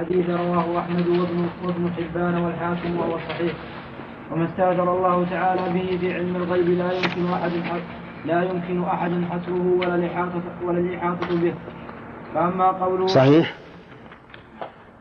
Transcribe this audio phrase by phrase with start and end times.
[0.00, 3.52] الحديث رواه أحمد وابن, وابن حبان والحاكم وهو صحيح.
[4.30, 7.50] وما استأثر الله تعالى به في علم الغيب لا يمكن أحد
[8.24, 11.54] لا يمكن أحد حصره ولا الإحاطة ولا الإحاطة به.
[12.34, 13.54] فأما قوله صحيح.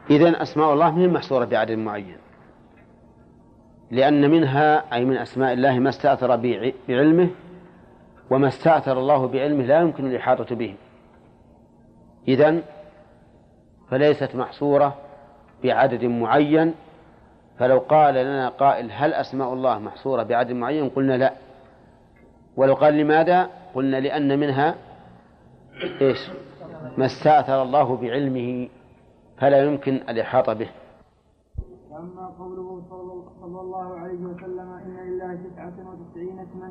[0.09, 2.17] إذا أسماء الله من محصورة بعدد معين.
[3.91, 7.29] لأن منها أي من أسماء الله ما استأثر بعلمه
[8.29, 10.75] وما استأثر الله بعلمه لا يمكن الإحاطة به.
[12.27, 12.61] إذن
[13.89, 14.95] فليست محصورة
[15.63, 16.73] بعدد معين.
[17.59, 21.33] فلو قال لنا قائل هل أسماء الله محصورة بعدد معين قلنا لا.
[22.57, 24.75] ولو قال لماذا؟ قلنا لأن منها
[26.01, 26.17] إيش؟
[26.97, 28.69] ما استأثر الله بعلمه
[29.37, 30.69] فلا يمكن الإحاطة به.
[31.91, 32.81] أما قوله
[33.41, 36.67] صلى الله عليه وسلم إن لله تسعة وتسعين اسما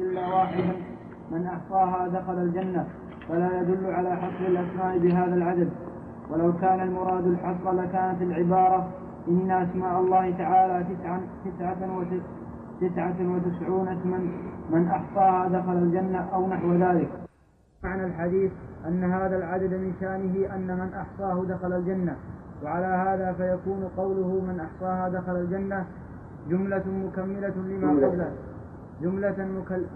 [0.00, 0.76] إلا واحدا
[1.30, 2.88] من أحصاها دخل الجنة
[3.28, 5.70] فلا يدل على حصر الأسماء بهذا العدد.
[6.30, 8.88] ولو كان المراد الحصر لكانت العبارة
[9.28, 11.76] إن أسماء الله تعالى تسعة تسعة
[12.80, 14.18] تسعة وتسعون اسما
[14.70, 17.08] من أحصاها دخل الجنة أو نحو ذلك.
[17.84, 18.52] معنى الحديث
[18.88, 22.16] أن هذا العدد من شأنه أن من أحصاه دخل الجنة
[22.64, 25.86] وعلى هذا فيكون قوله من أحصاها دخل الجنة
[26.48, 28.32] جملة مكملة لما قبلها.
[29.02, 29.48] جملة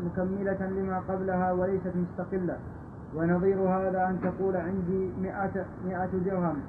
[0.07, 2.57] مكملة لما قبلها وليست مستقلة.
[3.17, 6.63] ونظير هذا أن تقول عندي مئة, مئة درهم.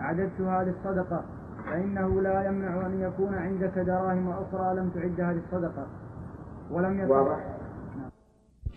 [0.00, 1.24] أعددتها للصدقة.
[1.66, 5.86] فإنه لا يمنع أن يكون عندك دراهم أخرى لم تعدها للصدقة.
[6.70, 7.38] ولم يكن واضح.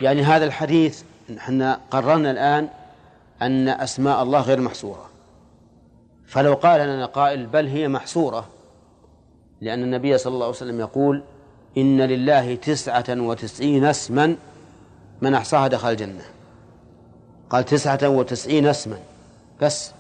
[0.02, 1.04] يعني هذا الحديث
[1.38, 2.68] إحنا قررنا الآن
[3.42, 5.06] أن أسماء الله غير محصورة.
[6.26, 8.46] فلو قال لنا قائل بل هي محصورة
[9.62, 11.24] لأن النبي صلى الله عليه وسلم يقول
[11.78, 14.36] إن لله تسعة وتسعين اسما
[15.22, 16.24] من أحصاها دخل الجنة.
[17.54, 18.98] قال تسعة وتسعين اسما.
[19.62, 19.92] بس.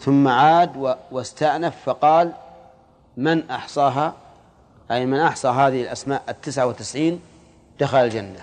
[0.00, 2.32] ثم عاد واستأنف فقال
[3.16, 4.14] من أحصاها؟
[4.90, 7.20] أي من أحصى هذه الأسماء التسعة وتسعين
[7.80, 8.40] دخل الجنة.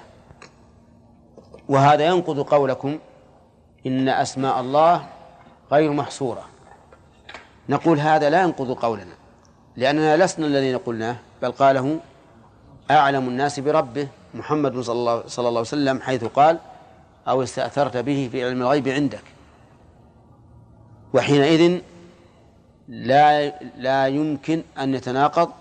[1.69, 2.99] وهذا ينقض قولكم
[3.85, 5.05] إن أسماء الله
[5.71, 6.45] غير محصورة.
[7.69, 9.13] نقول هذا لا ينقض قولنا
[9.75, 11.99] لأننا لسنا الذين قلناه بل قاله
[12.91, 16.59] أعلم الناس بربه محمد صلى الله, صلى الله عليه وسلم حيث قال
[17.27, 19.23] أو استأثرت به في علم الغيب عندك.
[21.13, 21.81] وحينئذ
[22.87, 25.51] لا لا يمكن أن يتناقض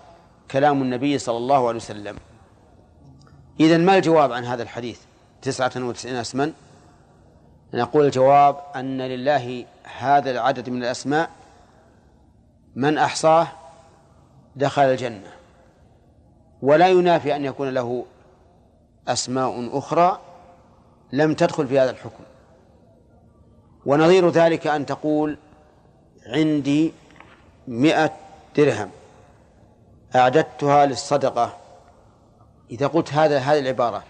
[0.51, 2.15] كلام النبي صلى الله عليه وسلم.
[3.59, 4.99] إذا ما الجواب عن هذا الحديث؟
[5.41, 6.53] تسعة وتسعين اسما.
[7.73, 9.65] نقول الجواب أن لله
[9.97, 11.29] هذا العدد من الأسماء
[12.75, 13.47] من أحصاه
[14.55, 15.31] دخل الجنة.
[16.61, 18.05] ولا ينافي أن يكون له
[19.07, 20.19] أسماء أخرى
[21.13, 22.23] لم تدخل في هذا الحكم.
[23.85, 25.37] ونظير ذلك أن تقول
[26.25, 26.93] عندي
[27.67, 28.11] مئة
[28.57, 28.89] درهم
[30.15, 31.57] أعددتها للصدقة.
[32.71, 34.03] إذا قلت هذا هذه العبارة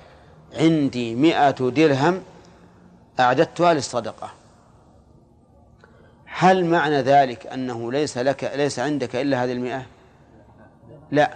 [0.54, 2.24] عندي مئة درهم
[3.20, 4.32] أعددتها للصدقة.
[6.26, 9.86] هل معنى ذلك أنه ليس لك ليس عندك إلا هذه المئة؟
[11.12, 11.34] لا.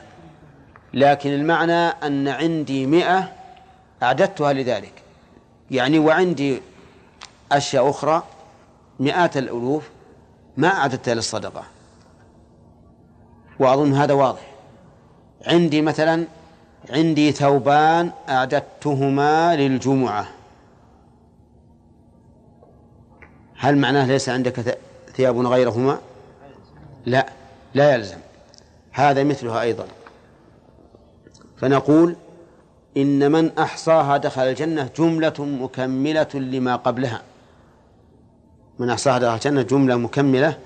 [0.94, 3.34] لكن المعنى أن عندي مئة
[4.03, 5.06] أعددتها لذلك.
[5.72, 6.61] يعني وعندي
[7.51, 8.23] أشياء أخرى
[9.00, 9.89] مئات الألوف
[10.57, 11.63] ما أعددتها للصدقة.
[13.59, 14.51] وأظن هذا واضح.
[15.45, 16.25] عندي مثلا
[16.89, 20.28] عندي ثوبان أعددتهما للجمعة.
[23.57, 24.78] هل معناه ليس عندك
[25.16, 25.99] ثياب غيرهما؟
[27.05, 27.29] لا
[27.73, 28.17] لا يلزم.
[28.91, 29.88] هذا مثلها أيضا.
[31.57, 32.16] فنقول
[32.97, 37.22] إن من أحصاها دخل الجنة جملة مكملة لما قبلها.
[38.80, 40.58] من أحصاها دخل الجنة جملة مكملة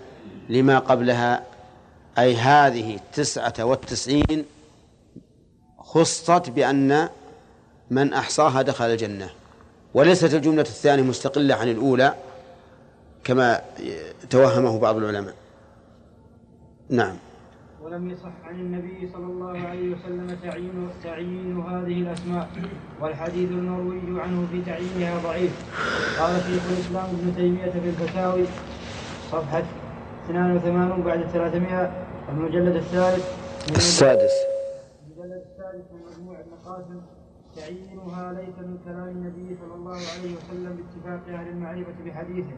[0.50, 1.44] لما قبلها
[2.18, 4.46] أي هذه التسعة والتسعين
[5.80, 7.10] خصت بأن
[7.90, 9.30] من أحصاها دخل الجنة.
[9.94, 12.16] وليست الجملة الثانية مستقلة عن الأولى
[13.24, 13.62] كما
[14.30, 15.34] توهمه بعض العلماء.
[16.90, 17.18] نعم.
[17.84, 22.50] ولم يصح عن النبي صلى الله عليه وسلم تعيين تعيين هذه الأسماء
[23.02, 25.54] والحديث المروي عنه في تعيينها ضعيف.
[26.20, 28.46] قال شيخ الإسلام ابن تيمية في الفتاوي
[29.32, 29.64] صفحة
[30.26, 31.92] 82 بعد 300
[32.30, 33.26] المجلد الثالث.
[33.70, 34.32] السادس.
[35.08, 37.02] المجلد السادس من مجموع ابن قاسم
[37.56, 42.56] تعيينها ليس من كلام النبي صلى الله عليه وسلم باتفاق أهل المعرفة بحديثه.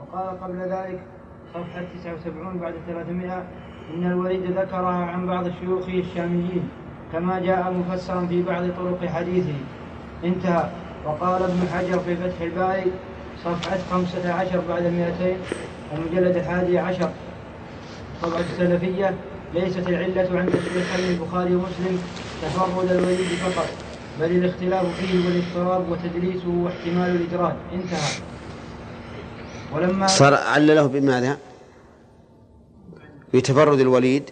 [0.00, 1.02] وقال قبل ذلك
[1.54, 3.46] صفحة 79 بعد 300
[3.94, 6.68] إن الوليد ذكرها عن بعض شيوخه الشاميين
[7.12, 9.54] كما جاء مفسرا في بعض طرق حديثه.
[10.24, 10.68] انتهى.
[11.06, 12.92] وقال ابن حجر في فتح الباري
[13.44, 15.36] صفحة خمسة عشر بعد المئتين
[15.94, 17.10] المجلد الحادي عشر.
[18.22, 19.14] طبعة السلفية
[19.54, 22.02] ليست العلة عند الشيخين البخاري ومسلم
[22.42, 23.68] تفرد الوليد فقط
[24.20, 28.12] بل الاختلاف فيه والاضطراب وتدليسه واحتمال الإدراج انتهى.
[29.74, 31.36] ولما صار علله بماذا؟
[33.34, 34.30] بتفرد الوليد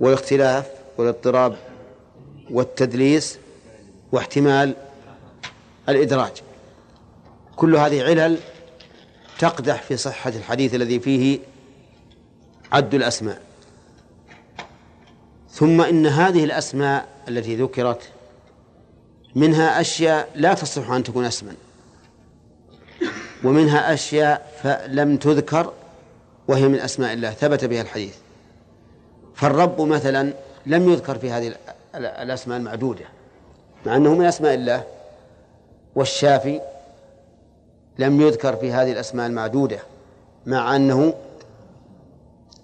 [0.00, 0.66] والاختلاف
[0.98, 1.56] والاضطراب
[2.50, 3.38] والتدليس
[4.12, 4.74] واحتمال
[5.88, 6.32] الإدراج.
[7.56, 8.38] كل هذه علل
[9.38, 11.38] تقدح في صحة الحديث الذي فيه
[12.72, 13.42] عد الأسماء.
[15.50, 18.02] ثم إن هذه الأسماء التي ذكرت
[19.34, 21.54] منها أشياء لا تصح أن تكون اسما
[23.44, 25.72] ومنها أشياء لم تذكر
[26.48, 28.14] وهي من أسماء الله ثبت بها الحديث.
[29.34, 30.32] فالرب مثلا
[30.66, 31.54] لم يذكر في هذه
[31.94, 33.04] الأسماء المعدودة
[33.86, 34.84] مع أنه من أسماء الله
[35.94, 36.60] والشافي
[37.98, 39.78] لم يذكر في هذه الأسماء المعدودة
[40.46, 41.14] مع أنه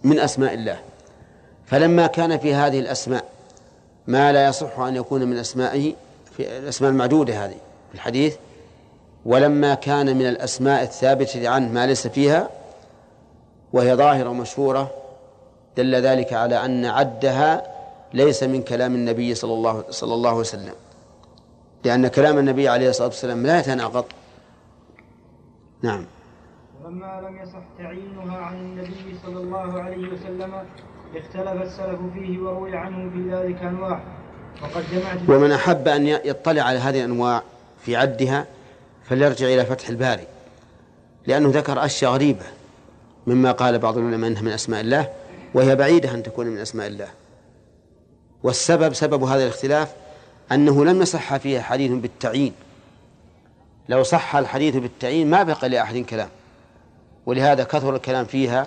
[0.04, 0.78] من أسماء الله.
[1.66, 3.24] فلما كان في هذه الأسماء
[4.06, 5.94] ما لا يصح أن يكون من أسمائه
[6.36, 7.56] في الأسماء المعدودة هذه
[7.88, 8.36] في الحديث
[9.24, 12.48] ولما كان من الأسماء الثابتة عنه ما ليس فيها
[13.74, 14.90] وهي ظاهرة ومشهورة
[15.76, 17.62] دل ذلك على أن عدها
[18.12, 20.74] ليس من كلام النبي صلى الله صلى الله عليه وسلم.
[21.84, 24.04] لأن كلام النبي عليه الصلاة والسلام لا يتناقض.
[25.82, 26.06] نعم.
[26.84, 30.52] ولما لم يصح تعيينها عن النبي صلى الله عليه وسلم
[31.16, 34.00] اختلف السلف فيه وروي عنه في ذلك أنواع.
[34.62, 37.42] وقد جمعت ومن أحب أن يطلع على هذه الأنواع
[37.78, 38.46] في عدها
[39.04, 40.26] فليرجع إلى فتح الباري
[41.26, 42.44] لأنه ذكر أشياء غريبة.
[43.26, 45.12] مما قال بعض العلماء أنها من أسماء الله
[45.54, 47.08] وهي بعيدة أن تكون من أسماء الله.
[48.42, 49.92] والسبب سبب هذا الاختلاف
[50.52, 52.52] أنه لم يصح فيها حديث بالتعيين.
[53.88, 56.28] لو صح الحديث بالتعيين ما بقي لأحد كلام.
[57.26, 58.66] ولهذا كثر الكلام فيها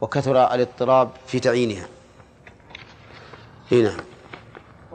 [0.00, 1.86] وكثر الاضطراب في تعيينها.
[3.72, 4.11] نعم.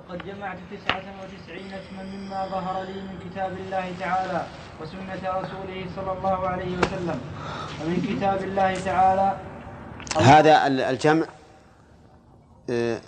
[0.09, 4.45] وقد جمعت تسعة وتسعين اسما مما ظهر لي من كتاب الله تعالى
[4.81, 7.21] وسنة رسوله صلى الله عليه وسلم.
[7.81, 9.37] ومن كتاب الله تعالى
[10.21, 11.25] هذا الجمع
[12.69, 13.01] آه،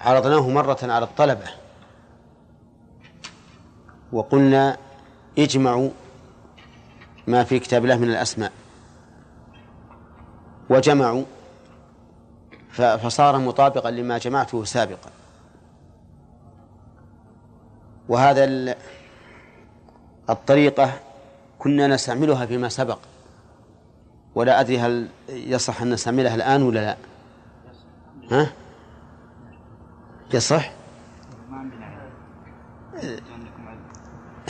[0.00, 1.46] عرضناه مرة على الطلبة.
[4.12, 4.76] وقلنا
[5.38, 5.90] اجمعوا
[7.26, 8.52] ما في كتاب الله من الأسماء.
[10.70, 11.24] وجمعوا
[12.74, 15.15] فصار مطابقا لما جمعته سابقا.
[18.08, 18.74] وهذا
[20.30, 20.92] الطريقة
[21.58, 22.98] كنا نستعملها فيما سبق.
[24.34, 26.96] ولا أدري هل يصح أن نستعملها الآن ولا لا.
[28.30, 28.52] ها؟
[30.34, 30.70] يصح؟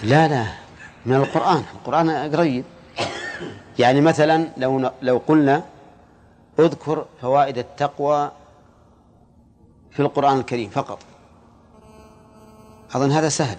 [0.02, 0.46] لا لا.
[1.06, 1.62] من القرآن.
[1.74, 2.64] القرآن قريب.
[3.78, 5.62] يعني مثلا لو لو قلنا
[6.58, 8.30] اذكر فوائد التقوى
[9.90, 10.98] في القرآن الكريم فقط.
[12.96, 13.58] أظن هذا سهل.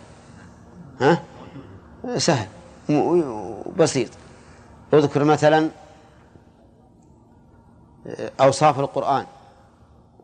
[1.01, 1.23] ها؟
[2.17, 2.47] سهل.
[3.77, 4.09] بسيط.
[4.93, 5.69] اذكر مثلا
[8.41, 9.25] أوصاف القرآن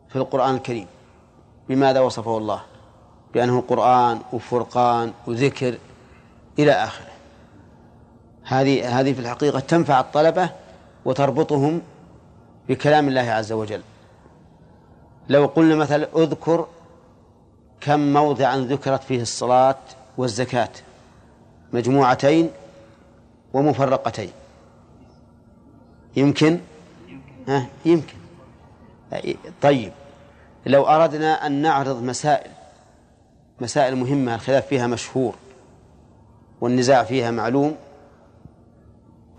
[0.08, 0.86] في القرآن الكريم.
[1.68, 2.60] بماذا وصفه الله؟
[3.34, 5.78] بأنه قرآن وفرقان وذكر
[6.58, 7.10] إلى آخره.
[8.44, 10.50] هذه هذه في الحقيقة تنفع الطلبة
[11.04, 11.82] وتربطهم
[12.68, 13.82] بكلام الله عز وجل.
[15.28, 16.66] لو قلنا مثلا اذكر
[17.84, 19.78] كم موضعا ذكرت فيه الصلاة
[20.18, 20.68] والزكاة؟
[21.72, 22.50] مجموعتين
[23.52, 24.30] ومفرقتين.
[26.16, 26.60] يمكن؟
[27.48, 28.16] ها يمكن.
[29.62, 29.92] طيب
[30.66, 32.50] لو أردنا أن نعرض مسائل
[33.60, 35.34] مسائل مهمة الخلاف فيها مشهور
[36.60, 37.76] والنزاع فيها معلوم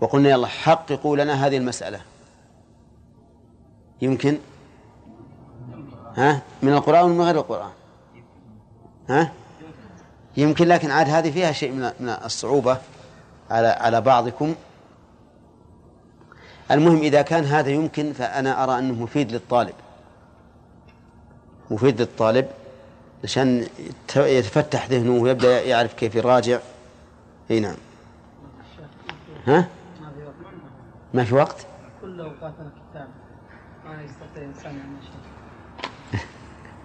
[0.00, 2.00] وقلنا يلا حققوا لنا هذه المسألة.
[4.02, 4.38] يمكن؟
[6.16, 7.70] ها من القرآن ومن غير القرآن.
[9.08, 9.32] ها؟
[10.36, 12.78] يمكن لكن عاد هذه فيها شيء من الصعوبة
[13.50, 14.54] على على بعضكم.
[16.70, 19.74] المهم إذا كان هذا يمكن فأنا أرى أنه مفيد للطالب.
[21.70, 22.48] مفيد للطالب
[23.24, 23.66] عشان
[24.16, 26.58] يتفتح ذهنه ويبدأ يعرف كيف يراجع.
[27.50, 27.76] إي نعم.
[29.46, 29.68] ها؟
[31.14, 31.66] ما في وقت؟
[32.00, 33.08] كل اوقاتنا كتاب
[33.84, 35.25] ما يستطيع الإنسان أن شيء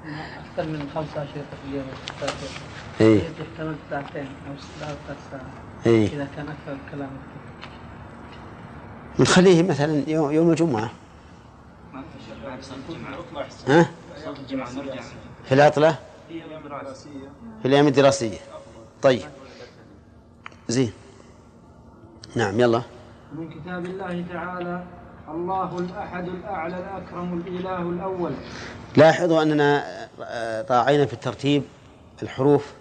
[0.06, 1.86] أكثر من خمسة اشرطه في اليوم.
[3.02, 5.46] اي يحتمل ساعتين أو ثلاث ساعات
[5.86, 7.10] اي إذا كان أكثر الكلام
[9.20, 10.92] نخليه مثلا يوم, يوم الجمعة.
[13.68, 13.90] ها؟
[15.46, 15.96] في العطلة؟
[17.62, 18.38] في الأيام الدراسية.
[19.02, 19.22] طيب.
[20.68, 20.94] زين.
[22.36, 22.82] نعم يلا.
[23.36, 24.84] من كتاب الله تعالى
[25.30, 28.32] الله الأحد الأعلى الأكرم الإله الأول.
[28.98, 29.84] لاحظوا أننا
[30.70, 31.64] راعينا في الترتيب
[32.24, 32.74] الحروف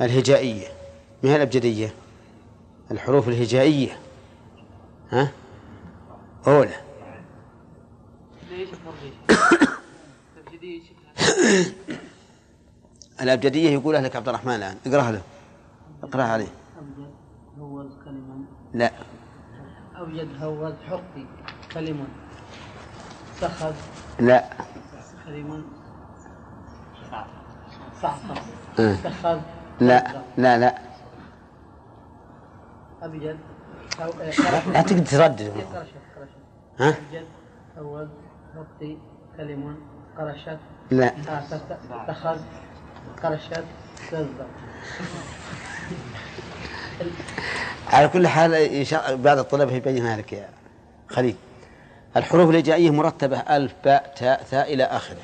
[0.00, 0.66] الهجائية.
[1.22, 1.94] ما هي الأبجدية؟
[2.90, 3.98] الحروف الهجائية.
[5.10, 5.32] ها؟
[6.46, 6.74] أولى.
[13.20, 14.76] الأبجدية يقولها لك عبد الرحمن الآن.
[14.86, 15.22] اقرأها له.
[16.02, 16.48] اقرأها عليه.
[16.78, 17.10] أبجد
[17.58, 18.92] هوز كلمة لا.
[20.04, 21.24] أبجد هوز حقي.
[21.72, 22.06] كلمة.
[23.40, 23.74] سخذ
[24.20, 24.44] لا.
[28.02, 28.34] صعصع
[28.78, 28.94] آه.
[29.04, 29.40] سخذ
[29.80, 30.04] لا.
[30.36, 30.74] لا لا.
[33.02, 33.38] أبجد.
[34.00, 35.50] هو- آه، لا تقدر تردد.
[35.74, 35.94] قرشت
[36.80, 37.26] ها؟ أبجد.
[37.78, 38.08] هوز
[38.54, 38.96] حقي.
[39.36, 39.74] كلمة.
[40.18, 40.58] قرشت.
[40.90, 41.12] لا.
[41.50, 42.38] سخ- سخذ
[43.22, 43.64] قرشت.
[44.12, 44.46] زلزل
[47.86, 50.48] على كل حال إن شاء بعض الطلبة يبينها لك يا
[51.08, 51.36] خليل.
[52.16, 55.22] الحروف الهجائية مرتبة ألف باء تاء ثاء إلى آخره.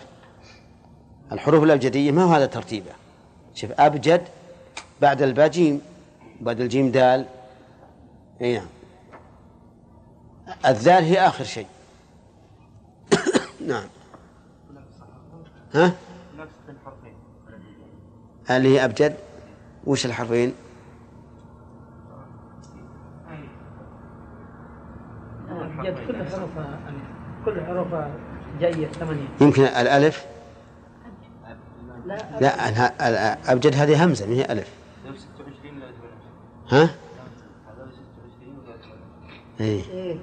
[1.32, 2.92] الحروف الأبجدية ما هو هذا ترتيبه؟
[3.54, 4.22] شوف أبجد
[5.00, 5.80] بعد الباء جيم
[6.40, 7.26] بعد الجيم دال.
[8.40, 8.66] أي نعم
[10.66, 11.66] الذال هي آخر شيء.
[13.68, 13.88] نعم.
[15.74, 15.92] ها؟
[18.50, 19.16] اللي هي أبجد؟
[19.86, 20.54] وش الحرفين؟
[26.06, 26.78] كل حروفها
[27.44, 28.10] كل حروفها
[28.60, 29.28] جاية ثمانية.
[29.40, 30.26] يمكن الألف؟
[32.06, 32.40] لا.
[32.40, 34.68] لا أبجد هذه همزة ما هي ألف.
[36.70, 36.90] ها؟
[39.60, 39.84] إيه.
[39.90, 40.16] إيه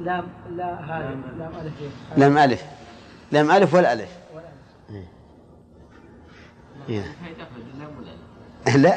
[0.00, 1.72] لام لا هذه لام ألف.
[1.80, 1.88] إيه.
[2.16, 2.64] لام ألف.
[3.32, 4.44] لام ألف ولا ألف؟ ولا
[4.90, 5.04] ألف.
[6.88, 7.16] إيه.
[8.76, 8.94] لا.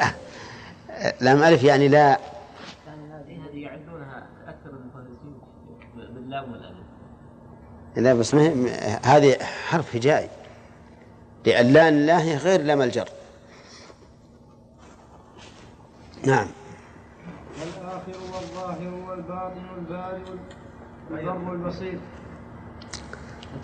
[1.20, 2.20] لام ألف يعني لا هذه
[3.54, 5.34] يعدونها أكثر من المهندسين
[6.26, 6.76] باللام والالف
[7.96, 8.70] لا بس ما هي
[9.04, 10.28] هذه حرف هجائي.
[11.46, 13.08] لأن لا الله هي غير لام الجر.
[16.24, 16.46] نعم.
[17.62, 20.20] الآخر والظاهر والباطن البارئ
[21.10, 21.98] البر البصير.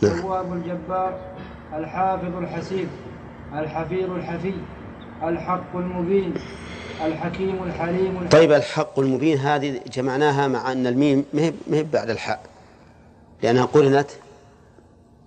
[0.02, 1.20] التواب الجبار
[1.72, 2.88] الحافظ الحسيب
[3.54, 4.54] الحفيظ الحفي
[5.22, 6.34] الحق المبين
[7.04, 11.82] الحكيم الحليم الحكيم طيب الحق المبين هذه جمعناها مع أن الميم ما هي ما هي
[11.82, 12.51] بعد الحاء.
[13.42, 14.10] لأنها قرنت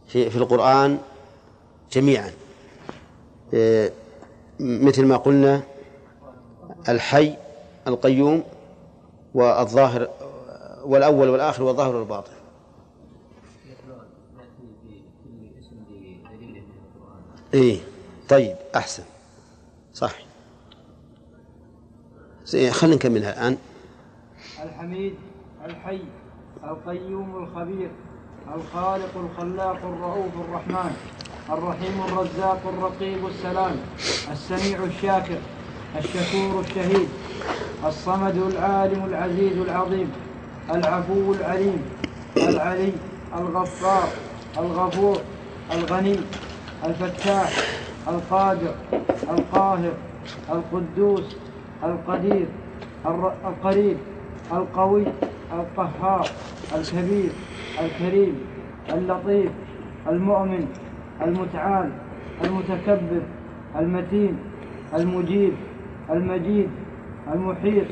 [0.08, 0.98] في في القرآن
[1.92, 2.32] جميعا.
[3.54, 3.94] إيه،
[4.60, 5.64] مثل ما قلنا
[6.90, 7.36] الحي
[7.88, 8.44] القيوم
[9.34, 10.10] والظاهر
[10.84, 12.32] والأول والآخر والظاهر والباطن.
[17.54, 17.80] إيه
[18.30, 19.04] طيب أحسن.
[19.94, 20.14] صح.
[22.46, 23.58] زين، خلينا نكملها الآن.
[24.64, 25.16] الحميد
[25.66, 26.02] الحي.
[26.70, 27.90] القيوم الخبير
[28.56, 30.96] الخالق الخلاق الرؤوف الرحمن
[31.50, 33.76] الرحيم الرزاق الرقيب السلام
[34.32, 35.38] السميع الشاكر
[35.98, 37.08] الشكور الشهيد
[37.86, 40.12] الصمد العالم العزيز العظيم
[40.70, 41.82] العفو العليم
[42.38, 42.94] العلي
[43.38, 44.08] الغفار
[44.58, 45.18] الغفور
[45.74, 46.20] الغني
[46.86, 47.54] الفتاح
[48.08, 48.76] القادر
[49.30, 49.94] القاهر
[50.52, 51.36] القدوس
[51.84, 52.48] القدير
[53.46, 53.98] القريب
[54.52, 55.06] القوي.
[55.54, 56.28] القهار
[56.76, 57.30] الكبير
[57.82, 58.36] الكريم
[58.94, 59.52] اللطيف
[60.10, 60.68] المؤمن
[61.22, 61.92] المتعال
[62.44, 63.22] المتكبر
[63.80, 64.38] المتين
[64.96, 65.54] المجيب
[66.10, 66.70] المجيد
[67.34, 67.86] المحيط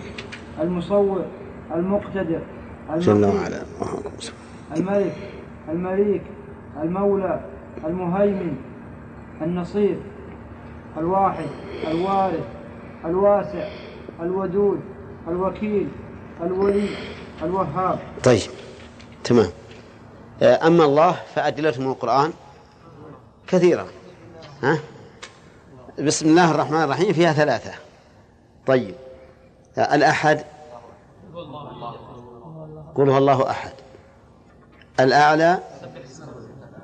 [0.62, 1.26] المصور
[1.76, 2.42] المقتدر
[2.98, 3.64] جل المقيت وعلا
[4.78, 5.16] الملك
[5.72, 6.22] المليك
[6.84, 7.40] المولى
[7.86, 8.56] المهيمن
[9.42, 9.96] النصير
[10.98, 11.46] الواحد
[11.92, 12.48] الوارث
[13.06, 13.68] الواسع
[14.22, 14.80] الودود
[15.28, 15.88] الوكيل
[16.44, 16.88] الولي.
[17.42, 18.00] الوهاب.
[18.24, 18.52] طيب
[19.24, 19.52] تمام.
[20.42, 22.34] آه، أما الله فأدلته من القرآن
[23.48, 23.88] كثيرة.
[24.64, 24.80] ها؟
[26.00, 27.72] بسم الله الرحمن الرحيم فيها ثلاثة.
[28.68, 28.96] طيب
[29.78, 30.44] آه، الأحد
[32.96, 33.72] قل هو الله أحد.
[35.00, 35.60] الأعلى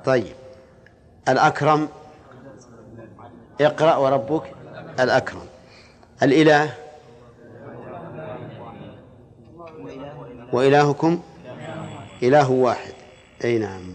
[0.04, 0.34] طيب.
[1.28, 1.88] الأكرم
[3.60, 4.42] اقرأ وربك
[5.00, 5.46] الأكرم.
[6.22, 6.74] الإله
[10.52, 11.20] وإلهكم
[12.22, 12.94] إله واحد.
[13.44, 13.94] أي نعم.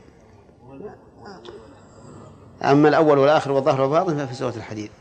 [2.64, 4.92] أما الأول والآخر والظهر والباطن ففي سورة الحديد.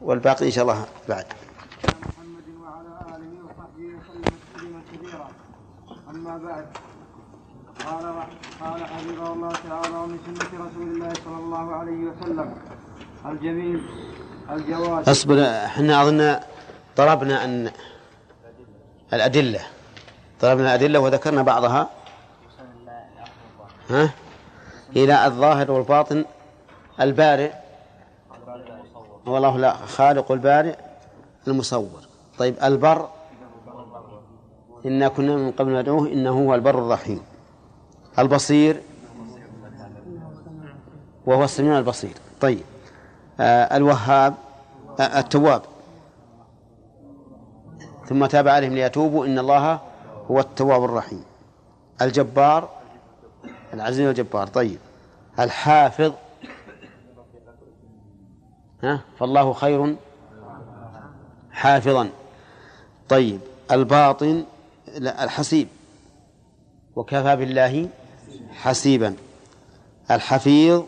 [0.00, 1.24] والباقي إن شاء الله بعد.
[6.10, 6.66] أما بعد
[7.86, 8.04] قال
[8.60, 12.54] قال حفظه الله تعالى ومن سنة رسول الله صلى الله عليه وسلم
[13.26, 13.80] الجميل
[14.50, 15.08] الجواد.
[15.08, 16.36] أصبر إحنا أظن
[16.96, 17.70] ضربنا أن
[19.12, 19.60] الأدلة.
[20.42, 21.88] ضربنا الأدلة وذكرنا بعضها.
[23.90, 24.10] ها؟
[24.96, 26.24] إلى الظاهر والباطن
[27.00, 27.52] البارئ.
[29.26, 30.76] والله لا خالق البارئ
[31.48, 32.00] المصور.
[32.38, 33.08] طيب البر
[34.86, 37.22] إنا كنا من قبل ندعوه إنه هو البر الرحيم.
[38.18, 38.80] البصير
[41.26, 42.14] وهو السميع البصير.
[42.40, 42.62] طيب
[43.40, 44.34] آه الوهاب
[45.00, 45.62] آه التواب.
[48.08, 49.80] ثم تاب عليهم ليتوبوا إن الله
[50.30, 51.24] هو التواب الرحيم.
[52.02, 52.68] الجبار
[53.74, 54.78] العزيز الجبار طيب.
[55.38, 56.12] الحافظ
[58.82, 59.96] ها فالله خير
[61.50, 62.10] حافظا.
[63.08, 63.40] طيب.
[63.70, 64.44] الباطن
[64.98, 65.68] لا الحسيب.
[66.96, 67.88] وكفى بالله
[68.50, 69.16] حسيبا.
[70.10, 70.82] الحفيظ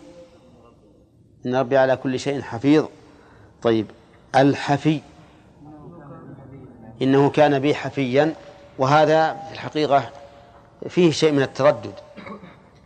[1.47, 2.85] إن ربي على كل شيء حفيظ.
[3.63, 3.87] طيب.
[4.37, 5.01] الحفي
[7.03, 8.35] إنه كان بي حفيا.
[8.79, 10.11] وهذا في الحقيقة
[10.89, 11.95] فيه شيء من التردد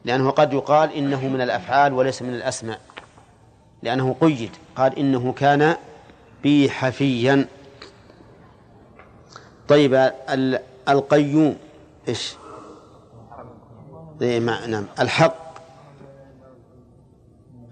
[0.05, 2.81] لأنه قد يقال إنه من الأفعال وليس من الأسماء.
[3.83, 5.77] لأنه قيد قال إنه كان
[6.43, 7.49] بي حفيا
[9.69, 10.13] طيب
[10.89, 11.57] القيوم
[12.09, 12.35] إيش؟
[14.23, 14.87] إيه نعم.
[15.01, 15.35] الحق.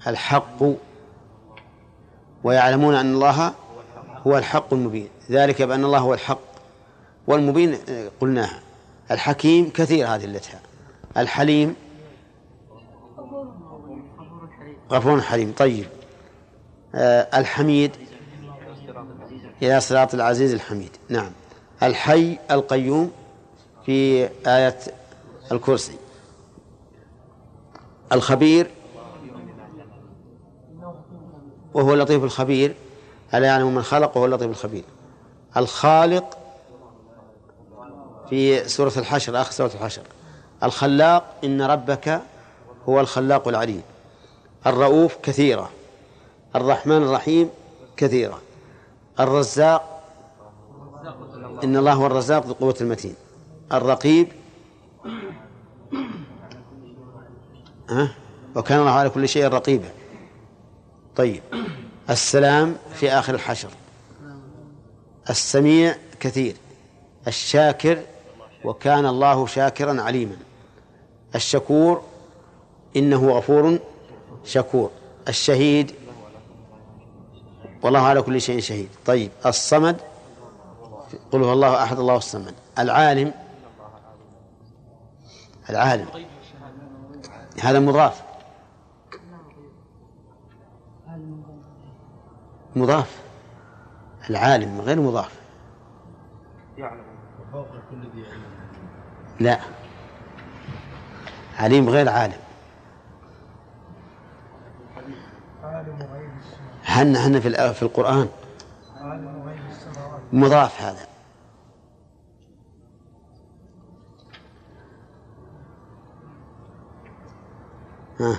[0.06, 0.62] الحق.
[2.44, 3.54] ويعلمون أن الله
[4.26, 5.08] هو الحق المبين.
[5.30, 6.45] ذلك بأن الله هو الحق.
[7.26, 7.78] والمبين
[8.20, 8.60] قلناها.
[9.10, 10.60] الحكيم كثير هذه اللتها.
[11.16, 11.74] الحليم
[14.90, 15.54] غفور حليم.
[15.58, 15.86] طيب.
[16.94, 17.90] آه الحميد
[19.62, 20.90] إلى صراط العزيز الحميد.
[21.08, 21.30] نعم.
[21.82, 23.12] الحي القيوم
[23.86, 24.78] في آية
[25.52, 25.96] الكرسي.
[28.12, 28.70] الخبير
[31.74, 32.74] وهو اللطيف الخبير.
[33.34, 34.84] ألا يعلم من خلق وهو اللطيف الخبير.
[35.56, 36.38] الخالق
[38.30, 40.02] في سورة الحشر آخر سورة الحشر.
[40.62, 42.22] الخلاق إن ربك
[42.88, 43.82] هو الخلاق العليم.
[44.66, 45.70] الرؤوف كثيرة.
[46.56, 47.50] الرحمن الرحيم
[47.96, 48.40] كثيرة.
[49.20, 50.02] الرزاق
[51.64, 53.14] إن الله هو الرزاق ذو القوة المتين.
[53.72, 54.28] الرقيب
[57.90, 58.14] ها؟
[58.56, 59.88] وكان الله على كل شيء رقيبا.
[61.16, 61.42] طيب.
[62.10, 63.70] السلام في آخر الحشر.
[65.30, 66.56] السميع كثير.
[67.28, 67.98] الشاكر
[68.66, 70.36] وكان الله شاكرا عليما.
[71.34, 72.02] الشكور
[72.96, 73.78] إنه غفور
[74.44, 74.90] شكور.
[75.28, 75.94] الشهيد
[77.82, 78.88] والله على كل شيء شهيد.
[79.06, 80.00] طيب الصمد
[81.32, 82.54] قل هو الله أحد الله الصمد.
[82.78, 83.34] العالم
[85.70, 86.08] العالم.
[87.60, 88.22] هذا مضاف.
[92.76, 93.20] مضاف.
[94.30, 95.40] العالم غير مضاف.
[99.40, 99.60] لا.
[101.58, 102.40] عليم غير عالم.
[106.84, 108.28] هن هن في في القرآن.
[110.32, 111.06] مضاف هذا.
[118.20, 118.38] ها.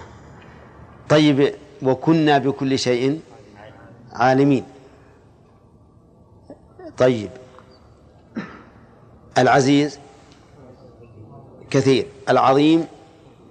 [1.09, 3.21] طيب وكنا بكل شيء
[4.13, 4.63] عالمين.
[6.97, 7.29] طيب.
[9.37, 9.99] العزيز
[11.69, 12.07] كثير.
[12.29, 12.87] العظيم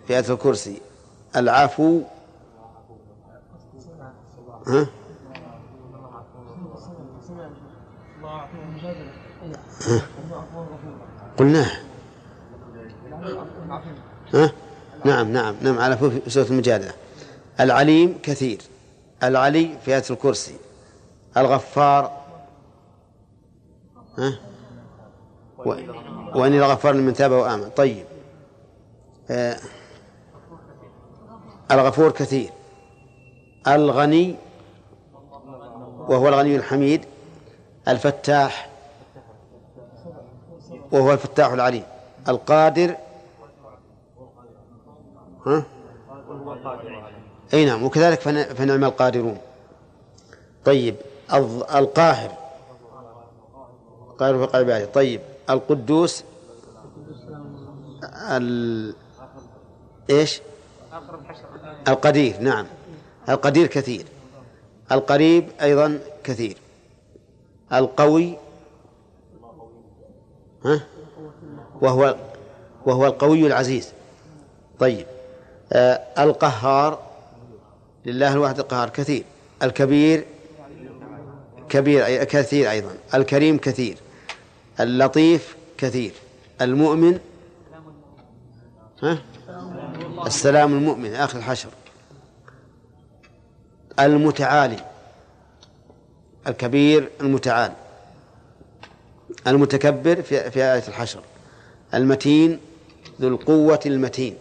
[0.06, 0.80] في آية الكرسي.
[1.36, 2.02] العفو.
[4.66, 4.86] ها؟
[11.38, 11.70] قلناه.
[14.34, 14.52] ها؟
[15.04, 16.92] نعم نعم نعم على سورة المجادلة.
[17.60, 18.58] العليم كثير.
[19.22, 20.54] العلي في آية الكرسي.
[21.36, 22.12] الغفار.
[24.18, 24.38] ها؟
[26.34, 27.70] وإني لغفار لمن تاب وآمن.
[27.70, 28.04] طيب.
[29.30, 29.56] آه
[31.70, 32.50] الغفور كثير.
[33.68, 34.36] الغني
[36.08, 37.04] وهو الغني الحميد
[37.88, 38.68] الفتاح
[40.92, 41.84] وهو الفتاح العليم.
[42.28, 42.96] القادر
[45.46, 45.62] ها؟
[47.54, 48.20] أي نعم وكذلك
[48.54, 49.38] فنعم القادرون.
[50.64, 50.96] طيب
[51.74, 52.30] القاهر.
[54.18, 55.20] قاهر في طيب.
[55.50, 56.24] القدوس
[58.30, 58.94] ال...
[60.10, 60.40] إيش؟
[61.88, 62.66] القدير نعم.
[63.28, 64.04] القدير كثير.
[64.92, 66.56] القريب أيضا كثير.
[67.72, 68.36] القوي
[70.64, 70.80] ها؟
[71.80, 72.16] وهو
[72.86, 73.92] وهو القوي العزيز.
[74.78, 75.06] طيب.
[75.72, 76.98] آه القهار
[78.06, 79.24] لله الواحد القهار كثير.
[79.62, 80.24] الكبير
[81.68, 82.94] كبير كثير أيضا.
[83.14, 83.96] الكريم كثير.
[84.80, 86.12] اللطيف كثير.
[86.60, 87.18] المؤمن
[89.02, 89.18] ها؟
[90.26, 91.68] السلام المؤمن آخر الحشر.
[94.00, 94.84] المتعالي
[96.46, 97.72] الكبير المتعال.
[99.46, 101.20] المتكبر في في آية الحشر.
[101.94, 102.58] المتين
[103.20, 104.36] ذو القوة المتين.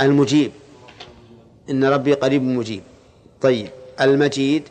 [0.00, 0.52] المجيب.
[1.70, 2.82] إن ربي قريب مجيب.
[3.40, 4.62] طيب المجيد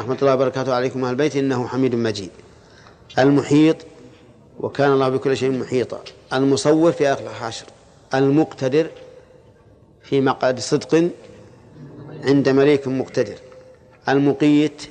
[0.00, 2.30] رحمة الله وبركاته عليكم أهل البيت إنه حميد مجيد.
[3.18, 3.76] المحيط
[4.58, 6.00] وكان الله بكل شيء محيطا.
[6.32, 7.66] المصور في آخر الحشر
[8.14, 8.90] المقتدر
[10.02, 11.10] في مقعد صدق
[12.24, 13.34] عند مليك مقتدر.
[14.08, 14.82] المقيت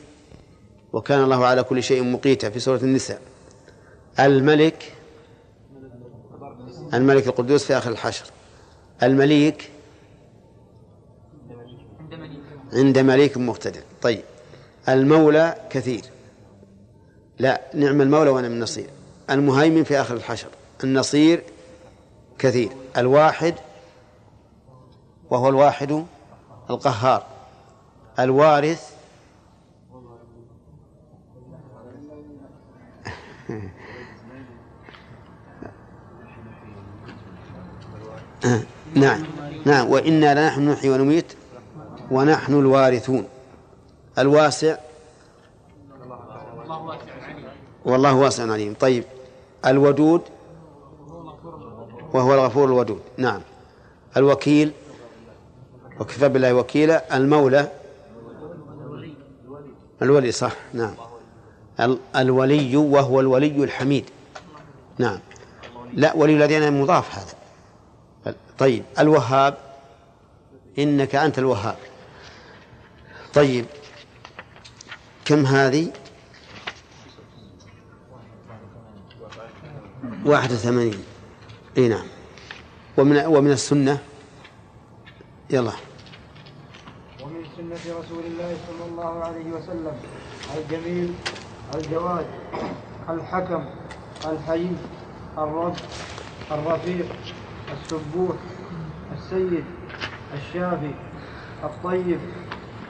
[0.93, 3.21] وكان الله على كل شيء مقيتا في سورة النساء.
[4.19, 4.93] الملك
[6.93, 8.25] الملك القدوس في آخر الحشر
[9.03, 9.69] المليك
[12.73, 13.81] عند مليك مقتدر.
[14.01, 14.23] طيب.
[14.89, 16.01] المولى كثير.
[17.39, 18.89] لا نعم المولى ونعم النصير.
[19.29, 20.47] المهيمن في آخر الحشر
[20.83, 21.43] النصير
[22.39, 22.69] كثير.
[22.97, 23.55] الواحد
[25.29, 26.05] وهو الواحد
[26.69, 27.23] القهار.
[28.19, 28.99] الوارث
[38.95, 39.23] نعم
[39.65, 39.89] نعم.
[39.89, 41.33] وإنا لنحن نحيي ونميت
[42.11, 43.27] ونحن الوارثون.
[44.19, 44.77] الواسع.
[47.85, 48.73] والله واسع عليم.
[48.79, 49.03] طيب
[49.65, 50.21] الودود
[52.13, 53.01] وهو الغفور الودود.
[53.17, 53.41] نعم.
[54.17, 54.71] الوكيل
[55.99, 57.17] وكفى بالله وكيلا.
[57.17, 57.67] المولى
[60.01, 60.55] الولي صح.
[60.73, 60.93] نعم.
[62.15, 64.05] الولي وهو الولي الحميد.
[64.97, 65.19] نعم.
[65.93, 67.33] لا ولي الذين مضاف هذا.
[68.57, 69.57] طيب الوهاب
[70.79, 71.77] إنك أنت الوهاب.
[73.33, 73.65] طيب
[75.29, 75.91] كم هذه؟
[80.25, 81.03] واحد وثمانين.
[81.77, 82.05] إي نعم.
[82.97, 83.99] ومن ومن السنة؟
[85.49, 85.71] يلا.
[87.21, 89.93] ومن سنة رسول الله صلى الله عليه وسلم
[90.57, 91.13] الجميل
[91.75, 92.25] الجواد
[93.09, 93.65] الحكم
[94.25, 94.67] الحي
[95.37, 95.75] الرب
[96.51, 97.05] الرفيق
[97.71, 98.35] السبوح
[99.17, 99.63] السيد
[100.33, 100.91] الشافي
[101.63, 102.19] الطيب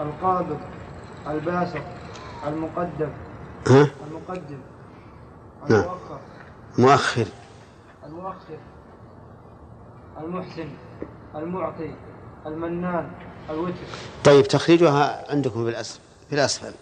[0.01, 0.59] القابض
[1.27, 1.98] الباسط
[2.47, 3.09] المقدم.
[3.67, 4.59] ها؟ المقدم.
[5.69, 6.19] المؤخر.
[6.77, 7.25] مؤخر.
[8.05, 8.57] المؤخر.
[10.17, 10.69] المحسن.
[11.35, 11.91] المعطي.
[12.45, 13.11] المنان.
[13.49, 13.73] الوتر.
[14.23, 15.99] طيب تخريجها عندكم في الأسفل
[16.29, 16.73] في الأسفل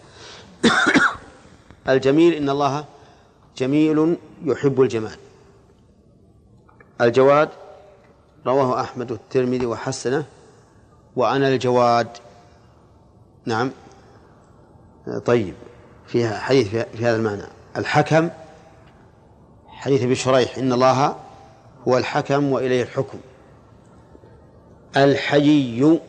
[1.88, 2.84] الجميل إن الله
[3.56, 5.16] جميل يحب الجمال.
[7.00, 7.48] الجواد
[8.46, 10.24] رواه أحمد والترمذي وحسنه
[11.16, 12.08] وأنا الجواد.
[13.46, 13.70] نعم.
[15.26, 15.54] طيب
[16.06, 17.42] فيها حديث في هذا المعنى.
[17.76, 18.30] الحكم
[19.66, 21.16] حديث أبي شريح إن الله
[21.88, 23.18] هو الحكم وإليه الحكم.
[24.96, 26.00] الحيي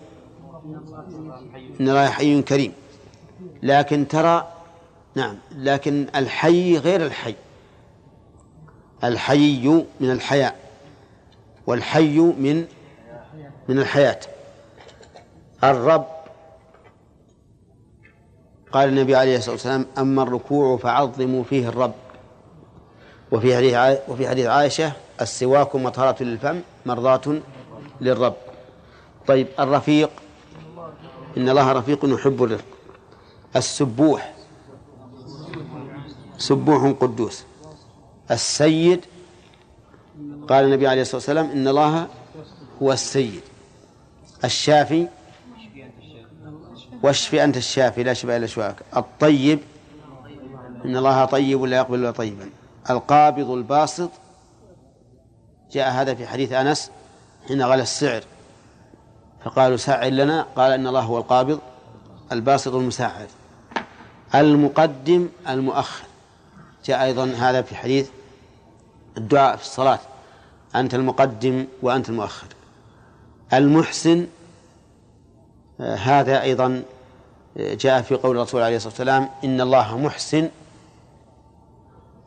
[1.80, 2.74] إن الله حي كريم.
[3.64, 4.48] لكن ترى
[5.16, 7.36] نعم لكن الحي غير الحي.
[9.04, 10.56] الحي من الحياء
[11.68, 12.66] والحي من
[13.70, 14.20] من الحياة.
[15.64, 16.19] الرب
[18.72, 21.94] قال النبي عليه الصلاة والسلام أما الركوع فعظموا فيه الرب.
[23.32, 27.40] وفي حديث وفي حديث عائشة السواك مطهرة للفم مرضاة
[28.02, 28.36] للرب.
[29.28, 30.10] طيب الرفيق
[31.38, 32.66] إن الله رفيق يحب الرفق
[33.56, 34.34] السبوح
[36.38, 37.44] سبوح قدوس.
[38.32, 39.06] السيد
[40.50, 42.08] قال النبي عليه الصلاة والسلام إن الله
[42.82, 43.42] هو السيد.
[44.44, 45.08] الشافي
[47.04, 48.76] واشف أنت الشافي لا شفاء إلا شفاءك.
[48.98, 49.60] الطيب
[50.86, 52.50] إن الله طيب لا يقبل إلا طيبا.
[52.90, 54.10] القابض الباسط
[55.72, 56.92] جاء هذا في حديث أنس
[57.48, 58.24] حين غلى السعر.
[59.46, 61.60] فقالوا سعر لنا قال إن الله هو القابض
[62.32, 63.28] الباسط المساعد.
[64.36, 66.04] المقدم المؤخر.
[66.86, 68.10] جاء أيضا هذا في حديث
[69.18, 70.00] الدعاء في الصلاة.
[70.76, 72.48] أنت المقدم وأنت المؤخر.
[73.54, 74.28] المحسن
[75.80, 76.84] هذا أيضا
[77.58, 80.50] جاء في قول الرسول عليه الصلاة والسلام إن الله محسن.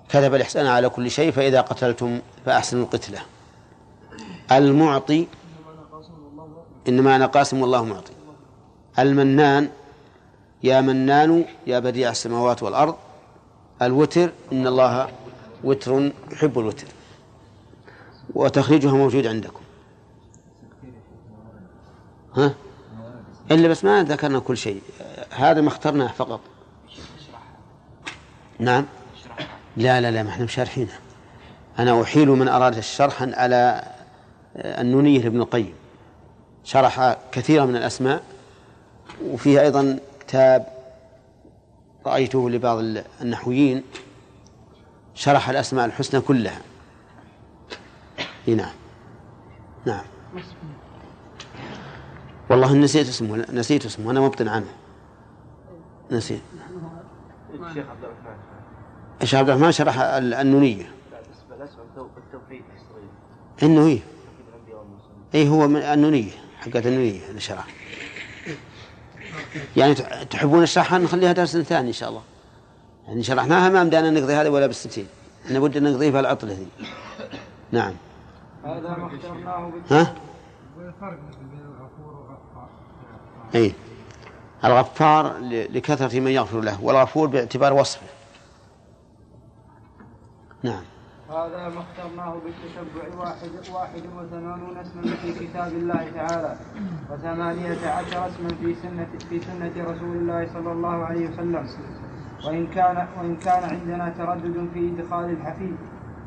[0.08, 3.18] كتب الإحسان على كل شيء فإذا قتلتم فأحسنوا القتلة.
[4.52, 5.26] المعطي
[6.88, 8.12] إنما أنا قاسم والله معطي.
[8.98, 9.68] المنان
[10.62, 12.96] يا منان يا بديع السماوات والأرض.
[13.82, 15.08] الوتر إن الله
[15.64, 16.86] وتر يحب الوتر.
[18.34, 19.60] وتخريجها موجود عندكم.
[22.34, 22.54] ها؟
[23.54, 24.82] إلا بس ما ذكرنا كل شيء.
[25.30, 26.40] هذا ما اخترناه فقط.
[28.58, 28.86] نعم.
[29.76, 30.98] لا لا لا ما إحنا مشارحينها
[31.78, 33.84] أنا أحيل من أراد شرحا على
[34.56, 35.74] النونية لابن القيم.
[36.64, 38.22] شرح كثيرا من الأسماء
[39.24, 40.66] وفيه أيضا كتاب
[42.06, 42.78] رأيته لبعض
[43.20, 43.82] النحويين
[45.14, 46.60] شرح الأسماء الحسنى كلها.
[48.46, 48.74] نعم.
[49.86, 50.04] نعم.
[52.50, 54.66] والله نسيت اسمه نسيت اسمه أنا مبطن عنه.
[56.11, 56.40] نسيت.
[57.55, 58.37] الشيخ عبد الرحمن
[59.22, 60.90] إيش عبد الرحمن شرح ال- النونية.
[63.62, 64.02] إنه والمرسلين
[65.35, 67.66] اي هو من النونية حقت النونية اللي شرح.
[69.76, 72.22] يعني تح- تحبون نشرحها نخليها درس ثاني إن شاء الله.
[73.09, 75.07] يعني شرحناها ما بدأنا نقضي هذا ولا بالستين.
[75.50, 76.66] أن نقضيها العطلة ذي
[77.72, 77.94] نعم.
[78.64, 80.14] هذا ما اخترناه ها؟
[80.76, 81.18] والفرق
[81.50, 82.68] بين الغفور والغفار.
[83.54, 83.74] اي
[84.64, 85.38] الغفار
[85.70, 88.06] لكثرة من يغفر له والغفور باعتبار وصفه.
[90.62, 90.82] نعم.
[91.28, 96.56] هذا ما اخترناه بالتتبع واحد واحد وثمانون اسما في كتاب الله تعالى
[97.11, 101.66] وثمانية عشر اسما في سنة في سنة رسول الله صلى الله عليه وسلم.
[102.44, 105.76] وإن كان وإن كان عندنا تردد في إدخال الحفيد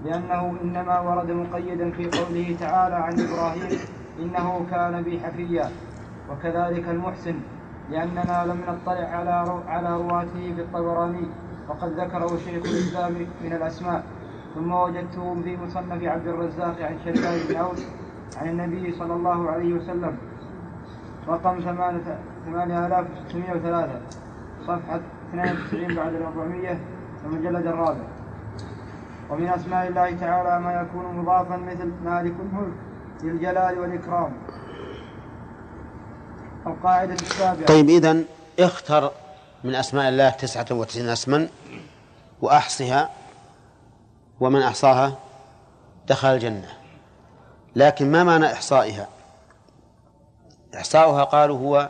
[0.05, 3.79] لأنه إنما ورد مقيدا في قوله تعالى عن إبراهيم
[4.19, 5.69] إنه كان بي حفيا
[6.31, 7.35] وكذلك المحسن
[7.91, 11.27] لأننا لم نطلع على رو على رواته في الطبراني
[11.69, 14.03] وقد ذكره شيخ الإسلام من الأسماء.
[14.55, 17.85] ثم وجدته في مصنف عبد الرزاق عن شداد بن أوس
[18.37, 20.17] عن النبي صلى الله عليه وسلم.
[21.27, 23.99] رقم ثمانية ثمانية آلاف وستمائة وثلاثة
[24.67, 24.99] صفحة
[25.33, 26.79] 92 بعد الأربعمية
[27.25, 28.07] المجلد الرابع.
[29.29, 32.73] ومن أسماء الله تعالى ما يكون مضافا مثل مالك الملك
[33.25, 34.37] ذي الجلال والإكرام.
[36.67, 37.65] القاعدة السابعة.
[37.65, 38.17] طيب إذا
[38.59, 39.11] اختر
[39.63, 41.47] من أسماء الله تسعة وتسعين اسما
[42.41, 43.09] وأحصها
[44.39, 45.17] ومن أحصاها
[46.07, 46.69] دخل الجنة.
[47.75, 49.07] لكن ما معنى إحصائها؟
[50.75, 51.89] إحصاؤها قالوا هو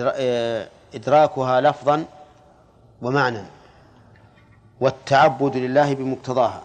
[0.00, 2.04] آه، إدراكها لفظا
[3.02, 3.42] ومعنى
[4.80, 6.62] والتعبد لله بمقتضاها.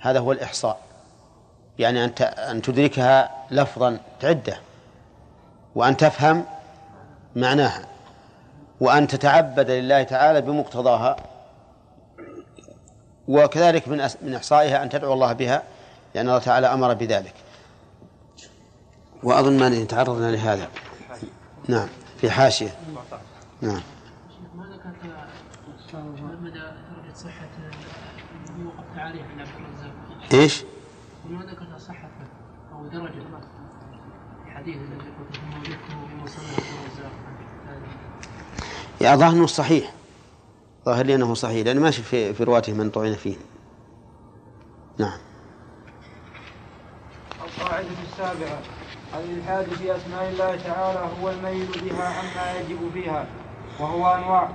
[0.00, 0.91] هذا هو الإحصاء.
[1.82, 4.56] يعني أن أن تدركها لفظا تعدة
[5.74, 6.44] وأن تفهم
[7.36, 7.86] معناها
[8.80, 11.16] وأن تتعبد لله تعالى بمقتضاها
[13.28, 15.62] وكذلك من من إحصائها أن تدعو الله بها
[16.14, 17.34] لأن الله تعالى أمر بذلك.
[19.22, 20.68] وأظن ما تعرضنا لهذا.
[21.68, 21.88] نعم
[22.20, 22.74] في حاشية.
[23.60, 23.82] نعم.
[24.54, 25.14] ما ذكرت
[26.42, 27.48] مدى درجة صحة
[28.66, 29.92] وقفت عند عبد الرزاق
[30.34, 30.64] إيش
[31.30, 32.08] ما ذكرت صحة
[32.72, 33.22] أو درجة
[34.46, 37.12] الحديث الذي قلت وجدته الرزاق.
[39.00, 39.92] يا ظاهر أنه صحيح.
[40.84, 43.36] ظاهر لي أنه صحيح لأن ماشي في في رواته من طعن فيه.
[44.98, 45.18] نعم.
[47.44, 48.58] القاعدة السابعة.
[49.14, 53.26] الإلحاد في أسماء الله تعالى هو الميل بها عما يجب فيها
[53.80, 54.50] وهو أنواع.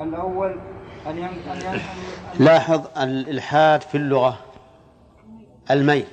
[0.00, 0.60] الأول
[1.06, 1.24] أن ين...
[1.24, 1.80] أن ين...
[1.80, 4.38] أن- لاحظ الإلحاد في اللغة.
[5.70, 6.06] الميل.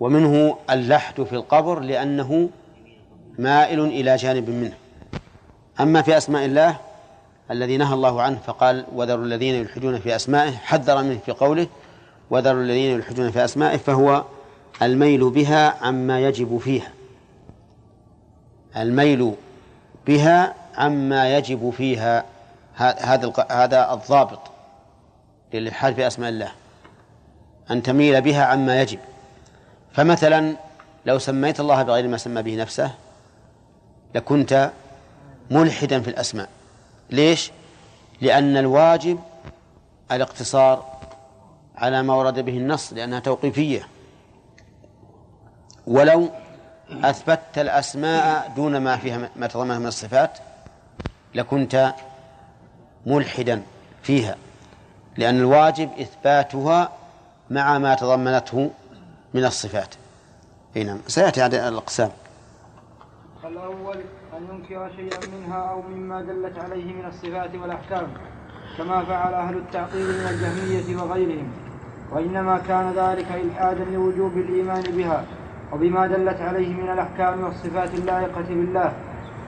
[0.00, 2.48] ومنه اللحد في القبر لأنه
[3.38, 4.74] مائل إلى جانب منه.
[5.80, 6.76] أما في أسماء الله
[7.50, 11.66] الذي نهى الله عنه فقال وذروا الذين يلحدون في أسمائه حذر منه في قوله
[12.30, 14.24] وذروا الذين يلحدون في أسمائه فهو
[14.82, 16.92] الميل بها عما يجب فيها.
[18.76, 19.34] الميل
[20.06, 22.24] بها عما يجب فيها.
[22.74, 24.40] هذا هذا الضابط
[25.54, 26.52] للإلحاد في أسماء الله.
[27.70, 28.98] أن تميل بها عما يجب.
[29.92, 30.56] فمثلا
[31.06, 32.90] لو سميت الله بغير ما سمى به نفسه
[34.14, 34.70] لكنت
[35.50, 36.48] ملحدا في الأسماء.
[37.10, 37.50] ليش؟
[38.20, 39.18] لأن الواجب
[40.12, 40.98] الاقتصار
[41.76, 43.88] على ما ورد به النص لأنها توقيفية.
[45.86, 46.30] ولو
[47.04, 50.38] أثبتت الأسماء دون ما فيها ما تضمنها من الصفات
[51.34, 51.94] لكنت
[53.06, 53.62] ملحدا
[54.02, 54.36] فيها.
[55.16, 56.92] لأن الواجب إثباتها
[57.50, 58.70] مع ما تضمنته
[59.34, 59.94] من الصفات.
[60.76, 60.98] أي نعم.
[61.06, 62.10] سيأتي هذه الأقسام.
[63.44, 63.96] الأول
[64.36, 68.06] أن ينكر شيئا منها أو مما دلت عليه من الصفات والأحكام
[68.78, 71.52] كما فعل أهل التعطيل من الجهمية وغيرهم.
[72.12, 75.24] وإنما كان ذلك إلحادا لوجوب الإيمان بها
[75.72, 78.92] وبما دلت عليه من الأحكام والصفات اللائقة بالله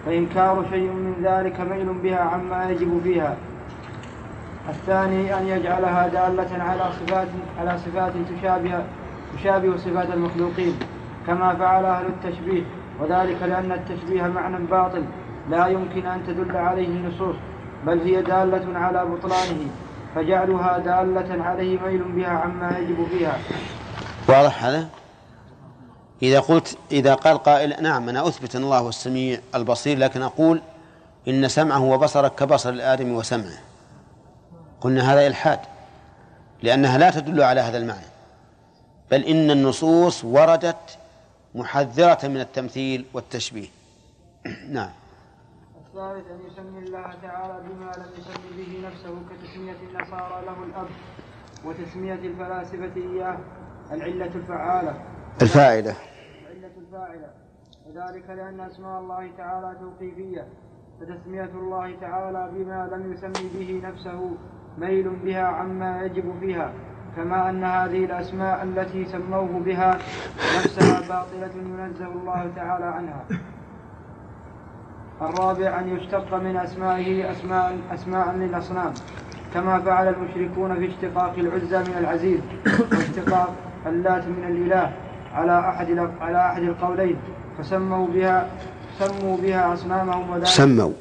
[0.07, 3.37] فإنكار شيء من ذلك ميل بها عما يجب فيها.
[4.68, 7.29] الثاني أن يجعلها دالة على صفات
[7.61, 8.85] على صفات تشابه
[9.38, 10.79] تشابه صفات المخلوقين
[11.27, 12.62] كما فعل أهل التشبيه
[13.01, 15.05] وذلك لأن التشبيه معنى باطل
[15.51, 17.37] لا يمكن أن تدل عليه النصوص
[17.87, 19.66] بل هي دالة على بطلانه
[20.14, 23.38] فجعلها دالة عليه ميل بها عما يجب فيها
[24.29, 24.88] واضح هذا؟
[26.23, 30.62] إذا قلت إذا قال قائل نعم أنا أثبت أن الله هو السميع البصير لكن أقول
[31.29, 33.59] إن سمعه وبصره كبصر الآدم وسمعه.
[34.81, 35.59] قلنا هذا إلحاد
[36.62, 38.12] لأنها لا تدل على هذا المعنى.
[39.12, 40.98] بل إن النصوص وردت
[41.55, 43.68] محذرة من التمثيل والتشبيه.
[44.77, 44.90] نعم.
[45.87, 50.87] الثالث أن يسمي الله تعالى بما لم يسمي به نفسه كتسمية النصارى له الأب
[51.64, 53.38] وتسمية الفلاسفة إياه
[53.92, 54.94] العلة الفعالة.
[55.42, 55.94] الفائدة
[56.42, 57.31] العلة الفاعلة.
[57.87, 60.46] وذلك لأن أسماء الله تعالى توقيفية.
[61.01, 64.37] فتسمية الله تعالى بما لم يسمي به نفسه
[64.79, 66.72] ميل بها عما يجب فيها.
[67.16, 69.98] كما أن هذه الأسماء التي سموه بها
[70.57, 73.25] نفسها باطلة ينزه الله تعالى عنها.
[75.22, 78.92] الرابع أن يشتق من أسمائه أسماء أسماء للأصنام
[79.55, 82.40] كما فعل المشركون في اشتقاق العزى من العزيز
[82.92, 83.55] واشتقاق
[83.87, 84.92] اللات من الإله
[85.35, 87.16] على أحد على أحد القولين
[87.59, 88.48] فسموا بها
[88.98, 90.92] سموا بها أصنامهم وذلك سموا.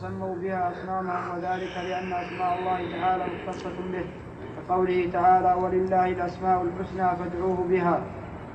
[0.00, 4.04] سموا بها أصنامهم وذلك لأن أسماء الله تعالى مختصة به.
[4.70, 8.00] كقوله تعالى ولله الأسماء الحسنى فادعوه بها.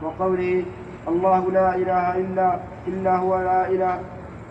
[0.04, 0.63] وقوله
[1.08, 3.99] الله لا إله إلا إلا هو لا إله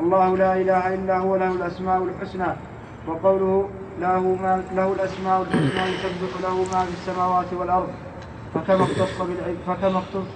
[0.00, 2.52] الله لا إله إلا هو له الأسماء الحسنى.
[3.08, 3.68] وقوله
[4.00, 7.88] له ما له الأسماء الحسنى يسبح له ما في السماوات والأرض.
[8.54, 9.22] فكما اختص
[9.66, 10.28] فكما اختص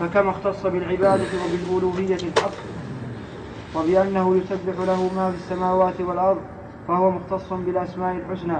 [0.00, 2.58] فكما اختص بالعبادة وبالألوهية الحق.
[3.76, 6.40] وبأنه يسبح له ما في السماوات والأرض.
[6.88, 8.58] فهو مختص بالأسماء الحسنى.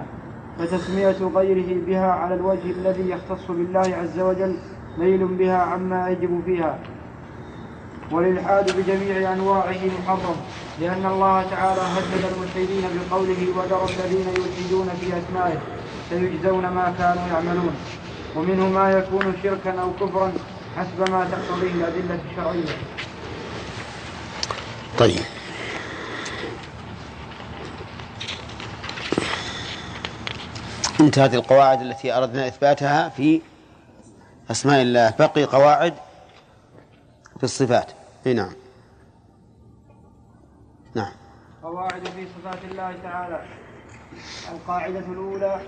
[0.59, 4.57] فتسمية غيره بها على الوجه الذي يختص بالله عز وجل
[4.99, 6.79] ميل بها عما يجب فيها.
[8.12, 10.37] والإلحاد بجميع أنواعه محرم
[10.81, 15.59] لأن الله تعالى هدد الملحدين بقوله وذروا الذين يلحدون في أسمائه
[16.11, 17.75] سيجزون ما كانوا يعملون.
[18.37, 20.33] ومنه ما يكون شركا أو كفرا
[20.77, 22.77] حسب ما تقتضيه الأدلة الشرعية.
[24.99, 25.38] طيب.
[31.00, 33.40] انتهت القواعد التي أردنا إثباتها في
[34.50, 35.14] أسماء الله.
[35.18, 35.94] بقي قواعد
[37.37, 37.92] في الصفات.
[38.26, 38.52] إي نعم.
[40.94, 41.12] نعم.
[41.62, 43.42] قواعد في صفات الله تعالى.
[44.52, 45.61] القاعدة الأولى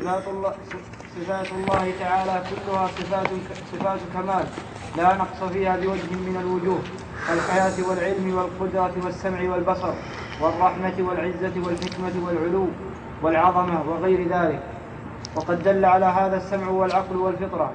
[0.00, 0.54] صفات الله
[1.16, 3.28] صفات الله تعالى كلها صفات
[3.72, 4.46] صفات كمال.
[4.96, 6.82] لا نقص فيها بوجه من الوجوه.
[7.28, 9.94] كالحياة والعلم والقدرة والسمع والبصر
[10.40, 12.68] والرحمة والعزة والحكمة والعلو
[13.22, 14.73] والعظمة وغير ذلك.
[15.36, 17.72] وقد دل على هذا السمع والعقل والفطرة.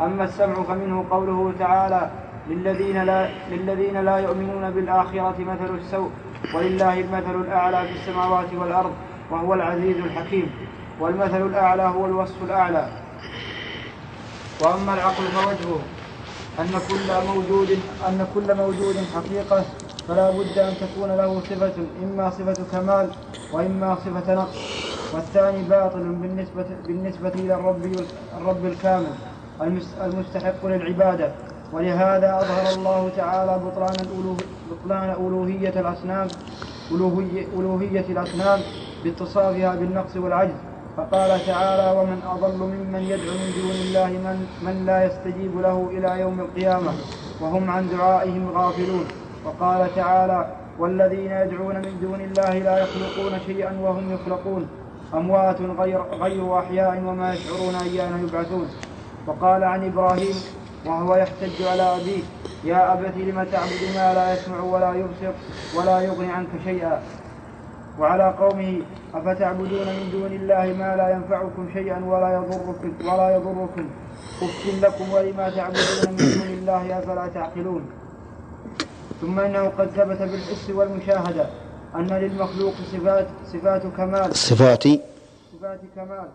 [0.00, 2.10] أما السمع فمنه قوله تعالى
[2.48, 6.10] للذين لا للذين لا يؤمنون بالآخرة مثل السوء
[6.54, 8.92] ولله المثل الأعلى في السماوات والأرض
[9.30, 10.50] وهو العزيز الحكيم.
[11.00, 12.88] والمثل الأعلى هو الوصف الأعلى.
[14.60, 15.80] وأما العقل فوجهه
[16.58, 19.64] أن كل موجود أن كل موجود حقيقة
[20.08, 21.72] فلا بد أن تكون له صفة
[22.02, 23.10] إما صفة كمال
[23.52, 24.91] وإما صفة نقص.
[25.14, 27.82] والثاني باطل بالنسبة بالنسبة إلى الرب
[28.38, 29.12] الرب الكامل
[30.04, 31.32] المستحق للعبادة.
[31.72, 33.96] ولهذا أظهر الله تعالى بطلان
[34.70, 36.28] بطلان ألوهية الأصنام
[36.92, 38.60] ألوهية, ألوهية الأصنام
[39.04, 40.54] باتصافها بالنقص والعجز.
[40.96, 46.20] فقال تعالى ومن أضل ممن يدعو من دون الله من, من لا يستجيب له إلى
[46.20, 46.92] يوم القيامة
[47.40, 49.04] وهم عن دعائهم غافلون.
[49.44, 54.68] وقال تعالى والذين يدعون من دون الله لا يخلقون شيئا وهم يخلقون.
[55.14, 58.68] أموات غير, غير أحياء وما يشعرون أيان يبعثون.
[59.26, 60.36] وقال عن إبراهيم
[60.86, 62.22] وهو يحتج على أبيه
[62.64, 65.32] يا أبت لم تعبد ما لا يسمع ولا يبصر
[65.78, 67.02] ولا يغني عنك شيئا.
[67.98, 68.80] وعلى قومه
[69.14, 73.86] أفتعبدون من دون الله ما لا ينفعكم شيئا ولا يضركم ولا يضركم.
[74.42, 77.82] أف لكم ولما تعبدون من دون الله أفلا تعقلون.
[79.20, 81.46] ثم إنه قد ثبت بالحس والمشاهدة.
[81.94, 84.36] أن للمخلوق صفات صفات كمال.
[84.36, 84.82] صفات.
[85.52, 86.28] صفات كمال.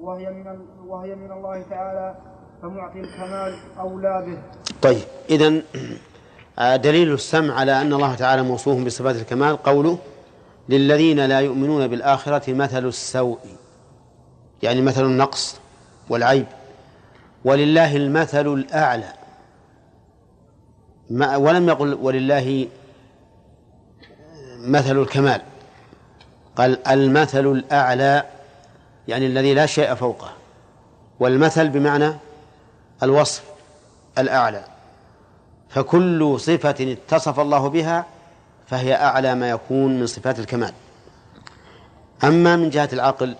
[0.00, 2.14] وهي من وهي من الله تعالى
[2.62, 4.38] فمعطي الكمال أولى به.
[4.82, 5.62] طيب إذا
[6.76, 9.98] دليل السمع على أن الله تعالى موصوف بصفات الكمال قوله
[10.68, 13.38] للذين لا يؤمنون بالآخرة مثل السوء.
[14.62, 15.56] يعني مثل النقص
[16.08, 16.46] والعيب.
[17.44, 19.12] ولله المثل الأعلى.
[21.10, 22.68] ما ولم يقل ولله
[24.58, 25.42] مثل الكمال.
[26.56, 28.24] قال المثل الأعلى
[29.08, 30.32] يعني الذي لا شيء فوقه.
[31.20, 32.12] والمثل بمعنى
[33.02, 33.42] الوصف
[34.18, 34.64] الأعلى.
[35.68, 38.06] فكل صفة اتصف الله بها
[38.66, 40.72] فهي أعلى ما يكون من صفات الكمال.
[42.24, 43.36] أما من جهة العقل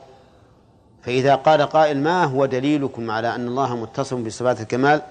[1.03, 5.03] فإذا قال قائل ما هو دليلكم على أن الله متصف بصفات الكمال؟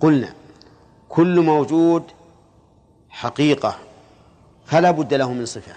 [0.00, 0.34] قلنا
[1.08, 2.02] كل موجود
[3.10, 3.76] حقيقة.
[4.64, 5.74] فلا بد له من صفة.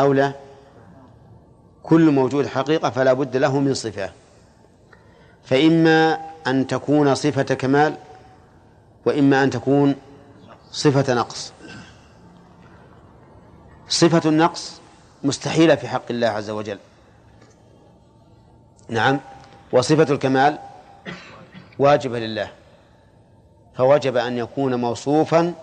[0.00, 0.32] أو لا؟
[1.82, 4.12] كل موجود حقيقة فلا بد له من صفة.
[5.44, 7.96] فإما أن تكون صفة كمال
[9.06, 9.94] وإما أن تكون
[10.70, 11.52] صفة نقص.
[13.88, 14.80] صفة النقص
[15.24, 16.78] مستحيلة في حق الله عز وجل.
[18.88, 19.20] نعم.
[19.72, 20.58] وصفة الكمال
[21.78, 22.50] واجبة لله.
[23.74, 25.54] فوجب أن يكون موصوفا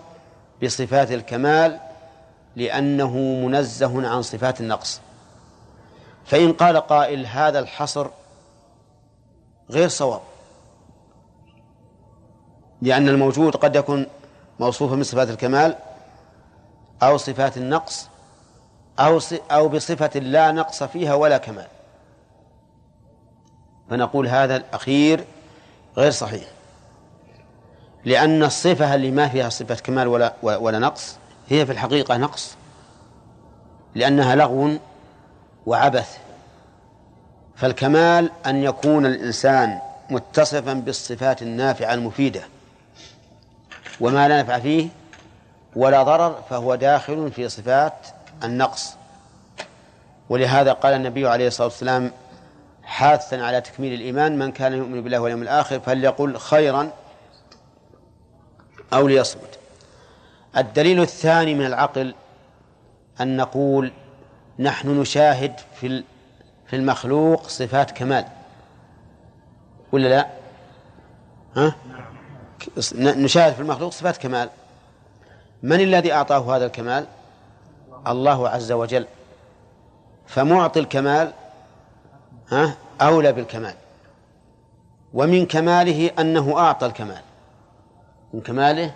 [0.62, 1.80] بصفات الكمال
[2.56, 5.00] لأنه منزه عن صفات النقص.
[6.24, 8.06] فإن قال قائل هذا الحصر
[9.70, 10.20] غير صواب
[12.82, 14.06] لأن الموجود قد يكون
[14.60, 15.76] موصوفا بصفات الكمال
[17.02, 18.08] أو صفات النقص
[18.98, 21.66] أو أو بصفة لا نقص فيها ولا كمال.
[23.90, 25.24] فنقول هذا الأخير
[25.96, 26.48] غير صحيح.
[28.04, 31.16] لأن الصفة اللي ما فيها صفة كمال ولا ولا نقص
[31.48, 32.56] هي في الحقيقة نقص.
[33.94, 34.70] لأنها لغو
[35.66, 36.18] وعبث.
[37.56, 39.78] فالكمال أن يكون الإنسان
[40.10, 42.42] متصفا بالصفات النافعة المفيدة
[44.00, 44.88] وما لا نفع فيه
[45.76, 47.94] ولا ضرر فهو داخل في صفات
[48.44, 48.94] النقص.
[50.28, 52.12] ولهذا قال النبي عليه الصلاة والسلام
[52.84, 56.90] حاثا على تكميل الإيمان من كان يؤمن بالله واليوم الآخر فليقل خيرا
[58.92, 59.58] أو ليصمت.
[60.56, 62.14] الدليل الثاني من العقل
[63.20, 63.92] أن نقول
[64.58, 66.04] نحن نشاهد في
[66.66, 68.24] في المخلوق صفات كمال.
[69.92, 70.26] ولا لا؟
[71.56, 71.74] ها؟
[72.96, 74.50] نشاهد في المخلوق صفات كمال.
[75.62, 77.06] من الذي أعطاه هذا الكمال؟
[78.06, 79.06] الله عز وجل.
[80.26, 81.32] فمعطي الكمال
[82.52, 83.74] ها؟ أولى بالكمال.
[85.14, 87.22] ومن كماله أنه أعطى الكمال.
[88.34, 88.94] من كماله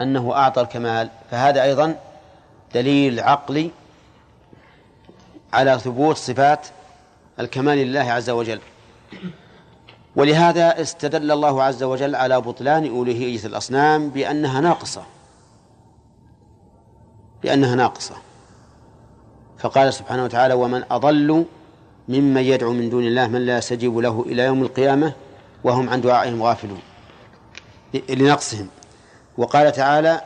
[0.00, 1.10] أنه أعطى الكمال.
[1.30, 1.96] فهذا أيضا
[2.74, 3.70] دليل عقلي
[5.52, 6.66] على ثبوت صفات
[7.40, 8.60] الكمال لله عز وجل.
[10.16, 15.02] ولهذا استدل الله عز وجل على بطلان ألوهية الأصنام بأنها ناقصة.
[17.42, 18.14] بأنها ناقصة.
[19.58, 21.44] فقال سبحانه وتعالى ومن أضل
[22.08, 25.12] ممن يدعو من دون الله من لا يستجيب له إلى يوم القيامة
[25.64, 26.80] وهم عن دعائهم غافلون.
[27.94, 28.68] لنقصهم.
[29.38, 30.20] وقال تعالى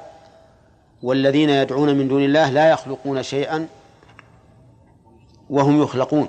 [1.02, 3.66] والذين يدعون من دون الله لا يخلقون شيئا
[5.50, 6.28] وهم يخلقون.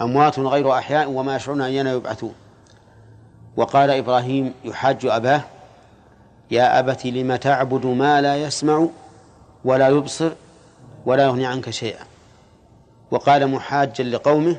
[0.00, 2.34] أموات غير أحياء وما يشعرون أيان يبعثون.
[3.56, 5.42] وقال إبراهيم يحاج أباه
[6.50, 8.86] يا أبت لم تعبد ما لا يسمع
[9.64, 10.30] ولا يبصر
[11.06, 12.04] ولا يغني عنك شيئا.
[13.10, 14.56] وقال محاجا لقومه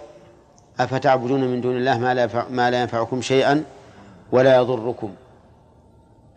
[0.80, 3.64] أفتعبدون من دون الله ما لا, ما لا ينفعكم شيئا
[4.32, 5.14] ولا يضركم.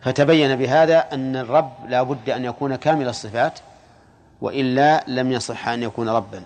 [0.04, 3.58] فتبين بهذا أن الرب لا بد أن يكون كامل الصفات
[4.40, 6.42] وإلا لم يصح أن يكون ربا.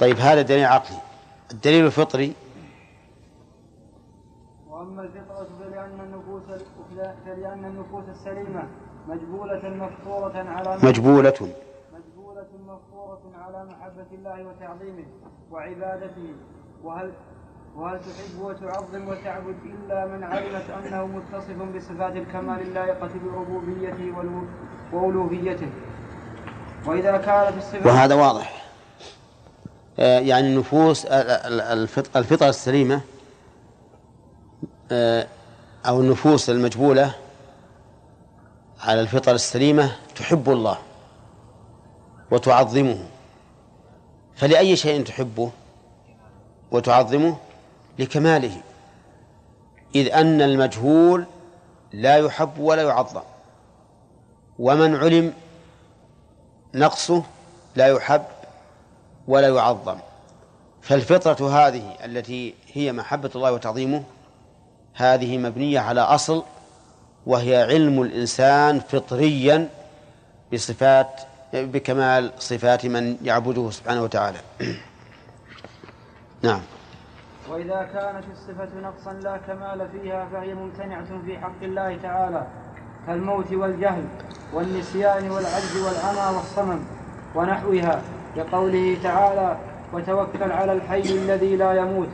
[0.00, 0.98] طيب هذا دليل عقلي.
[1.52, 2.32] الدليل الفطري
[4.68, 6.42] وأما الفطرة فلأن النفوس
[7.24, 8.68] فلأن النفوس السليمة
[9.08, 11.52] مجبولة مفطورة على مجبولة.
[11.92, 15.04] مجبولة مفطورة على محبة الله وتعظيمه
[15.50, 16.34] وعبادته.
[16.84, 17.12] وهل
[17.76, 24.12] وهل تحب وتعظم وتعبد إلا من علمت أنه متصف بصفات الكمال اللائقة بربوبيته
[24.92, 25.68] وألوهيته
[26.86, 28.66] وإذا كانت الصفات وهذا واضح.
[29.98, 31.06] آه، يعني النفوس
[32.16, 33.00] الفطرة السليمة
[34.92, 35.26] آه،
[35.86, 37.14] أو النفوس المجبولة
[38.80, 40.78] على الفطر السليمة تحب الله
[42.30, 42.98] وتعظمه.
[44.36, 45.50] فلأي شيء تحبه
[46.70, 47.36] وتعظمه؟
[47.98, 48.60] لكماله
[49.94, 51.26] إذ أن المجهول
[51.92, 53.22] لا يحب ولا يعظم.
[54.58, 55.32] ومن علم
[56.74, 57.22] نقصه
[57.76, 58.24] لا يحب
[59.28, 59.98] ولا يعظم.
[60.82, 64.02] فالفطرة هذه التي هي محبة الله وتعظيمه
[64.94, 66.42] هذه مبنية على أصل
[67.26, 69.68] وهي علم الإنسان فطريا
[70.52, 71.20] بصفات
[71.52, 74.38] بكمال صفات من يعبده سبحانه وتعالى.
[76.42, 76.60] نعم.
[77.50, 82.46] وإذا كانت الصفة نقصا لا كمال فيها فهي ممتنعة في حق الله تعالى
[83.06, 84.04] كالموت والجهل
[84.54, 86.80] والنسيان والعجز والعمى والصمم
[87.34, 88.02] ونحوها.
[88.36, 89.56] لقوله تعالى
[89.92, 92.08] وتوكل على الحي الذي لا يموت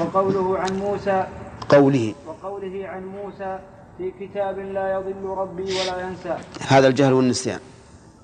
[0.00, 1.26] وقوله عن موسى
[1.68, 2.14] قوله.
[2.26, 3.58] وقوله عن موسى
[3.98, 6.36] في كتاب لا يضل ربي ولا ينسى.
[6.68, 7.60] هذا الجهل والنسيان.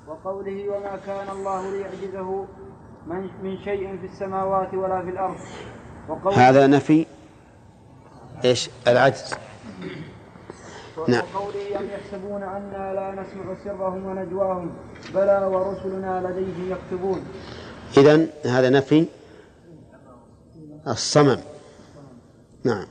[0.08, 2.46] وقوله وما كان الله ليعجزه
[3.06, 5.36] من, من شيء في السماوات ولا في الأرض
[6.34, 7.06] هذا نفي
[8.44, 9.34] إيش؟ العجز.
[11.08, 11.22] نعم.
[11.34, 14.70] وقوله أم يحسبون أنا لا نسمع سرهم ونجواهم
[15.14, 17.24] بلى ورسلنا لديهم يكتبون.
[17.96, 19.06] إذن هذا نفي
[20.88, 21.40] الصمم.
[22.64, 22.86] نعم.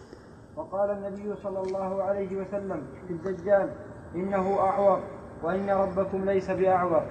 [0.55, 3.69] وقال النبي صلى الله عليه وسلم في الدجال
[4.15, 4.99] إنه أعور
[5.43, 7.03] وإن ربكم ليس بأعور.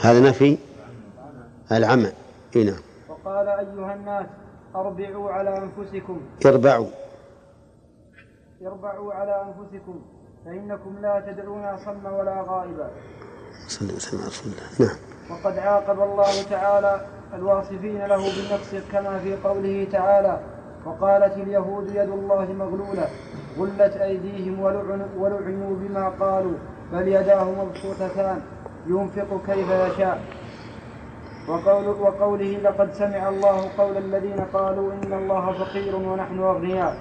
[0.00, 0.58] هذا نفي
[1.72, 2.12] العمى
[2.56, 2.80] إيه نعم.
[3.08, 4.26] وقال أيها الناس
[4.74, 6.20] أربعوا على أنفسكم.
[6.46, 6.86] اربعوا.
[8.66, 10.02] اربعوا على أنفسكم.
[10.44, 12.90] فإنكم لا تدعون صم ولا غائبا.
[13.68, 14.96] صلى الله عليه وسلم نعم.
[15.30, 20.40] وقد عاقب الله تعالى الواصفين له بالنقص كما في قوله تعالى
[20.86, 23.08] وقالت اليهود يد الله مغلولة
[23.58, 26.56] غلت أيديهم ولعن ولعنوا بما قالوا
[26.92, 28.42] بل يداه مبسوطتان
[28.86, 30.37] ينفق كيف يشاء.
[31.48, 36.96] وقول وقوله لقد سمع الله قول الذين قالوا إن الله فقير ونحن أغنياء.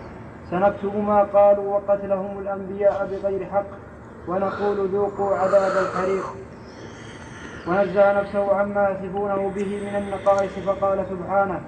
[0.52, 3.66] سنكتب ما قالوا وقتلهم الأنبياء بغير حق
[4.28, 6.26] ونقول ذوقوا عذاب الحريق.
[7.68, 11.62] ونزه نفسه عما يصفونه به من النقائص فقال سبحانه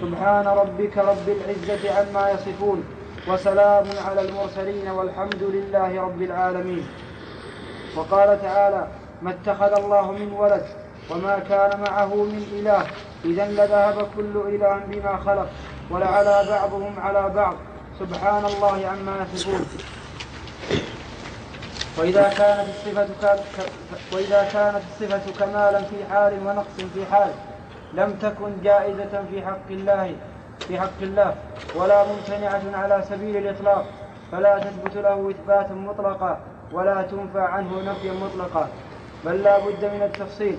[0.00, 2.84] سبحان ربك رب العزة عما يصفون
[3.28, 6.86] وسلام على المرسلين والحمد لله رب العالمين.
[7.96, 8.86] وقال تعالى
[9.22, 12.86] ما اتخذ الله من ولد وما كان معه من إله.
[13.24, 15.48] إذا لذهب كل إله بما خلق
[15.90, 17.54] ولعلى بعضهم على بعض.
[18.00, 19.66] سبحان الله عما يصفون.
[21.98, 23.40] وإذا كانت الصفة ك...
[24.12, 27.30] وإذا كانت الصفة كمالا في حال ونقص في حال
[27.94, 30.14] لم تكن جائزة في حق الله
[30.68, 31.34] في حق الله
[31.74, 33.84] ولا ممتنعة على سبيل الإطلاق.
[34.32, 36.40] فلا تثبت له إثباتا مطلقا
[36.72, 38.68] ولا تنفى عنه نفيا مطلقا.
[39.24, 40.58] بل لا بد من التفصيل.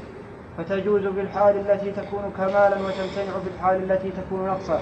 [0.57, 4.79] فتجوز في الحال التي تكون كمالا وتمتنع في الحال التي تكون نقصا.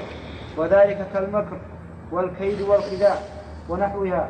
[0.58, 1.58] وذلك كالمكر
[2.12, 3.16] والكيد والخداع
[3.70, 4.30] ونحوها.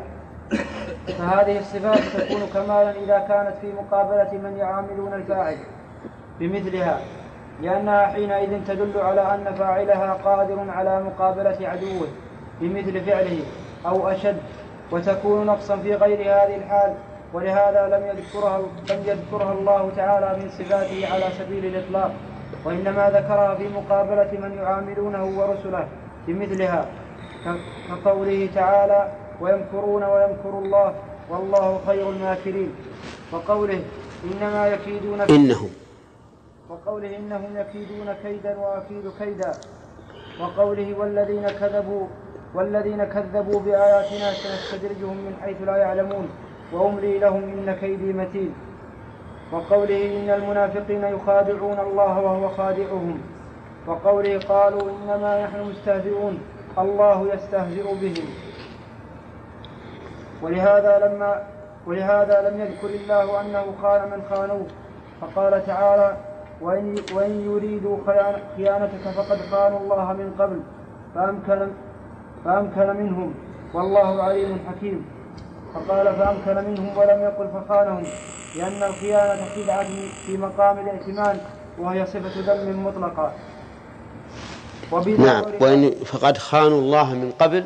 [1.08, 5.58] فهذه الصفات تكون كمالا إذا كانت في مقابلة من يعاملون الفاعل
[6.40, 7.00] بمثلها
[7.62, 12.08] لأنها حينئذ تدل على أن فاعلها قادر على مقابلة عدوه
[12.62, 13.40] بمثل فعله
[13.86, 14.38] أو أشد
[14.92, 16.94] وتكون نقصا في غير هذه الحال.
[17.36, 18.60] ولهذا لم يذكرها
[18.90, 22.14] لم يذكرها الله تعالى من صفاته على سبيل الإطلاق
[22.66, 25.88] وإنما ذكرها في مقابلة من يعاملونه ورسله
[26.28, 26.86] بمثلها
[27.90, 29.12] كقوله تعالى
[29.42, 30.94] ويمكرون ويمكر الله
[31.30, 32.72] والله خير الماكرين
[33.32, 33.82] وقوله
[34.32, 35.70] إنما يكيدون إنهم
[36.70, 39.52] وقوله إنهم يكيدون كيدا وأكيد كيدا
[40.42, 42.08] وقوله والذين كذبوا
[42.56, 46.30] والذين كذبوا بآياتنا سنستدرجهم من حيث لا يعلمون
[46.74, 48.54] وأملي لهم إن كيدي متين.
[49.52, 53.22] وقوله إن المنافقين يخادعون الله وهو خادعهم.
[53.88, 56.40] وقوله قالوا إنما نحن مستهزئون.
[56.78, 58.28] الله يستهزئ بهم.
[60.44, 61.44] ولهذا لما
[61.88, 64.68] ولهذا لم يذكر الله أنه خان من خانوه.
[65.22, 66.18] فقال تعالى
[66.62, 67.98] وإن, وإن يريدوا
[68.58, 70.60] خيانتك فقد خانوا الله من قبل
[71.16, 71.68] فأمكن,
[72.46, 73.34] فأمكن منهم.
[73.74, 75.15] والله عليم حكيم.
[75.76, 78.04] فقال فأمكن منهم ولم يقل فخانهم
[78.56, 79.84] لأن الخيانة خدعة
[80.26, 81.40] في مقام الائتمان
[81.80, 83.34] وهي صفة ذم مطلقة.
[85.18, 87.66] نعم وإن فقد خانوا الله من قبل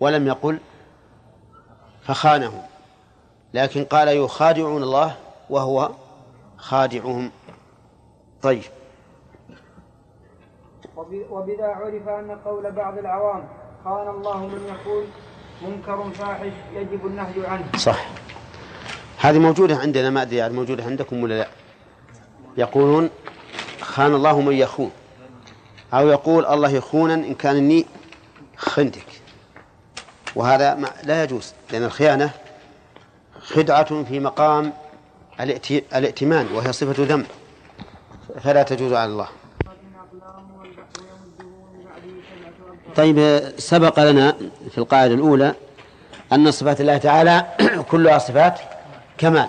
[0.00, 0.58] ولم يقل
[2.02, 2.62] فخانهم.
[3.54, 5.14] لكن قال يخادعون الله
[5.50, 5.90] وهو
[6.56, 7.30] خادعهم.
[8.42, 8.62] طيب.
[11.30, 13.44] وبذا عرف أن قول بعض العوام
[13.84, 15.04] خان الله من يقول
[15.62, 17.64] منكر فاحش يجب النهي عنه.
[17.76, 18.06] صح.
[19.18, 21.48] هذه موجودة عندنا ما أدري يعني موجودة عندكم ولا لا.
[22.56, 23.10] يقولون
[23.80, 24.90] خان الله من يخون.
[25.94, 27.86] أو يقول الله يخونا إن كان إني
[28.56, 29.06] خنتك.
[30.34, 32.30] وهذا لا يجوز لأن الخيانة
[33.40, 34.72] خدعة في مقام
[35.94, 37.26] الائتمان وهي صفة ذنب
[38.42, 39.28] فلا تجوز على الله.
[42.96, 44.36] طيب سبق لنا
[44.70, 45.54] في القاعدة الأولى
[46.32, 47.46] أن صفات الله تعالى
[47.90, 48.58] كلها صفات
[49.18, 49.48] كمال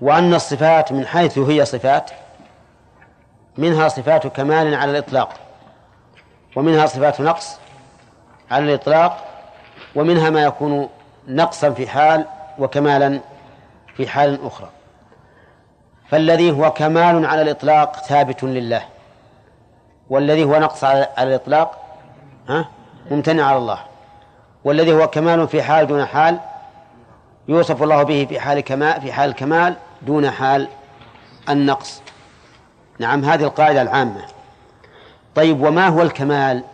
[0.00, 2.10] وأن الصفات من حيث هي صفات
[3.58, 5.34] منها صفات كمال على الإطلاق
[6.56, 7.56] ومنها صفات نقص
[8.50, 9.24] على الإطلاق
[9.94, 10.88] ومنها ما يكون
[11.28, 12.26] نقصا في حال
[12.58, 13.20] وكمالا
[13.96, 14.68] في حال أخرى.
[16.10, 18.82] فالذي هو كمال على الإطلاق ثابت لله
[20.10, 21.83] والذي هو نقص على الإطلاق
[22.48, 22.68] ها؟
[23.10, 23.78] ممتنع على الله.
[24.64, 26.40] والذي هو كمال في حال دون حال
[27.48, 30.68] يوصف الله به في حال كمال في حال الكمال دون حال
[31.48, 32.02] النقص.
[32.98, 34.24] نعم هذه القاعدة العامة.
[35.34, 36.64] طيب وما هو الكمال؟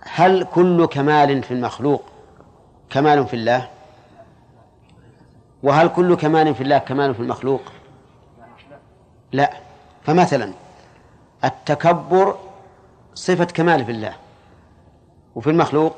[0.00, 2.04] هل كل كمال في المخلوق
[2.90, 3.68] كمال في الله؟
[5.62, 7.60] وهل كل كمال في الله كمال في المخلوق؟
[9.32, 9.50] لا.
[10.06, 10.52] فمثلا
[11.44, 12.36] التكبر
[13.14, 14.14] صفة كمال في الله.
[15.34, 15.96] وفي المخلوق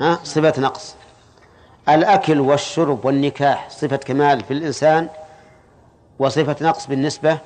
[0.00, 0.96] ها صفة نقص.
[1.88, 5.08] الأكل والشرب والنكاح صفة كمال في الإنسان
[6.18, 7.38] وصفة نقص بالنسبة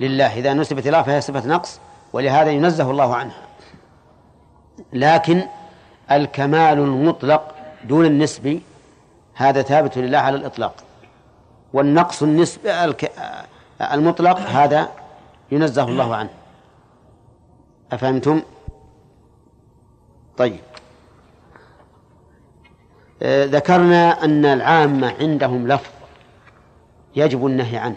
[0.00, 0.34] لله.
[0.38, 1.80] إذا نسبت إليه فهي صفة نقص
[2.12, 3.42] ولهذا ينزه الله عنها.
[4.92, 5.42] لكن
[6.10, 8.62] الكمال المطلق دون النسبي
[9.34, 10.74] هذا ثابت لله على الإطلاق.
[11.72, 12.94] والنقص النسبي
[13.80, 14.88] المطلق هذا
[15.52, 16.30] ينزه الله عنه.
[17.92, 18.42] أفهمتم؟
[20.36, 20.60] طيب.
[23.22, 25.90] آه، ذكرنا أن العامة عندهم لفظ
[27.16, 27.96] يجب النهي عنه.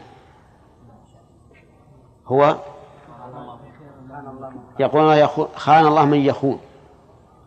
[2.28, 2.58] هو
[4.80, 6.60] يقول خان الله من يخون.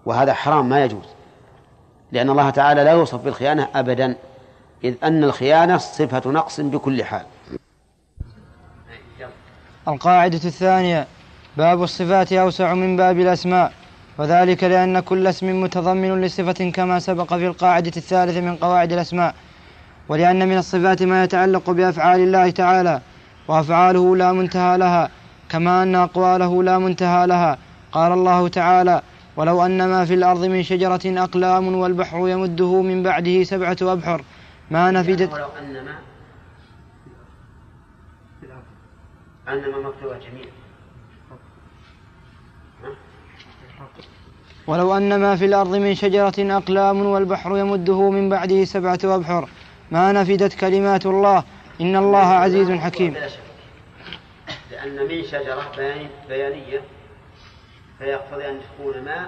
[0.07, 1.07] وهذا حرام ما يجوز.
[2.13, 4.17] لأن الله تعالى لا يوصف بالخيانة أبدا
[4.85, 7.27] إذ أن الخيانة صفة نقص بكل حال.
[9.89, 11.07] القاعدة الثانية
[11.57, 13.73] باب الصفات أوسع من باب الأسماء
[14.19, 19.35] وذلك لأن كل اسم متضمن لصفة كما سبق في القاعدة الثالثة من قواعد الأسماء
[20.09, 23.01] ولأن من الصفات ما يتعلق بأفعال الله تعالى
[23.49, 25.11] وأفعاله لا منتهى لها
[25.49, 27.59] كما أن أقواله لا منتهى لها.
[27.93, 29.03] قال الله تعالى
[29.37, 34.25] ولو أن ما في الأرض من شجرة أقلام والبحر يمده من بعده سبعة أبحر
[34.71, 35.95] ما نفدت ولو أن ما
[39.49, 40.62] أن ما مكتوبة جميعا.
[44.67, 49.49] ولو أن ما في الأرض من شجرة أقلام والبحر يمده من بعده سبعة أبحر
[49.91, 51.45] ما نفدت كلمات الله.
[51.81, 53.15] إن الله عزيز حكيم.
[54.71, 56.83] لأن من شجرة بيان- بيانية
[57.99, 59.27] فيقتضي أن تكون ما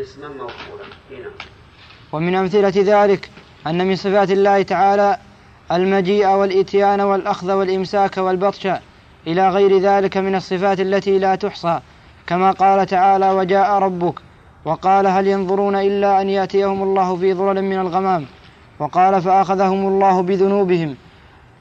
[0.00, 0.84] اسما موصولا.
[1.10, 1.30] هنا
[2.12, 3.30] ومن أمثلة ذلك
[3.66, 5.18] أن من صفات الله تعالى
[5.72, 8.68] المجيء والإتيان والأخذ والإمساك والبطش
[9.26, 11.80] إلى غير ذلك من الصفات التي لا تحصى.
[12.32, 14.14] كما قال تعالى وجاء ربك
[14.64, 18.26] وقال هل ينظرون إلا أن يأتيهم الله في ظلل من الغمام
[18.78, 20.96] وقال فأخذهم الله بذنوبهم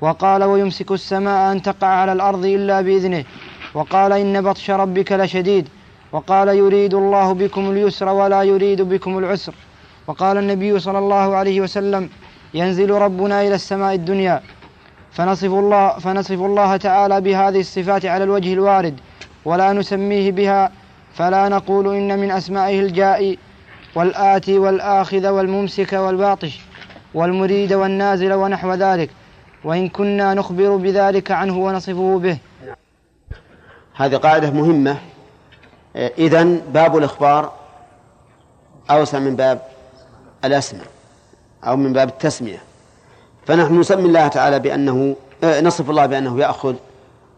[0.02, 3.24] وقال ويمسك السماء أن تقع على الأرض إلا بإذنه
[3.74, 5.68] وقال إن بطش ربك لشديد
[6.12, 9.54] وقال يريد الله بكم اليسر ولا يريد بكم العسر
[10.08, 12.10] وقال النبي صلى الله عليه وسلم
[12.54, 14.42] ينزل ربنا إلى السماء الدنيا
[15.12, 19.00] فنصف الله فنصف الله تعالى بهذه الصفات على الوجه الوارد
[19.46, 20.72] ولا نسميه بها
[21.14, 23.38] فلا نقول إن من أسمائه الجائي
[23.96, 26.60] والآتي والآخذ والممسك والباطش
[27.14, 29.10] والمريد والنازل ونحو ذلك
[29.64, 32.38] وإن كنا نخبر بذلك عنه ونصفه به.
[33.96, 34.98] هذه قاعدة مهمة.
[35.96, 37.54] إذا باب الإخبار
[38.92, 39.62] أوسع من باب
[40.46, 40.86] الأسماء
[41.64, 42.62] أو من باب التسمية.
[43.48, 46.76] فنحن نسمي الله تعالى بأنه آه، نصف الله بأنه يأخذ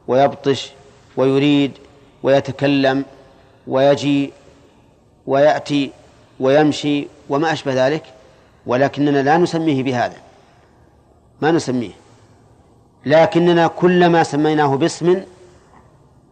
[0.08, 0.72] ويبطش
[1.18, 1.72] ويريد
[2.24, 3.06] ويتكلم
[3.68, 4.34] ويجي
[5.28, 5.92] ويأتي
[6.40, 8.04] ويمشي وما أشبه ذلك
[8.66, 10.18] ولكننا لا نسميه بهذا.
[11.42, 11.92] ما نسميه.
[13.06, 15.24] لكننا كلما سميناه باسم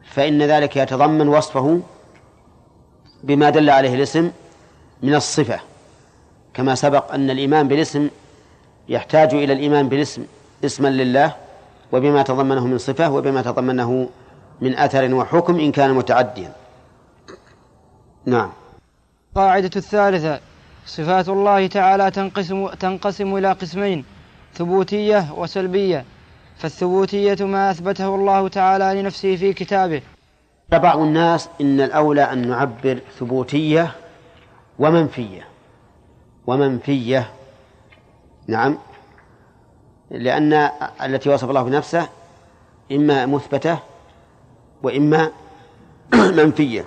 [0.04, 1.80] فإن ذلك يتضمن وصفه
[3.24, 4.32] بما دل عليه الاسم
[5.04, 5.60] من الصفة.
[6.54, 8.10] كما سبق أن الإيمان بالاسم
[8.90, 10.26] يحتاج إلى الإيمان بالاسم
[10.66, 11.36] اسما لله
[11.92, 14.10] وبما تضمنه من صفة وبما تضمنه
[14.62, 16.54] من أثر وحكم إن كان متعديا.
[18.26, 18.52] نعم.
[19.30, 20.40] القاعدة الثالثة
[20.86, 24.06] صفات الله تعالى تنقسم تنقسم إلى قسمين
[24.54, 26.06] ثبوتية وسلبية.
[26.58, 30.02] فالثبوتية ما أثبته الله تعالى لنفسه في كتابه.
[30.72, 33.92] قال بعض الناس إن الأولى أن نعبر ثبوتية
[34.80, 35.48] ومنفية.
[36.48, 37.32] ومنفية.
[38.48, 38.78] نعم.
[40.12, 40.70] لأن
[41.04, 42.10] التي وصف الله بنفسه
[42.92, 43.80] إما مثبتة
[44.84, 45.32] وإما
[46.14, 46.86] منفية.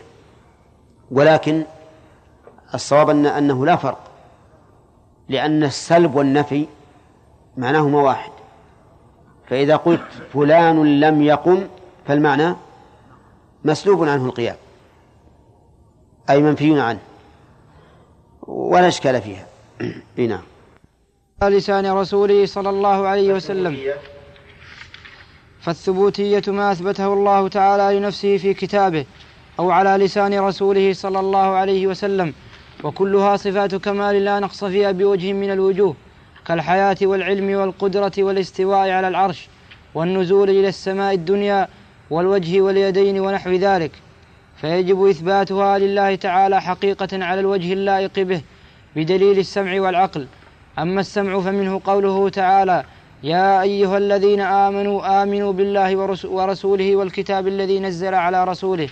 [1.10, 1.64] ولكن
[2.74, 4.10] الصواب أن أنه لا فرق
[5.28, 6.66] لأن السلب والنفي
[7.56, 8.32] معناهما واحد.
[9.48, 11.66] فإذا قلت فلان لم يقم
[12.06, 12.54] فالمعنى
[13.64, 14.56] مسلوب عنه القيام
[16.30, 17.00] أي منفي عنه
[18.42, 19.46] ولا إشكال فيها.
[20.28, 20.42] نعم.
[21.42, 23.94] على لسان رسوله صلى الله عليه وسلم.
[25.64, 29.04] فالثبوتية ما أثبته الله تعالى لنفسه في كتابه
[29.58, 32.34] أو على لسان رسوله صلى الله عليه وسلم
[32.84, 35.96] وكلها صفات كمال لا نقص فيها بوجه من الوجوه
[36.46, 39.48] كالحياة والعلم والقدرة والاستواء على العرش
[39.94, 41.68] والنزول إلى السماء الدنيا
[42.10, 43.90] والوجه واليدين ونحو ذلك.
[44.60, 48.40] فيجب إثباتها لله تعالى حقيقة على الوجه اللائق به
[48.96, 50.26] بدليل السمع والعقل.
[50.78, 52.84] أما السمع فمنه قوله تعالى
[53.32, 58.88] يا أيها الذين آمنوا آمنوا بالله ورس- ورسوله والكتاب الذي نزل على رسوله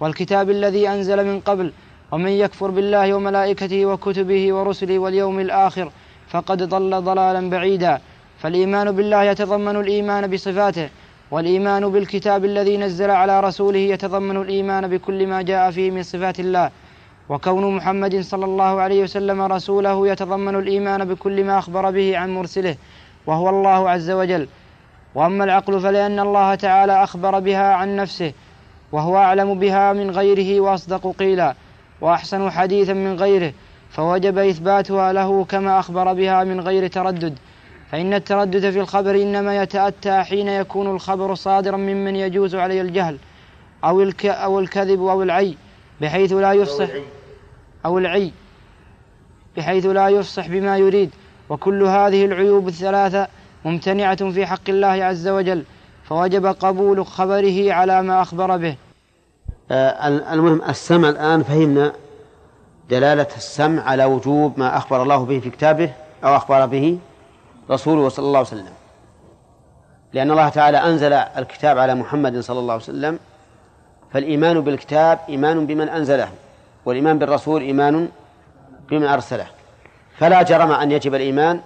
[0.00, 1.72] والكتاب الذي أنزل من قبل
[2.12, 5.86] ومن يكفر بالله وملائكته وكتبه ورسله واليوم الآخر
[6.32, 8.00] فقد ضل ضلالا بعيدا.
[8.40, 10.88] فالإيمان بالله يتضمن الإيمان بصفاته
[11.30, 16.70] والإيمان بالكتاب الذي نزل على رسوله يتضمن الإيمان بكل ما جاء فيه من صفات الله.
[17.28, 22.76] وكون محمد صلى الله عليه وسلم رسوله يتضمن الإيمان بكل ما أخبر به عن مرسله.
[23.26, 24.48] وهو الله عز وجل.
[25.14, 28.32] وأما العقل فلأن الله تعالى أخبر بها عن نفسه
[28.92, 31.54] وهو أعلم بها من غيره وأصدق قيلا
[32.00, 33.52] وأحسن حديثا من غيره
[33.90, 37.38] فوجب إثباتها له كما أخبر بها من غير تردد.
[37.90, 43.18] فإن التردد في الخبر إنما يتأتى حين يكون الخبر صادرا ممن يجوز عليه الجهل
[43.84, 45.56] أو الك أو الكذب أو العي
[46.00, 46.88] بحيث لا يفصح
[47.86, 48.32] أو العي.
[49.56, 51.10] بحيث لا يفصح بما يريد.
[51.48, 53.26] وكل هذه العيوب الثلاثة
[53.64, 55.64] ممتنعة في حق الله عز وجل
[56.04, 58.76] فوجب قبول خبره على ما أخبر به.
[59.70, 61.92] آه، المهم السمع الآن فهمنا
[62.90, 65.92] دلالة السمع على وجوب ما أخبر الله به في كتابه
[66.24, 66.98] أو أخبر به
[67.70, 68.72] رسوله صلى الله عليه وسلم.
[70.12, 73.18] لأن الله تعالى أنزل الكتاب على محمد صلى الله عليه وسلم
[74.12, 76.28] فالإيمان بالكتاب إيمان بمن أنزله
[76.84, 78.08] والإيمان بالرسول إيمان
[78.90, 79.46] بمن أرسله.
[80.18, 81.60] فلا جرم أن يجب الإيمان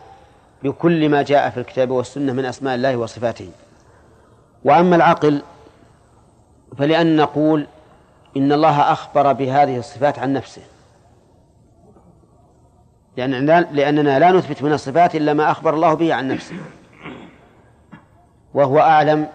[0.63, 3.51] بكل ما جاء في الكتاب والسنة من أسماء الله وصفاته.
[4.65, 5.43] وأما العقل
[6.79, 7.67] فلأن نقول
[8.37, 10.63] إن الله أخبر بهذه الصفات عن نفسه.
[13.17, 16.57] لأننا, لأننا لا نثبت من الصفات إلا ما أخبر الله به عن نفسه.
[18.55, 19.27] وهو أعلم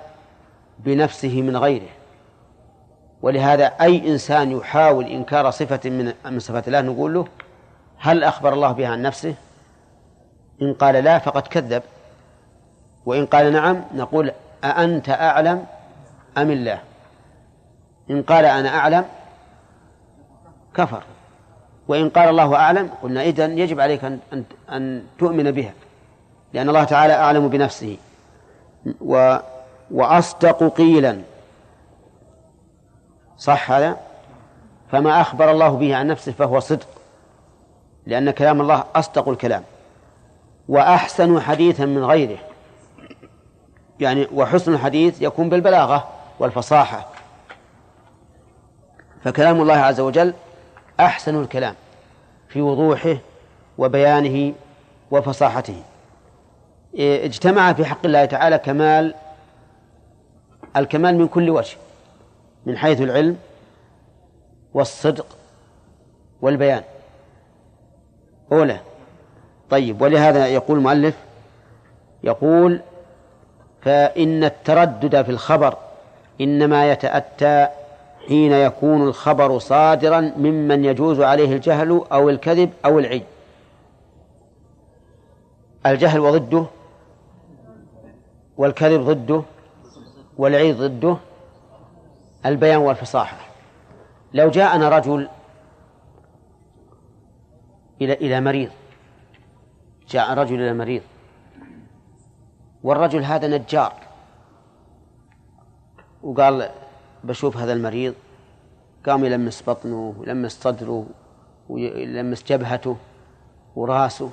[0.79, 1.89] بنفسه من غيره.
[3.21, 7.27] ولهذا أي إنسان يحاول إنكار صفة من من صفات الله نقول له
[8.03, 9.35] هل أخبر الله بها عن نفسه؟
[10.61, 11.83] إن قال لا فقد كذب.
[13.05, 14.31] وإن قال نعم نقول
[14.63, 15.65] أأنت أعلم
[16.37, 16.79] أم الله.
[18.09, 19.05] إن قال أنا أعلم
[20.73, 21.03] كفر.
[21.87, 24.19] وإن قال الله أعلم قلنا إذن يجب عليك أن,
[24.71, 25.73] أن, تؤمن بها
[26.53, 27.97] لأن الله تعالى أعلم بنفسه.
[29.01, 29.37] و
[29.91, 31.21] وأصدق قيلا.
[33.37, 33.97] صح هذا؟
[34.91, 37.02] فما أخبر الله به عن نفسه فهو صدق.
[38.05, 39.63] لأن كلام الله أصدق الكلام
[40.67, 42.37] وأحسن حديثا من غيره.
[43.99, 47.09] يعني وحسن الحديث يكون بالبلاغة والفصاحة.
[49.23, 50.33] فكلام الله عز وجل
[50.99, 51.75] أحسن الكلام
[52.49, 53.17] في وضوحه
[53.77, 54.53] وبيانه
[55.11, 55.83] وفصاحته.
[56.99, 59.15] اجتمع في حق الله تعالى كمال
[60.77, 61.77] الكمال من كل وجه
[62.65, 63.37] من حيث العلم
[64.73, 65.37] والصدق
[66.41, 66.83] والبيان.
[68.51, 68.79] أولى
[69.69, 71.15] طيب ولهذا يقول المؤلف
[72.23, 72.81] يقول
[73.81, 75.77] فإن التردد في الخبر
[76.41, 77.67] إنما يتأتى
[78.27, 83.23] حين يكون الخبر صادرا ممن يجوز عليه الجهل أو الكذب أو العي
[85.85, 86.65] الجهل وضده
[88.57, 89.41] والكذب ضده
[90.37, 91.17] والعي ضده
[92.45, 93.37] البيان والفصاحة.
[94.33, 95.27] لو جاءنا رجل
[98.03, 98.71] إلى إلى مريض.
[100.09, 101.01] جاء رجل إلى مريض.
[102.83, 103.93] والرجل هذا نجار.
[106.23, 106.69] وقال
[107.23, 108.13] بشوف هذا المريض.
[109.05, 111.05] قام يلمس بطنه ويلمس صدره
[111.69, 112.97] ويلمس جبهته
[113.75, 114.29] وراسه.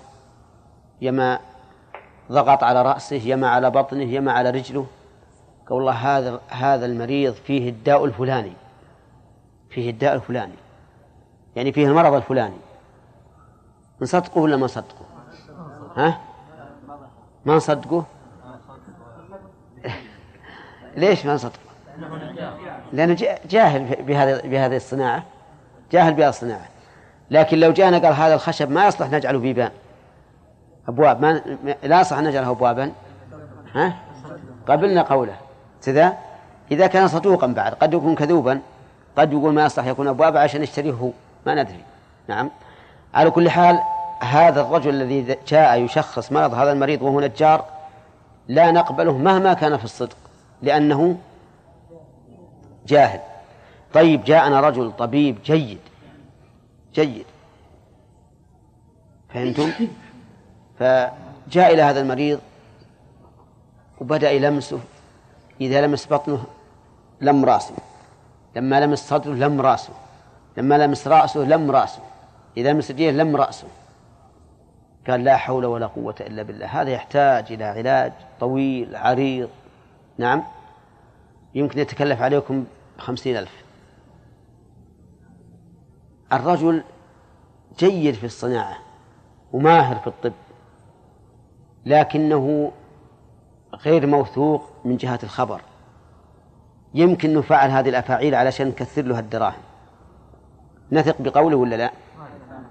[1.00, 1.38] يما
[2.32, 4.86] ضغط على رأسه يما على بطنه يما على رجله.
[5.66, 8.52] قال والله هذا هذا المريض فيه الداء الفلاني.
[9.70, 10.54] فيه الداء الفلاني.
[11.56, 12.56] يعني فيه المرض الفلاني.
[14.02, 15.04] نصدقه ولا ما نصدقه؟
[15.96, 16.20] ها؟
[17.44, 18.04] ما نصدقه؟
[20.96, 21.70] ليش ما نصدقه؟
[22.92, 23.16] لأنه
[23.50, 25.22] جاهل بهذه بهذه الصناعة.
[25.92, 26.68] جاهل بهذه الصناعة.
[27.30, 29.70] لكن لو جاءنا قال هذا الخشب ما يصلح نجعله بيبان.
[30.88, 31.42] أبواب ما
[31.82, 32.92] لا يصلح نجعله أبوابا.
[33.74, 33.96] ها؟
[34.68, 35.36] قبلنا قوله.
[35.84, 36.18] كذا
[36.70, 38.60] إذا كان صدوقا بعد قد يكون كذوبا
[39.16, 41.10] قد يقول ما يصلح يكون أبوابا عشان يشتريه هو.
[41.46, 41.84] ما ندري.
[42.28, 42.50] نعم.
[43.14, 43.80] على كل حال
[44.20, 47.64] هذا الرجل الذي جاء يشخص مرض هذا المريض وهو نجار
[48.48, 50.16] لا نقبله مهما كان في الصدق
[50.62, 51.18] لأنه
[52.86, 53.20] جاهل.
[53.94, 55.78] طيب جاءنا رجل طبيب جيد
[56.94, 57.26] جيد.
[59.28, 59.72] فهمتم؟
[60.78, 62.40] فجاء إلى هذا المريض
[64.00, 64.80] وبدأ يلمسه
[65.60, 66.44] إذا لمس بطنه
[67.20, 67.74] لم رأسه
[68.56, 69.92] لما لمس صدره لم رأسه
[70.56, 72.00] لما لمس رأسه لم رأسه.
[72.56, 73.68] إذا لمس رجليه لم رأسه.
[75.08, 76.66] قال لا حول ولا قوة إلا بالله.
[76.66, 79.48] هذا يحتاج إلى علاج طويل عريض.
[80.18, 80.42] نعم.
[81.54, 82.64] يمكن يتكلف عليكم
[82.98, 83.64] خمسين ألف.
[86.32, 86.82] الرجل
[87.78, 88.76] جيد في الصناعة
[89.52, 90.32] وماهر في الطب
[91.86, 92.72] لكنه
[93.74, 95.60] غير موثوق من جهة الخبر.
[96.94, 99.62] يمكن أنه فعل هذه الأفاعيل علشان نكثر له الدراهم.
[100.92, 101.90] نثق بقوله ولا لا؟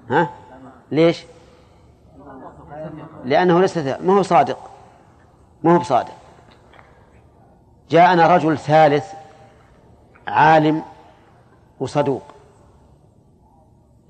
[0.09, 0.29] ها؟
[0.91, 1.25] ليش؟
[3.25, 4.69] لأنه ليس ما هو صادق.
[5.63, 6.13] ما هو بصادق.
[7.89, 9.13] جاءنا رجل ثالث
[10.27, 10.83] عالم
[11.79, 12.23] وصدوق.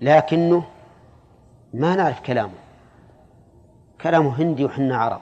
[0.02, 0.64] لكنه
[1.74, 2.54] ما نعرف كلامه.
[4.02, 5.22] كلامه هندي وحنا عرب.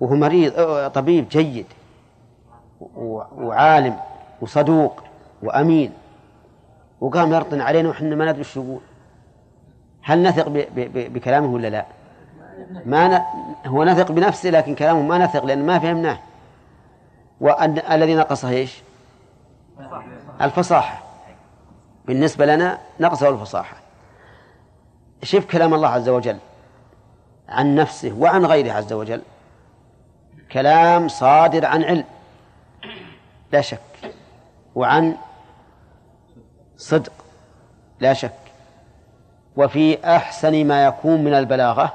[0.00, 0.52] وهو مريض
[0.90, 1.66] طبيب جيد.
[2.96, 4.00] وعالم
[4.40, 5.02] وصدوق
[5.42, 5.92] وأمين.
[7.00, 8.80] وقام يرطن علينا وحنا ما ندري إيش يقول.
[10.02, 10.48] هل نثق
[10.86, 11.86] بكلامه ولا لا؟
[12.86, 13.22] ما ن...
[13.66, 16.18] هو نثق بنفسه لكن كلامه ما نثق لأن ما فهمناه.
[17.40, 18.82] وأن الذي نقصه إيش؟
[20.40, 21.02] الفصاحة.
[22.04, 23.76] بالنسبة لنا نقصه الفصاحة.
[25.22, 26.38] شوف كلام الله عز وجل
[27.48, 29.22] عن نفسه وعن غيره عز وجل.
[30.52, 32.04] كلام صادر عن علم.
[33.52, 34.12] لا شك.
[34.74, 35.16] وعن
[36.76, 37.12] صدق.
[38.00, 38.41] لا شك.
[39.56, 41.92] وفي أحسن ما يكون من البلاغة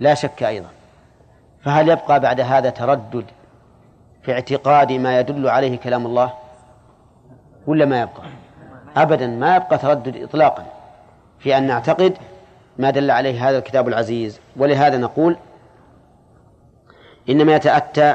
[0.00, 0.68] لا شك أيضا.
[1.62, 3.24] فهل يبقى بعد هذا تردد
[4.22, 6.32] في اعتقاد ما يدل عليه كلام الله؟
[7.66, 8.22] ولا ما يبقى؟
[8.96, 10.66] أبدا ما يبقى تردد إطلاقا.
[11.38, 12.16] في أن نعتقد
[12.78, 14.40] ما دل عليه هذا الكتاب العزيز.
[14.56, 15.36] ولهذا نقول
[17.28, 18.14] إنما يتأتى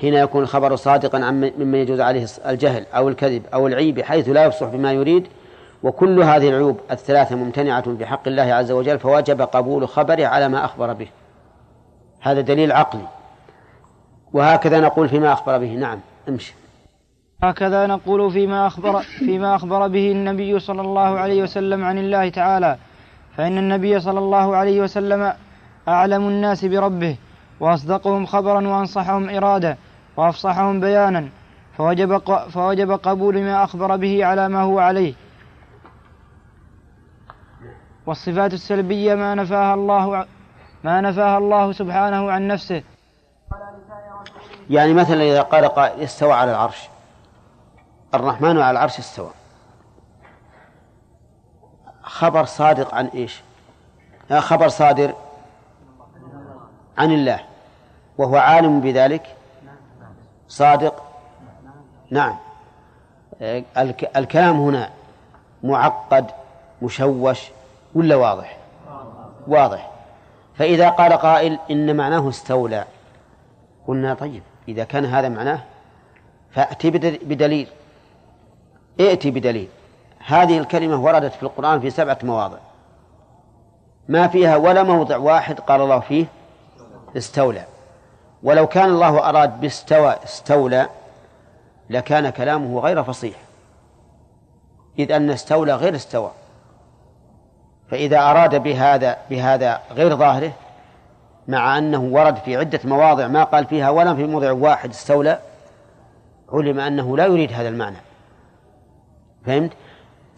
[0.00, 4.44] حين يكون الخبر صادقا عن ممن يجوز عليه الجهل أو الكذب أو العيب حيث لا
[4.44, 5.26] يفصح بما يريد
[5.82, 10.64] وكل هذه العيوب الثلاثة ممتنعة في حق الله عز وجل فوجب قبول خبره على ما
[10.64, 11.08] أخبر به.
[12.20, 13.06] هذا دليل عقلي.
[14.32, 15.74] وهكذا نقول فيما أخبر به.
[15.74, 16.54] نعم امشي.
[17.42, 22.76] هكذا نقول فيما أخبر فيما أخبر به النبي صلى الله عليه وسلم عن الله تعالى.
[23.36, 25.32] فإن النبي صلى الله عليه وسلم
[25.88, 27.16] أعلم الناس بربه
[27.60, 29.76] وأصدقهم خبرا وأنصحهم إرادة
[30.16, 31.28] وأفصحهم بيانا
[31.76, 32.18] فوجب,
[32.50, 35.14] فوجب قبول ما أخبر به على ما هو عليه.
[38.06, 40.26] والصفات السلبية ما نفاها الله
[40.84, 42.82] ما نفاها الله سبحانه عن نفسه.
[44.70, 46.88] يعني مثلا إذا قال قائل استوى على العرش.
[48.14, 49.30] الرحمن على العرش استوى.
[52.02, 53.40] خبر صادق عن إيش؟
[54.38, 55.14] خبر صادر
[56.98, 57.40] عن الله.
[58.18, 59.36] وهو عالم بذلك؟
[60.48, 61.02] صادق؟
[62.10, 62.36] نعم.
[64.16, 64.90] الكلام هنا
[65.62, 66.30] معقد
[66.82, 67.50] مشوش
[67.94, 68.58] ولا واضح؟
[69.46, 69.90] واضح.
[70.54, 72.84] فإذا قال قائل إن معناه استولى
[73.88, 75.60] قلنا طيب إذا كان هذا معناه
[76.50, 76.90] فأتي
[77.22, 77.68] بدليل.
[79.00, 79.68] ائتي بدليل.
[80.26, 82.58] هذه الكلمة وردت في القرآن في سبعة مواضع.
[84.08, 86.26] ما فيها ولا موضع واحد قال الله فيه
[87.16, 87.64] استولى.
[88.42, 90.88] ولو كان الله أراد باستوى استولى
[91.90, 93.36] لكان كلامه غير فصيح.
[94.98, 96.30] إذ أن استولى غير استوى.
[97.92, 100.52] فإذا أراد بهذا بهذا غير ظاهره
[101.48, 105.38] مع أنه ورد في عدة مواضع ما قال فيها ولا في موضع واحد استولى
[106.52, 107.96] علم أنه لا يريد هذا المعنى.
[109.46, 109.72] فهمت؟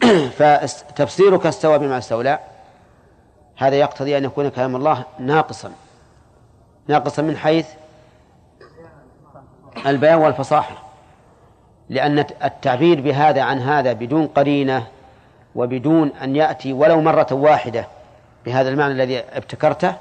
[0.39, 2.39] فتفسيرك استوى بما استولى.
[3.57, 5.73] هذا يقتضي أن يكون كلام الله ناقصا.
[6.89, 7.69] ناقصا من حيث
[9.87, 10.83] البيان والفصاحة.
[11.89, 14.87] لأن التعبير بهذا عن هذا بدون قرينة
[15.55, 17.87] وبدون أن يأتي ولو مرة واحدة
[18.47, 19.95] بهذا المعنى الذي ابتكرته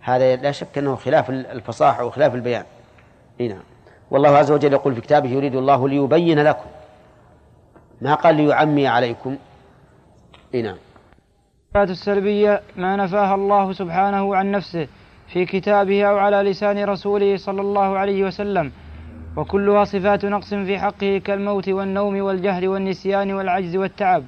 [0.00, 2.64] هذا لا شك أنه خلاف الفصاحة وخلاف البيان.
[3.40, 3.62] نعم.
[4.10, 6.66] والله عز وجل يقول في كتابه يريد الله ليبين لكم
[8.00, 9.36] ما قال ليعمي عليكم.
[10.54, 10.76] نعم.
[11.66, 14.88] الصفات السلبية ما نفاها الله سبحانه عن نفسه
[15.28, 18.72] في كتابه أو على لسان رسوله صلى الله عليه وسلم
[19.36, 24.24] وكلها صفات نقص في حقه كالموت والنوم والجهل والنسيان والعجز والتعب.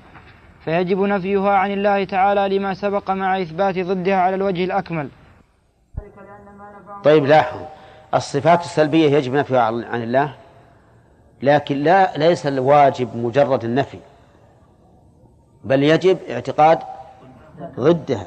[0.65, 5.09] فيجب نفيها عن الله تعالى لما سبق مع إثبات ضدها على الوجه الأكمل.
[7.05, 7.67] طيب لاحظوا
[8.15, 10.35] الصفات السلبية يجب نفيها عن الله
[11.43, 13.99] لكن لا ليس الواجب مجرد النفي
[15.65, 16.79] بل يجب اعتقاد
[17.81, 18.27] ضدها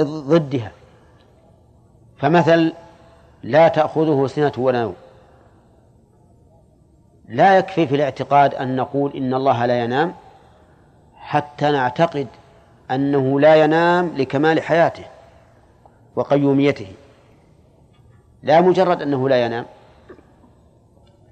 [0.00, 0.72] ضدها.
[2.18, 2.72] فمثل
[3.42, 4.94] لا تأخذه سنة ولا نوم.
[7.28, 10.14] لا يكفي في الاعتقاد أن نقول إن الله لا ينام
[11.26, 12.26] حتى نعتقد
[12.90, 15.04] أنه لا ينام لكمال حياته
[16.16, 16.92] وقيوميته.
[18.42, 19.66] لا مجرد أنه لا ينام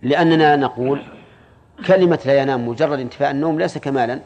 [0.03, 1.03] لأننا نقول
[1.86, 4.20] كلمة لا ينام مجرد انتفاء النوم ليس كمالا.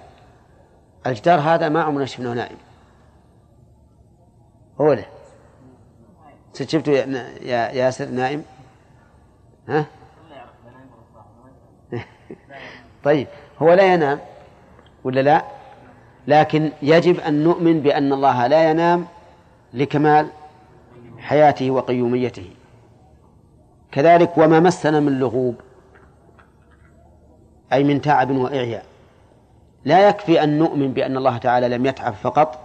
[1.06, 2.56] الجدار هذا ما عمرنا شفناه نائم.
[4.80, 5.04] هو له
[6.54, 8.44] شفته يا ياسر نائم؟
[9.68, 9.84] ها؟
[13.04, 13.26] طيب
[13.58, 14.18] هو لا ينام
[15.04, 15.57] ولا لا؟
[16.28, 19.06] لكن يجب أن نؤمن بأن الله لا ينام
[19.74, 20.28] لكمال
[21.18, 22.50] حياته وقيوميته.
[23.92, 25.54] كذلك وما مسنا من لغوب
[27.72, 28.84] أي من تعب وإعياء.
[29.84, 32.58] لا يكفي أن نؤمن بأن الله تعالى لم يتعب فقط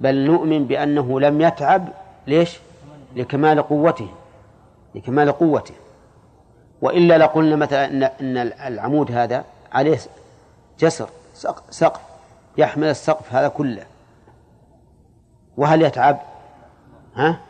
[0.00, 1.88] بل نؤمن بأنه لم يتعب
[2.26, 2.58] ليش؟
[3.16, 4.08] لكمال قوته
[4.94, 5.74] لكمال قوته.
[6.82, 7.84] وإلا لقلنا مثلا
[8.20, 9.98] إن العمود هذا عليه
[10.80, 11.08] جسر
[11.70, 12.13] سقف.
[12.58, 13.84] يحمل السقف هذا كله.
[15.56, 16.20] وهل يتعب؟
[17.16, 17.40] ها؟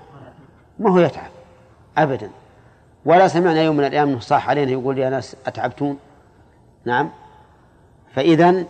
[0.79, 1.31] ما هو يتعب.
[1.99, 2.31] أبدا.
[3.05, 5.99] ولا سمعنا يوم من الأيام صاح علينا يقول يا ناس أتعبتون؟
[6.85, 7.11] نعم.
[8.15, 8.65] فإذا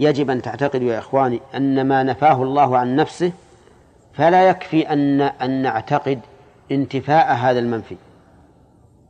[0.00, 3.32] يجب أن تعتقدوا يا إخواني أن ما نفاه الله عن نفسه
[4.12, 6.20] فلا يكفي أن أن نعتقد
[6.72, 7.96] انتفاء هذا المنفي.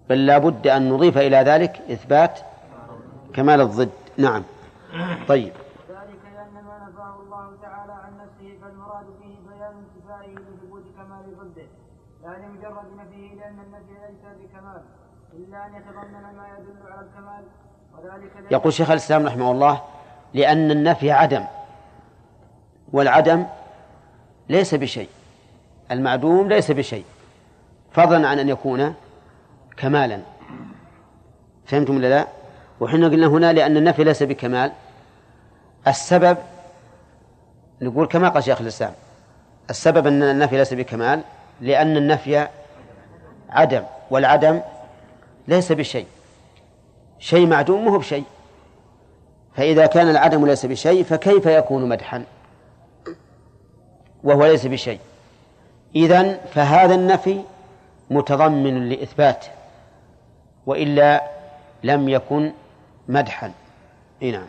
[0.09, 2.39] بل لا بد أن نضيف إلى ذلك إثبات
[3.35, 3.91] كمال الضد.
[4.17, 4.43] نعم.
[5.29, 5.53] طيب
[5.91, 11.67] ذلك لأن ما نفاه الله تعالى عن نفسه فالمراد فيه بيان انتفائه بثبوت كمال ضده
[12.23, 14.83] لا لمجرد نفيه لأن النفي ليس بكمال
[18.51, 19.81] يقول شيخ الإسلام رحمه الله
[20.35, 21.45] لأن النفي عدم
[22.93, 23.47] والعدم
[24.49, 25.09] ليس بشيء
[25.91, 27.05] المعدوم ليس بشيء
[27.93, 28.95] فضلا عن أن يكون
[29.77, 30.21] كمالا
[31.67, 32.27] فهمتم ولا لا؟
[32.81, 34.73] وحنا قلنا هنا لأن النفي ليس بكمال
[35.89, 36.37] السبب
[37.81, 38.93] نقول كما قال شيخ الإسلام
[39.71, 41.21] السبب أن النفي ليس بكمال
[41.61, 42.49] لأن النفي
[43.51, 44.61] عدم والعدم
[45.49, 46.07] ليس بشيء.
[47.19, 48.25] شيء معدوم مو بشيء.
[49.55, 52.25] فإذا كان العدم ليس بشيء فكيف يكون مدحا؟
[54.25, 54.99] وهو ليس بشيء.
[55.97, 57.41] إذن فهذا النفي
[58.11, 59.47] متضمن لإثبات
[60.67, 61.23] وإلا
[61.83, 62.53] لم يكن
[63.09, 63.53] مدحا.
[64.23, 64.47] إيه نعم.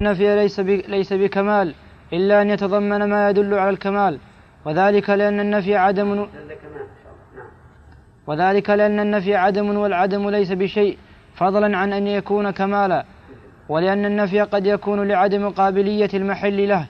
[0.00, 1.74] النفي ليس ليس بكمال
[2.12, 4.18] إلا أن يتضمن ما يدل على الكمال.
[4.64, 6.26] وذلك لأن النفي عدم
[8.26, 10.98] وذلك لأن النفي عدم والعدم ليس بشيء
[11.34, 13.04] فضلا عن أن يكون كمالا
[13.68, 16.86] ولأن النفي قد يكون لعدم قابلية المحل له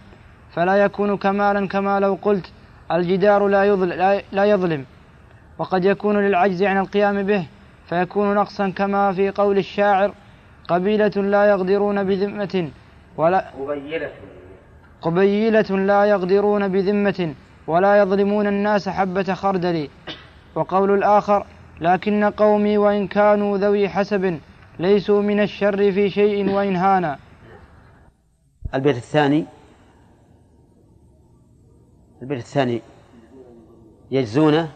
[0.52, 2.46] فلا يكون كمالا كما لو قلت
[2.92, 4.84] الجدار لا يظلم, لا يظلم.
[5.58, 7.46] وقد يكون للعجز عن القيام به
[7.88, 10.14] فيكون نقصا كما في قول الشاعر
[10.68, 12.68] قبيلة لا يغدرون بذمة
[13.16, 13.44] ولا
[15.02, 17.34] قبيلة لا يغدرون بذمة
[17.66, 19.88] ولا يظلمون الناس حبة خردل.
[20.54, 21.46] وقول الآخر
[21.80, 24.38] لكن قومي وإن كانوا ذوي حسب
[24.78, 27.18] ليسوا من الشر في شيء وإن هانا.
[28.74, 29.44] البيت الثاني
[32.22, 32.82] البيت الثاني
[34.10, 34.68] يجزون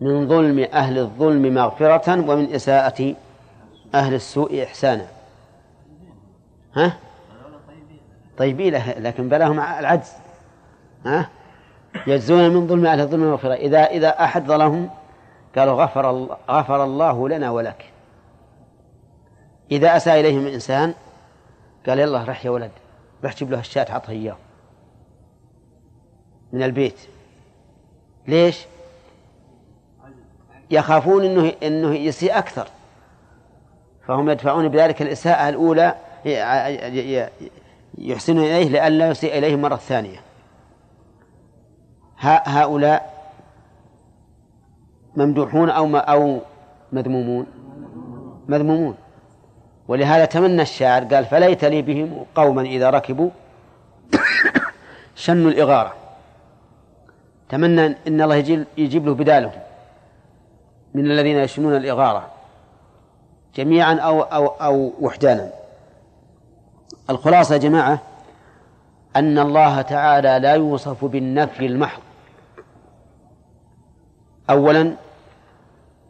[0.00, 3.14] من ظلم أهل الظلم مغفرة ومن إساءة
[3.94, 5.06] أهل السوء إحسانا.
[6.76, 6.96] ها؟
[8.38, 10.12] طيبين لكن بلاهم العجز.
[11.06, 11.28] ها؟
[12.06, 14.90] يجزون من ظلم أهل الظلم مغفرة إذا إذا أحد ظلمهم
[15.56, 17.84] قالوا غفر الله غفر الله لنا ولك.
[19.70, 20.94] إذا أساء إليهم إنسان
[21.86, 22.70] قال يلا رح يا ولد
[23.24, 24.36] رح جيب له الشاة عطه إياه.
[26.52, 26.98] من البيت.
[28.28, 28.66] ليش؟
[30.70, 32.68] يخافون انه إنه يسيء أكثر.
[34.06, 35.94] فهم يدفعون بذلك الإساءة الأولى
[37.98, 40.23] يحسنون إليه لئلا يسيء إليهم مرة ثانية.
[42.26, 43.14] هؤلاء
[45.16, 46.40] ممدوحون أو أو
[46.92, 47.46] مذمومون؟
[48.48, 48.94] مذمومون.
[49.88, 53.30] ولهذا تمنى الشاعر قال فليت لي بهم قوما إذا ركبوا
[55.14, 55.92] شنوا الإغارة.
[57.48, 59.60] تمنى إن الله يجيب, يجيب له بدالهم
[60.94, 62.30] من الذين يشنون الإغارة
[63.54, 65.50] جميعا أو أو أو وحدانا.
[67.10, 67.98] الخلاصة يا جماعة
[69.16, 72.03] أن الله تعالى لا يوصف بالنفي المحض.
[74.50, 74.94] أولا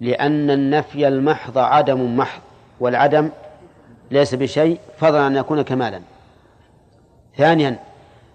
[0.00, 2.40] لأن النفي المحض عدم محض
[2.80, 3.30] والعدم
[4.10, 6.00] ليس بشيء فضلا أن يكون كمالا.
[7.36, 7.76] ثانيا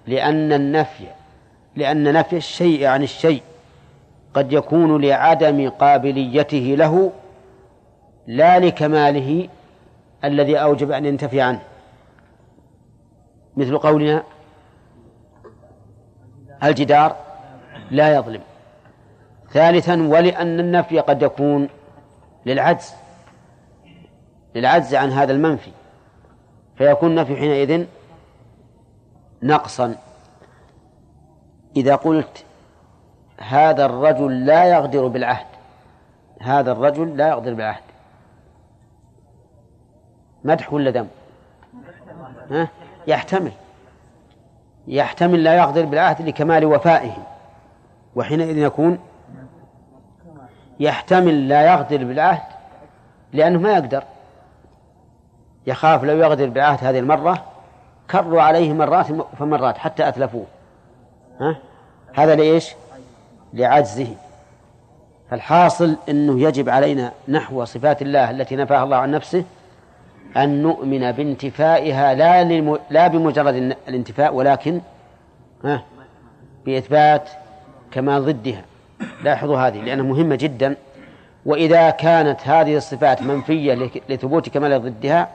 [0.07, 1.03] لأن النفي
[1.75, 3.41] لأن نفي الشيء عن الشيء
[4.33, 7.11] قد يكون لعدم قابليته له
[8.27, 9.49] لا لكماله
[10.23, 11.61] الذي أوجب أن ينتفي عنه.
[13.57, 14.23] مثل قولنا
[16.63, 17.15] الجدار
[17.91, 18.41] لا يظلم.
[19.51, 21.69] ثالثا ولأن النفي قد يكون
[22.45, 22.93] للعجز
[24.55, 25.71] للعجز عن هذا المنفي.
[26.75, 27.85] فيكون النفي حينئذ
[29.43, 29.95] نقصا.
[31.75, 32.45] إذا قلت
[33.39, 35.45] هذا الرجل لا يغدر بالعهد
[36.41, 37.83] هذا الرجل لا يغدر بالعهد.
[40.43, 41.07] مدح ولا ذم
[42.51, 42.67] ها؟
[43.07, 43.51] يحتمل.
[44.87, 47.17] يحتمل لا يغدر بالعهد لكمال وفائه.
[48.15, 48.99] وحينئذ يكون
[50.79, 52.41] يحتمل لا يغدر بالعهد
[53.33, 54.03] لأنه ما يقدر.
[55.67, 57.45] يخاف لو يغدر بالعهد هذه المرة
[58.11, 59.05] كروا عليه مرات
[59.39, 60.45] فمرات حتى أتلفوه.
[61.39, 61.57] ها؟
[62.13, 62.75] هذا لإيش؟
[63.53, 64.15] لعجزه.
[65.29, 69.43] فالحاصل أنه يجب علينا نحو صفات الله التي نفاها الله عن نفسه
[70.37, 72.43] أن نؤمن بانتفائها لا.
[72.89, 74.81] لا بمجرد الانتفاء ولكن
[75.63, 75.83] ها؟
[76.65, 77.29] بإثبات
[77.91, 78.61] كمال ضدها.
[79.23, 80.75] لاحظوا هذه لأنها مهمة جدا.
[81.45, 85.29] وإذا كانت هذه الصفات منفية لثبوت كمال ضدها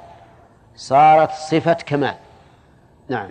[0.76, 2.14] صارت صفة كمال.
[3.08, 3.28] نعم.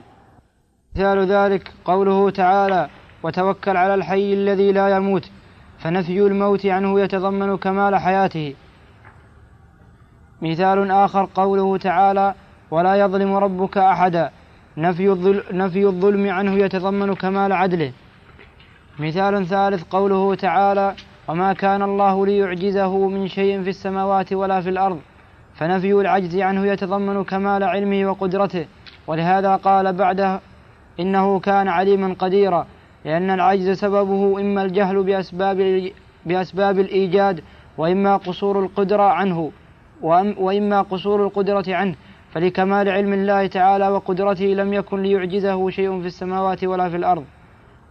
[0.95, 2.89] مثال ذلك قوله تعالى
[3.23, 5.29] وتوكل على الحي الذي لا يموت
[5.79, 8.55] فنفي الموت عنه يتضمن كمال حياته.
[10.41, 12.33] مثال آخر قوله تعالى
[12.71, 14.31] ولا يظلم ربك أحدا.
[14.77, 17.91] نفي الظلم, عنه يتضمن كمال عدله.
[18.99, 20.93] مثال ثالث قوله تعالى
[21.27, 24.99] وما كان الله ليعجزه من شيء في السماوات ولا في الأرض
[25.55, 28.65] فنفي العجز عنه يتضمن كمال علمه وقدرته.
[29.07, 30.39] ولهذا قال بعده
[30.99, 32.67] إنه كان عليما قديرا
[33.05, 35.89] لأن العجز سببه إما الجهل بأسباب
[36.25, 37.41] بأسباب الإيجاد
[37.77, 39.51] وإما قصور القدرة عنه
[40.37, 41.95] وإما قصور القدرة عنه
[42.31, 47.23] فلكمال علم الله تعالى وقدرته لم يكن ليعجزه شيء في السماوات ولا في الأرض.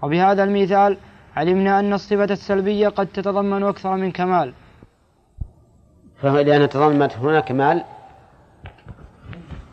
[0.02, 0.98] وبهذا المثال
[1.36, 4.54] علمنا أن الصفة السلبية قد تتضمن أكثر من كمال.
[6.22, 7.84] لأن تضمنت هنا كمال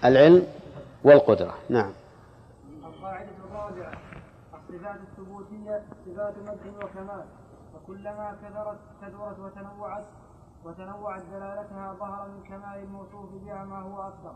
[0.06, 0.44] العلم
[1.04, 1.54] والقدرة.
[1.70, 1.92] نعم.
[2.86, 3.94] القاعدة الرابعة
[4.54, 7.24] الصفات الثبوتية صفات مدح وكمال.
[7.74, 10.06] فكلما كثرت كثرت وتنوعت
[10.66, 14.34] وتنوعت دلالتها ظهر من كمال الموصوف بها ما هو أكثر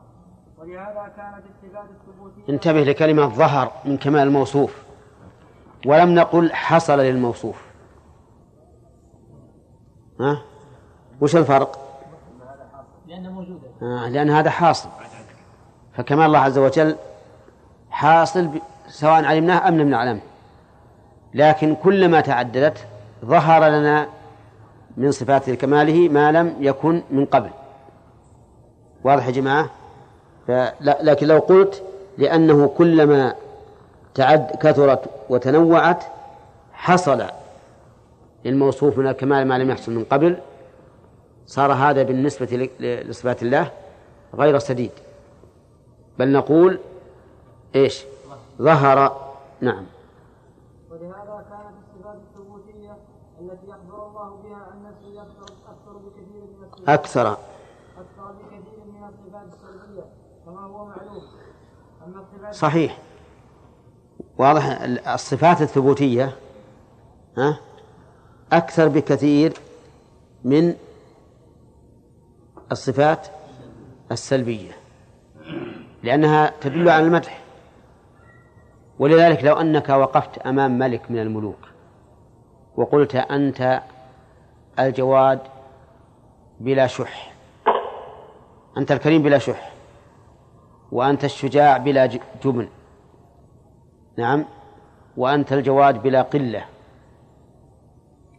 [0.57, 4.92] ولهذا كانت الصفات الثبوتية انتبه لكلمة ظهر من كمال الموصوف.
[5.85, 7.61] ولم نقل حصل للموصوف.
[10.19, 10.41] ها؟
[11.21, 11.79] وش الفرق؟
[13.07, 14.89] لأنها موجودة آه لأن هذا حاصل.
[15.93, 16.95] فكمال الله عز وجل
[17.89, 18.49] حاصل.
[18.87, 20.21] سواء علمناه أم لم نعلمه
[21.33, 22.87] لكن كلما تعددت
[23.25, 24.07] ظهر لنا
[24.97, 27.49] من صفات كماله ما لم يكن من قبل.
[29.03, 29.69] واضح يا جماعة؟
[30.47, 31.83] فلا لكن لو قلت
[32.17, 33.35] لأنه كلما
[34.15, 36.03] تعد كثرت وتنوعت
[36.73, 37.25] حصل
[38.45, 40.37] للموصوف من الكمال ما لم يحصل من قبل
[41.47, 43.71] صار هذا بالنسبة لصفات الله
[44.35, 44.91] غير سديد.
[46.19, 46.79] بل نقول
[47.75, 48.03] إيش؟
[48.61, 49.21] ظهر
[49.61, 49.85] نعم.
[50.91, 52.97] ولهذا كانت الصفات الثبوتية
[53.41, 56.89] التي يخبر الله بها عن نفسه أكثر أكثر بكثير من الصفات.
[56.89, 57.31] أكثر.
[57.31, 60.05] أكثر بكثير من الصفات السلبية
[60.45, 61.23] كما هو معلوم.
[62.07, 62.97] أما الصفات صحيح.
[64.43, 66.35] واضح الصفات الثبوتية
[67.37, 67.59] ها؟
[68.51, 69.53] أكثر بكثير
[70.43, 70.73] من
[72.71, 73.27] الصفات
[74.11, 74.71] السلبية
[76.03, 77.39] لأنها تدل على المدح.
[78.99, 81.59] ولذلك لو أنك وقفت أمام ملك من الملوك
[82.75, 83.81] وقلت أنت
[84.79, 85.39] الجواد
[86.59, 87.33] بلا شح
[88.77, 89.71] أنت الكريم بلا شح
[90.91, 92.05] وأنت الشجاع بلا
[92.43, 92.67] جبن.
[94.17, 94.45] نعم.
[95.17, 96.65] وأنت الجواد بلا قلة.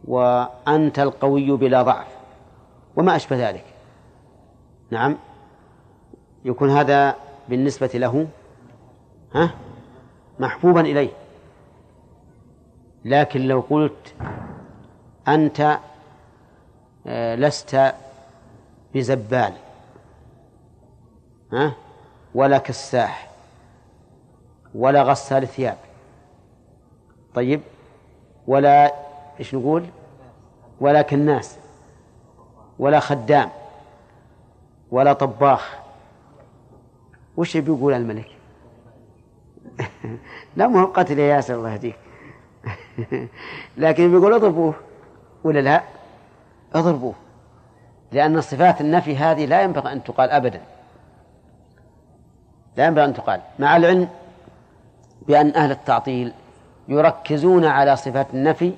[0.07, 2.07] وأنت القوي بلا ضعف.
[2.95, 3.65] وما أشبه ذلك.
[4.91, 5.17] نعم.
[6.45, 7.15] يكون هذا
[7.49, 8.27] بالنسبة له
[9.35, 9.51] ها
[10.39, 11.09] محبوبا إليه.
[13.05, 14.15] لكن لو قلت
[15.27, 15.79] أنت
[17.07, 17.93] آه، لست
[18.93, 19.53] بزبال
[21.53, 21.73] ها
[22.35, 23.34] ولا كساح.
[24.75, 25.77] ولا غسال ثياب
[27.35, 27.61] طيب
[28.47, 28.93] ولا
[29.39, 29.85] إيش نقول؟
[30.79, 31.57] ولا كناس
[32.79, 33.49] ولا خدام
[34.91, 35.75] ولا طباخ.
[37.37, 38.27] وش بيقول الملك؟
[40.57, 41.95] لا مو قتل يا ياسر الله يهديك.
[43.77, 44.73] لكن بيقول اضربوه
[45.43, 45.83] ولا لا؟
[46.73, 47.13] اضربوه.
[48.11, 50.61] لأن صفات النفي هذه لا ينبغي أن تقال أبدا.
[52.77, 53.41] لا ينبغي أن تقال.
[53.59, 54.09] مع العلم
[55.27, 56.33] بأن أهل التعطيل
[56.87, 58.73] يركزون على صفات النفي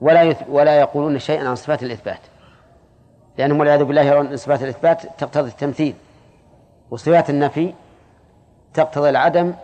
[0.00, 0.42] ولا يث...
[0.48, 2.20] ولا يقولون شيئا عن صفات الإثبات.
[3.38, 5.94] لأنهم والعياذ بالله يرون أن صفات الإثبات تقتضي التمثيل
[6.90, 7.74] وصفات النفي
[8.74, 9.54] تقتضي العدم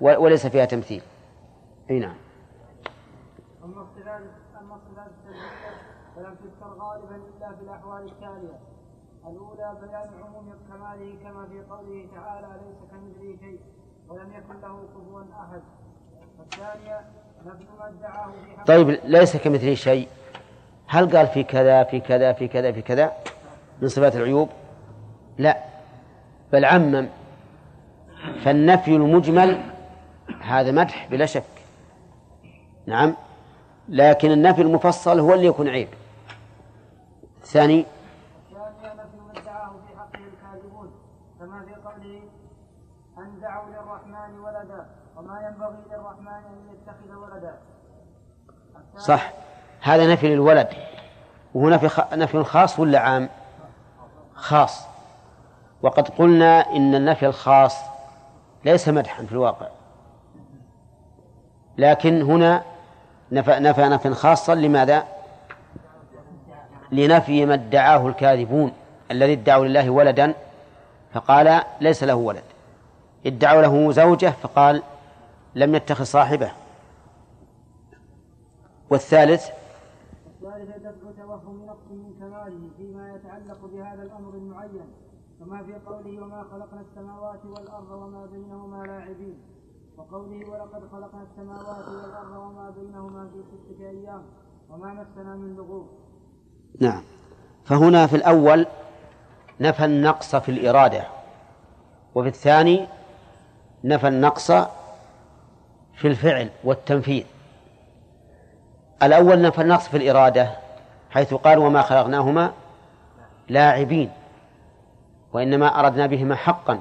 [0.00, 0.22] و...
[0.24, 1.02] وليس فيها تمثيل.
[1.90, 2.14] أي نعم.
[3.64, 4.22] أما الصفات
[4.60, 5.10] أما الصفات
[6.16, 8.58] فلم تذكر غالبا إلا في الأحوال التالية.
[9.26, 13.60] الأولى بيان عموم كماله كما في قوله تعالى ليس كمثله شيء.
[14.08, 15.62] ولم يكن له كفوا أحد.
[16.38, 17.00] والثانية
[17.46, 20.08] نفي ما ادعاه طيب ليس كمثله شيء.
[20.86, 23.12] هل قال في كذا في كذا في كذا في كذا
[23.82, 24.48] من صفات العيوب؟
[25.38, 25.64] لا.
[26.52, 27.08] بل عمم.
[28.44, 29.60] فالنفي المجمل
[30.40, 31.42] هذا مدح بلا شك.
[32.86, 33.14] نعم.
[33.88, 35.88] لكن النفي المفصل هو اللي يكون عيب.
[37.42, 37.84] الثاني
[38.50, 40.90] الثانية نفي ما ادعاه في حقه الكاذبون
[41.38, 42.22] كما في قوله
[43.18, 47.58] أن دعوا للرحمن ولدا وما ينبغي للرحمن أن يتخذ ولدا
[48.98, 49.30] صح.
[49.80, 50.68] هذا نفي للولد.
[51.54, 52.04] وهو نفي.
[52.12, 53.28] نفي خاص ولا عام؟
[54.34, 54.86] خاص.
[55.82, 57.76] وقد قلنا إن النفي الخاص
[58.64, 59.66] ليس مدحا في الواقع.
[61.78, 62.62] لكن هنا
[63.32, 65.04] نفى نفى نفيا خاصا لماذا؟
[66.92, 68.72] لنفي ما ادعاه الكاذبون
[69.10, 70.34] الذي ادعوا لله ولدا
[71.12, 72.42] فقال ليس له ولد.
[73.26, 74.82] ادعوا له زوجة فقال
[75.54, 76.50] لم يتخذ صاحبه.
[78.90, 79.48] والثالث
[80.26, 84.86] الثالثة دفع توهم نقص من كماله فيما يتعلق بهذا الأمر المعين
[85.40, 89.38] كما في قوله وما خلقنا السماوات والأرض وما بينهما لاعبين
[89.96, 94.22] وقوله ولقد خلقنا السماوات والأرض وما بينهما في ستة أيام
[94.70, 95.88] وما مسنا من لغوب.
[96.80, 97.02] نعم.
[97.64, 98.66] فهنا في الأول
[99.60, 101.04] نفى النقص في الإرادة
[102.14, 102.86] وفي الثاني
[103.84, 104.52] نفى النقص
[105.94, 107.24] في الفعل والتنفيذ.
[109.02, 110.50] الأول نفى النقص في الإرادة
[111.10, 112.52] حيث قال وما خلقناهما
[113.48, 114.10] لاعبين
[115.32, 116.78] وإنما أردنا بهما حقا.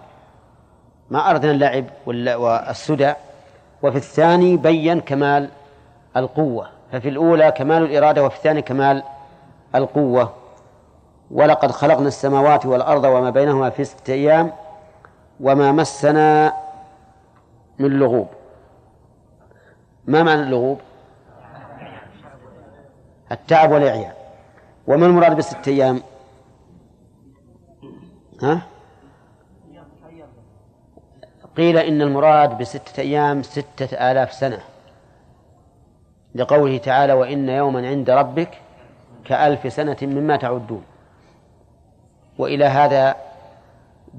[1.09, 3.13] ما أردنا اللعب وال- والسدى.
[3.83, 5.49] وفي الثاني بين كمال
[6.17, 6.67] القوة.
[6.91, 9.03] ففي الأولى كمال الإرادة وفي الثاني كمال
[9.75, 10.33] القوة.
[11.31, 14.51] ولقد خلقنا السماوات والأرض وما بينهما في ستة أيام
[15.39, 16.53] وما مسنا
[17.79, 18.27] من لغوب.
[20.05, 20.79] ما معنى اللغوب؟
[23.35, 24.15] التعب والإعياء
[24.87, 26.01] وما المراد بستة أيام؟
[28.41, 28.61] ها؟
[31.57, 34.59] قيل إن المراد بستة أيام ستة آلاف سنة.
[36.35, 38.49] لقوله تعالى وإن يوما عند ربك
[39.25, 40.83] كألف سنة مما تعدون.
[42.37, 43.15] وإلى هذا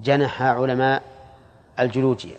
[0.02, 1.02] جنح علماء
[1.80, 2.36] الجيولوجيا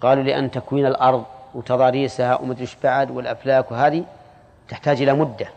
[0.00, 1.24] قالوا لأن تكوين الأرض
[1.54, 4.04] وتضاريسها ومدري بعد والأفلاك وهذه
[4.68, 5.48] تحتاج إلى مدة.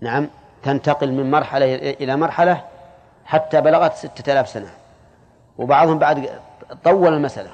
[0.00, 0.28] نعم
[0.62, 2.64] تنتقل من مرحلة إلى مرحلة
[3.24, 4.70] حتى بلغت ستة آلاف سنة.
[5.58, 6.40] وبعضهم بعد
[6.84, 7.50] طول المسألة.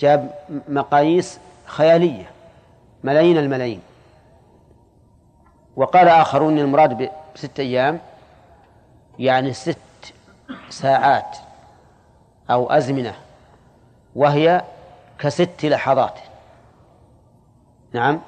[0.00, 0.34] جاب
[0.68, 2.30] مقاييس خيالية
[3.04, 3.82] ملايين الملايين.
[5.76, 8.00] وقال آخرون المراد بست أيام
[9.18, 9.78] يعني ست
[10.70, 11.36] ساعات
[12.50, 13.14] أو أزمنة
[14.16, 14.62] وهي
[15.18, 16.18] كست لحظات.
[17.92, 18.20] نعم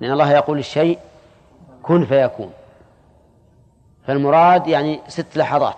[0.00, 0.98] لأن الله يقول الشيء
[1.82, 2.50] كن فيكون.
[4.06, 5.76] فالمراد يعني ست لحظات.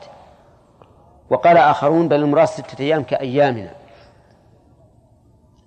[1.31, 3.70] وقال آخرون بل المراد ستة أيام كأيامنا.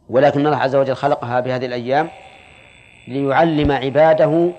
[0.10, 2.10] ولكن الله عز وجل خلقها بهذه الأيام
[3.08, 4.50] ليعلم عباده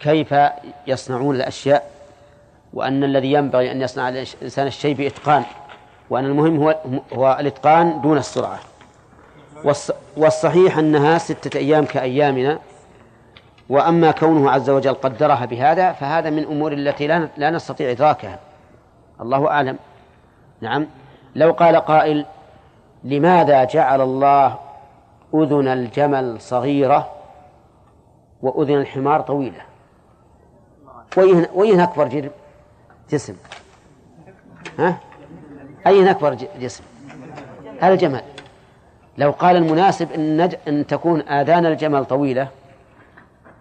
[0.00, 0.34] كيف
[0.86, 1.90] يصنعون الأشياء
[2.72, 5.42] وأن الذي ينبغي أن يصنع الإنسان الشيء بإتقان
[6.10, 6.76] وأن المهم هو
[7.12, 8.58] هو الإتقان دون السرعة.
[9.64, 12.58] والص- والصحيح أنها ستة أيام كأيامنا
[13.68, 18.38] وأما كونه عز وجل قدرها بهذا فهذا من أمور التي لا لا نستطيع إدراكها.
[19.20, 19.76] الله أعلم.
[20.60, 20.86] نعم.
[21.34, 22.26] لو قال قائل
[23.04, 24.58] لماذا جعل الله
[25.34, 27.12] أذن الجمل صغيرة
[28.42, 29.60] وأذن الحمار طويلة؟
[31.16, 32.30] وين وين أكبر
[33.10, 33.36] جسم.
[34.78, 34.98] ها؟
[35.86, 36.84] أين أكبر جسم؟
[37.82, 38.22] الجمل
[39.18, 40.54] لو قال المناسب نج...
[40.68, 42.48] أن تكون آذان الجمل طويلة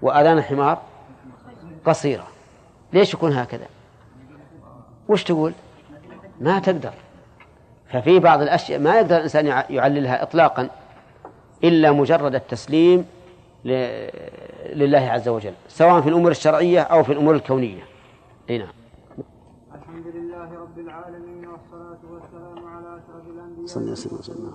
[0.01, 0.81] وآذان الحمار
[1.85, 2.27] قصيرة.
[2.93, 3.67] ليش يكون هكذا؟
[5.09, 5.53] وش تقول؟
[6.41, 6.93] ما تقدر.
[7.89, 10.69] ففي بعض الأشياء ما يقدر الإنسان يع- يعللها إطلاقا
[11.63, 13.05] إلا مجرد التسليم.
[14.75, 17.83] لله عز وجل سواء في الأمور الشرعية أو في الأمور الكونية.
[18.49, 18.73] أي نعم.
[19.75, 24.53] الحمد لله رب العالمين والصلاة والسلام على أشرف الأنبياء صلى الله عليه وسلم.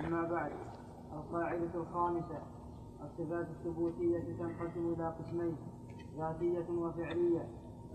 [0.00, 0.50] أما بعد
[1.12, 2.38] القاعدة الخامسة.
[3.04, 5.56] الصفات الثبوتية تنقسم إلى قسمين
[6.18, 7.48] ذاتية وفعلية.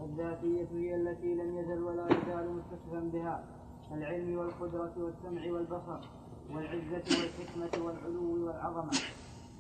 [0.04, 3.44] الذاتية هي التي لم يزل ولا يزال متصفا بها
[3.92, 6.00] العلم والقدرة والسمع والبصر
[6.54, 8.92] والعزة والحكمة والعلو والعظمة.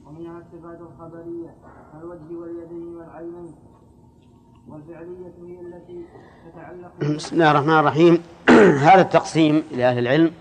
[0.06, 1.56] ومنها الصفات الخبرية
[1.94, 3.56] كالوجه واليدين والعينين.
[4.68, 6.06] والفعلية هي التي
[6.46, 8.24] تتعلق بسم الله الرحمن الرحيم.
[8.88, 10.32] هذا التقسيم لأهل العلم.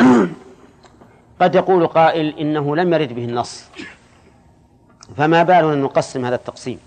[1.40, 3.70] قد يقول قائل إنه لم يرد به النص.
[5.16, 6.78] فما بالنا نقسم هذا التقسيم.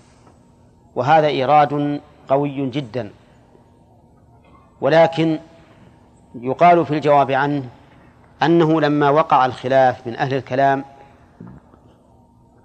[0.94, 3.10] وهذا إيراد قوي جدا.
[4.80, 5.38] ولكن
[6.34, 7.64] يقال في الجواب عنه
[8.42, 10.84] أنه لما وقع الخلاف من أهل الكلام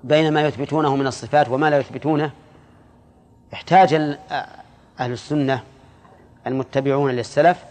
[0.04, 2.32] بين ما يثبتونه من الصفات وما لا يثبتونه
[3.54, 3.94] احتاج
[5.00, 5.64] أهل السنة
[6.48, 7.64] المتبعون للسلف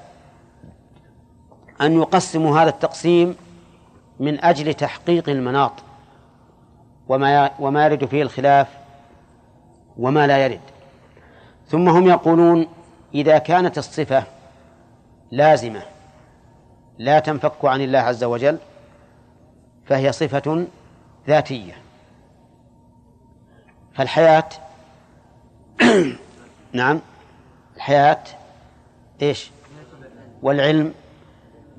[1.81, 3.37] أن يقسموا هذا التقسيم
[4.21, 5.73] من أجل تحقيق المناط.
[7.09, 8.69] وما وما يرد فيه الخلاف
[9.99, 10.61] وما لا يرد.
[11.69, 12.67] ثم هم يقولون
[13.15, 14.25] إذا كانت الصفة
[15.31, 15.83] لازمة
[16.99, 18.59] لا تنفك عن الله عز وجل
[19.87, 20.67] فهي صفة
[21.29, 21.75] ذاتية.
[23.95, 24.49] فالحياة
[26.73, 27.01] نعم
[27.77, 28.25] الحياة
[29.23, 29.51] إيش؟
[30.43, 30.95] والعلم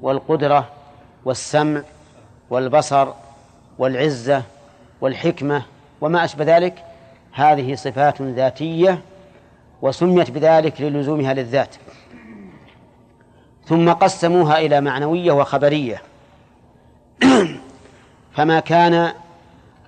[0.01, 0.69] والقدرة
[1.25, 1.81] والسمع
[2.49, 3.13] والبصر
[3.77, 4.43] والعزة
[5.01, 5.63] والحكمة
[6.01, 6.83] وما أشبه ذلك
[7.31, 9.01] هذه صفات ذاتية
[9.81, 11.75] وسميت بذلك للزومها للذات.
[13.65, 16.01] ثم قسموها إلى معنوية وخبرية.
[18.35, 19.13] فما كان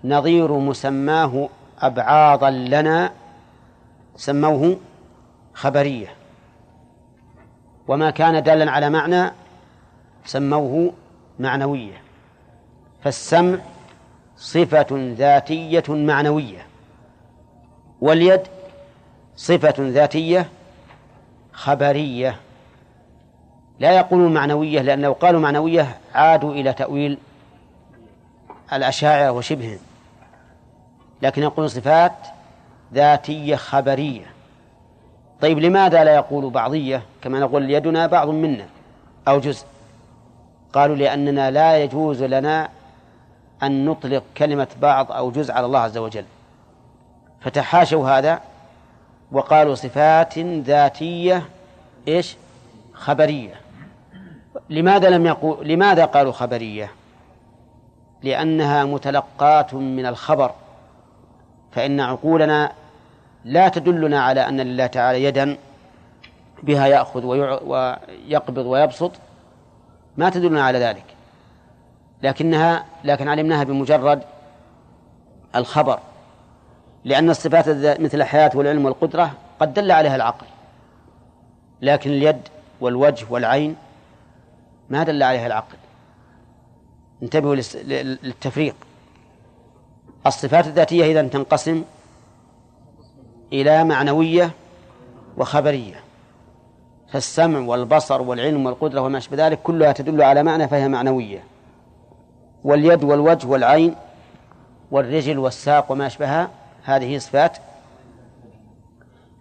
[0.04, 3.12] نظير مسماه أبعاضا لنا
[4.16, 4.78] سموه
[5.54, 6.08] خبرية.
[7.88, 9.32] وما كان دالا على معنى
[10.26, 10.94] سموه
[11.40, 12.02] معنوية.
[13.04, 13.58] فالسمع
[14.42, 16.66] صفة ذاتية معنوية.
[18.02, 18.42] واليد
[19.36, 20.50] صفة ذاتية
[21.54, 22.36] خبرية.
[23.80, 27.18] لا يقولون معنوية لأن لو قالوا معنوية عادوا إلى تأويل
[28.74, 29.80] الأشاعرة وشبههم.
[31.22, 32.14] لكن يقولون صفات
[32.94, 34.26] ذاتية خبرية.
[35.42, 38.66] طيب لماذا لا يقول بعضية؟ كما نقول يدنا بعض منا
[39.28, 39.66] أو جزء.
[40.74, 42.70] قالوا لأننا لا يجوز لنا
[43.64, 46.26] أن نطلق كلمة بعض أو جزء على الله عز وجل.
[47.42, 48.42] فتحاشوا هذا
[49.32, 51.44] وقالوا صفات ذاتية
[52.08, 52.36] إيش؟
[52.94, 53.54] خبرية.
[54.70, 56.92] لماذا لم يقول لماذا قالوا خبرية؟
[58.24, 60.52] لأنها متلقاة من الخبر.
[61.72, 62.72] فإن عقولنا
[63.46, 65.58] لا تدلنا على أن لله تعالى يدا
[66.64, 69.12] بها يأخذ ويقبض ويبسط.
[70.18, 71.11] ما تدلنا على ذلك.
[72.24, 74.24] لكنها لكن علمناها بمجرد
[75.56, 76.00] الخبر
[77.06, 77.70] لأن الصفات
[78.00, 80.46] مثل الحياة والعلم والقدرة قد دل عليها العقل
[81.82, 82.42] لكن اليد
[82.82, 83.76] والوجه والعين
[84.90, 85.78] ما دل عليها العقل.
[87.24, 87.56] انتبهوا
[88.24, 88.76] للتفريق.
[90.28, 91.84] الصفات الذاتية إذا تنقسم
[93.54, 94.52] إلى معنوية
[95.38, 96.04] وخبرية
[97.12, 101.44] فالسمع والبصر والعلم والقدرة وما أشبه ذلك كلها تدل على معنى فهي معنوية.
[102.64, 103.96] واليد والوجه والعين
[104.92, 106.50] والرجل والساق وما أشبهها
[106.84, 107.58] هذه صفات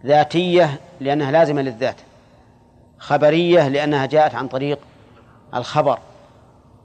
[0.05, 1.95] ذاتية لأنها لازمة للذات
[2.99, 4.79] خبرية لأنها جاءت عن طريق
[5.55, 5.99] الخبر.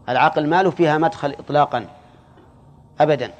[0.08, 1.86] العقل ما له فيها مدخل إطلاقا
[3.00, 3.32] أبدا.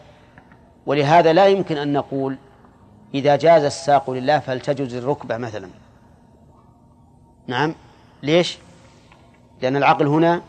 [0.87, 2.37] ولهذا لا يمكن أن نقول
[3.15, 5.69] إذا جاز الساق لله فلتجوز الركبة مثلا.
[7.47, 7.75] نعم؟
[8.23, 8.59] ليش؟
[9.63, 10.43] لأن العقل هنا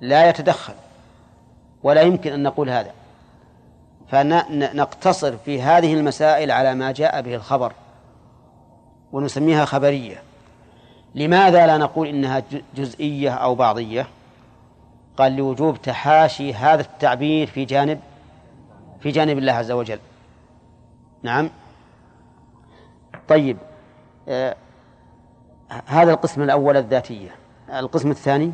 [0.00, 0.74] لا يتدخل.
[1.82, 2.90] ولا يمكن أن نقول هذا.
[4.08, 7.72] فنقتصر في هذه المسائل على ما جاء به الخبر
[9.12, 10.22] ونسميها خبرية.
[11.14, 12.42] لماذا لا نقول إنها
[12.76, 14.06] جزئية أو بعضية؟
[15.16, 18.00] قال لوجوب تحاشي هذا التعبير في جانب
[19.00, 19.98] في جانب الله عز وجل.
[21.22, 21.50] نعم؟
[23.28, 23.56] طيب
[24.28, 24.56] آه
[25.86, 27.30] هذا القسم الأول الذاتية.
[27.68, 28.52] القسم الثاني؟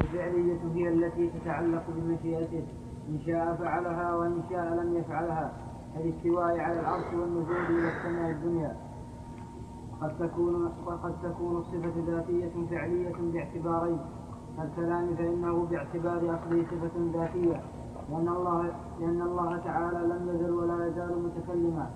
[0.00, 2.64] الفعلية هي التي تتعلق بمشيئته
[3.08, 5.52] إن شاء فعلها وإن شاء لم يفعلها
[5.94, 8.76] كالاستواء على العرش والنزول إلى السماء الدنيا.
[10.02, 13.98] قد تكون وقد تكون الصفة ذاتية فعلية باعتبارين
[14.58, 17.60] الكلام فإنه باعتبار أصله صفة ذاتية
[18.10, 18.62] لأن الله
[19.00, 21.90] لأن الله تعالى لم يزل ولا يزال متكلما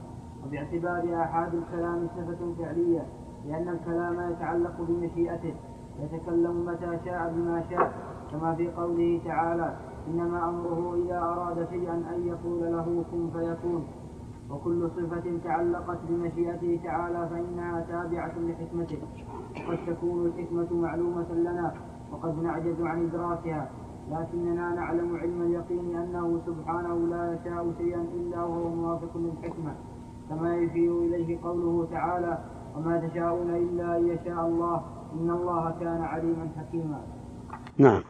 [0.47, 3.06] وباعتبار آحاد الكلام صفة فعلية
[3.47, 5.55] لأن الكلام يتعلق بمشيئته.
[6.03, 7.93] يتكلم متى شاء بما شاء.
[8.33, 9.77] كما في قوله تعالى
[10.09, 13.85] إنما أمره إذا أراد شيئا أن يقول له كن فيكون.
[14.51, 18.99] وكل صفة تعلقت بمشيئته تعالى فإنها تابعة لحكمته.
[19.69, 21.75] وقد تكون الحكمة معلومة لنا
[22.12, 23.71] وقد نعجز عن إدراكها.
[24.11, 29.75] لكننا نعلم علم اليقين أنه سبحانه لا يشاء شيئا إلا وهو موافق للحكمة.
[30.31, 32.39] كما يشير إليه قوله تعالى
[32.77, 34.83] وما تشاءون إلا أن يشاء الله.
[35.15, 37.01] إن الله كان عليما حكيما.
[37.78, 38.05] نعم.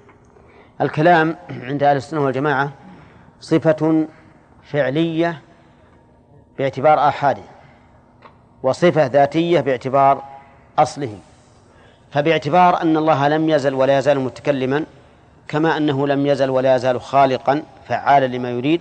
[0.81, 2.73] الكلام عند أهل السنة والجماعة
[3.41, 4.07] صفة
[4.63, 5.41] فعلية
[6.59, 7.43] باعتبار آحاده
[8.63, 10.23] وصفة ذاتية باعتبار
[10.79, 11.19] أصله.
[12.11, 14.85] فباعتبار أن الله لم يزل ولا يزال متكلما
[15.49, 18.81] كما أنه لم يزل ولا يزال خالقا فعالا لما يريد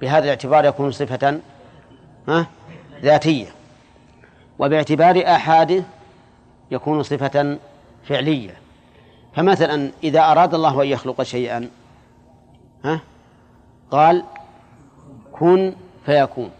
[0.00, 1.40] بهذا الاعتبار يكون صفة
[3.02, 3.46] ذاتية.
[4.58, 5.82] وباعتبار آحاده
[6.70, 7.58] يكون صفة
[8.04, 8.54] فعلية.
[9.34, 11.68] فمثلا إذا أراد الله أن يخلق شيئا
[12.84, 13.00] ها؟
[13.90, 14.24] قال
[15.32, 15.74] كن
[16.06, 16.50] فيكون.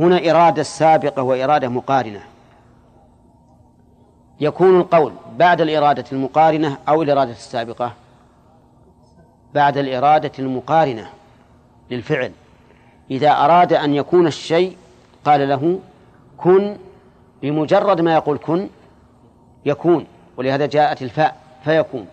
[0.00, 2.20] هنا إرادة سابقة وإرادة مقارنة.
[4.40, 7.92] يكون القول بعد الإرادة المقارنة أو الإرادة السابقة؟
[9.54, 11.10] بعد الإرادة المقارنة
[11.90, 12.32] للفعل.
[13.10, 14.76] إذا أراد أن يكون الشيء
[15.24, 15.80] قال له
[16.36, 16.76] كن
[17.42, 18.68] بمجرد ما يقول كن
[19.64, 20.06] يكون
[20.36, 22.06] ولهذا جاءت الفاء فيكون.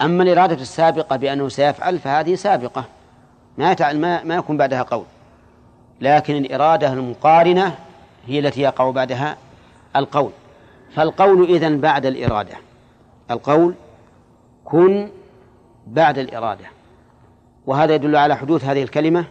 [0.00, 2.84] أما الإرادة السابقة بأنه سيفعل فهذه سابقة.
[3.58, 5.04] ما ما, ما يكون بعدها قول.
[6.00, 7.74] لكن الإرادة المقارنة
[8.26, 9.36] هي التي يقع بعدها
[9.96, 10.30] القول.
[10.94, 12.54] فالقول إذن بعد الإرادة.
[13.30, 13.74] القول
[14.64, 15.08] كن
[15.86, 16.64] بعد الإرادة.
[17.66, 19.24] وهذا يدل على حدوث هذه الكلمة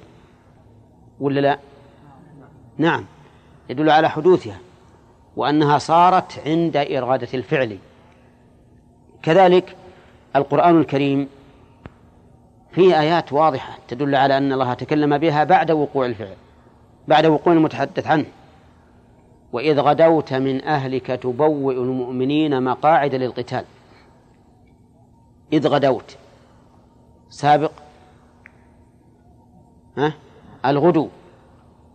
[1.19, 1.59] ولا لا؟
[2.77, 3.05] نعم.
[3.69, 4.57] يدل على حدوثها.
[5.35, 7.77] وأنها صارت عند إرادة الفعل.
[9.23, 9.75] كذلك
[10.35, 11.29] القرآن الكريم
[12.71, 16.35] فيه آيات واضحة تدل على أن الله تكلم بها بعد وقوع الفعل
[17.07, 18.25] بعد وقوع المتحدث عنه.
[19.53, 23.65] وإذ غدوت من أهلك تبوئ المؤمنين مقاعد للقتال.
[25.53, 26.17] إذ غدوت.
[27.29, 27.71] سابق.
[29.97, 30.13] ها؟
[30.65, 31.09] الغدو.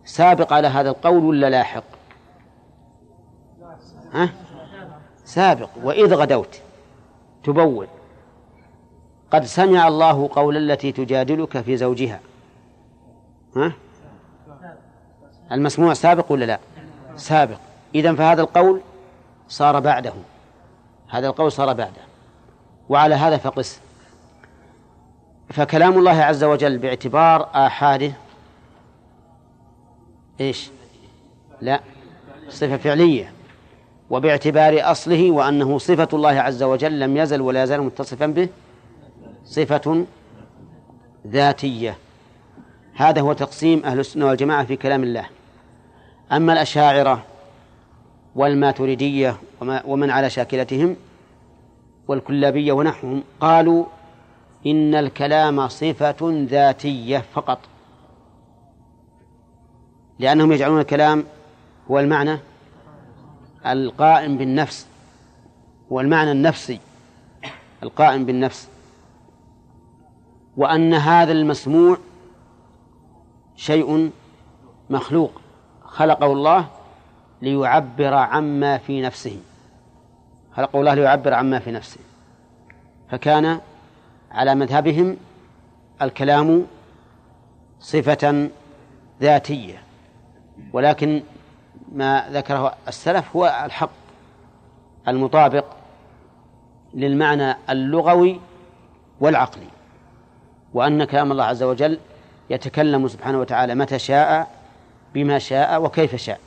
[0.05, 1.83] سابق على هذا القول ولا لاحق؟
[4.13, 4.29] ها؟
[5.25, 5.69] سابق.
[5.83, 6.61] وإذ غدوت.
[7.43, 7.87] تبوئ
[9.31, 12.19] قد سمع الله قول التي تجادلك في زوجها.
[13.55, 13.73] ها؟
[15.51, 16.59] المسموع سابق ولا لا؟
[17.15, 17.57] سابق.
[17.95, 18.81] إذن فهذا القول
[19.49, 20.13] صار بعده.
[21.07, 22.01] هذا القول صار بعده.
[22.89, 23.79] وعلى هذا فقس.
[25.49, 28.13] فكلام الله عز وجل باعتبار آحاده
[30.41, 30.69] إيش؟
[31.61, 31.79] لا.
[32.49, 33.31] صفة فعلية.
[34.11, 38.49] وباعتبار أصله وأنه صفة الله عز وجل لم يزل ولا يزال متصفا به
[39.45, 40.05] صفة
[41.27, 41.97] ذاتية.
[42.93, 45.25] هذا هو تقسيم أهل السنة والجماعة في كلام الله.
[46.31, 47.23] أما الأشاعرة
[48.35, 50.95] والماتريدية ومن على شاكلتهم
[52.07, 53.85] والكلابية ونحوهم قالوا
[54.65, 57.59] إن الكلام صفة ذاتية فقط.
[60.19, 61.23] لأنهم يجعلون الكلام
[61.91, 62.37] هو المعنى
[63.65, 64.87] القائم بالنفس
[65.91, 66.79] هو المعنى النفسي
[67.83, 68.67] القائم بالنفس.
[70.57, 71.97] وأن هذا المسموع
[73.55, 74.11] شيء
[74.89, 75.41] مخلوق
[75.83, 76.67] خلقه الله
[77.41, 79.39] ليعبر عما في نفسه.
[80.55, 81.99] خلقه الله ليعبر عما في نفسه.
[83.09, 83.59] فكان
[84.31, 85.17] على مذهبهم
[86.01, 86.65] الكلام
[87.79, 88.49] صفة
[89.21, 89.83] ذاتية
[90.73, 91.21] ولكن
[91.91, 93.89] ما ذكره السلف هو الحق
[95.07, 95.65] المطابق
[96.93, 98.39] للمعنى اللغوي
[99.19, 99.67] والعقلي
[100.73, 101.99] وأن كلام الله عز وجل
[102.49, 104.47] يتكلم سبحانه وتعالى متى شاء
[105.13, 106.39] بما شاء وكيف شاء.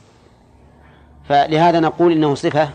[1.29, 2.69] فلهذا نقول إنه صفة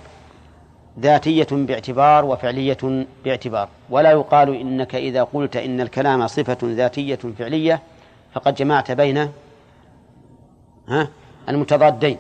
[1.01, 3.69] ذاتية باعتبار وفعلية باعتبار.
[3.91, 7.81] ولا يقال إنك إذا قلت إن الكلام صفة ذاتية فعلية
[8.33, 9.29] فقد جمعت بين
[10.89, 11.09] ها
[11.49, 12.19] المتضادين.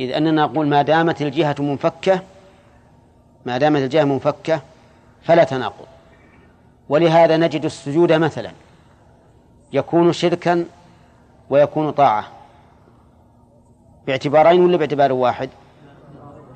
[0.00, 2.22] إذ أننا نقول ما دامت الجهة منفكة
[3.46, 4.60] ما دامت الجهة منفكة
[5.22, 5.86] فلا تناقض.
[6.88, 8.50] ولهذا نجد السجود مثلا.
[9.72, 10.66] يكون شركا
[11.50, 12.28] ويكون طاعة.
[14.06, 15.50] باعتبارين ولا باعتبار واحد؟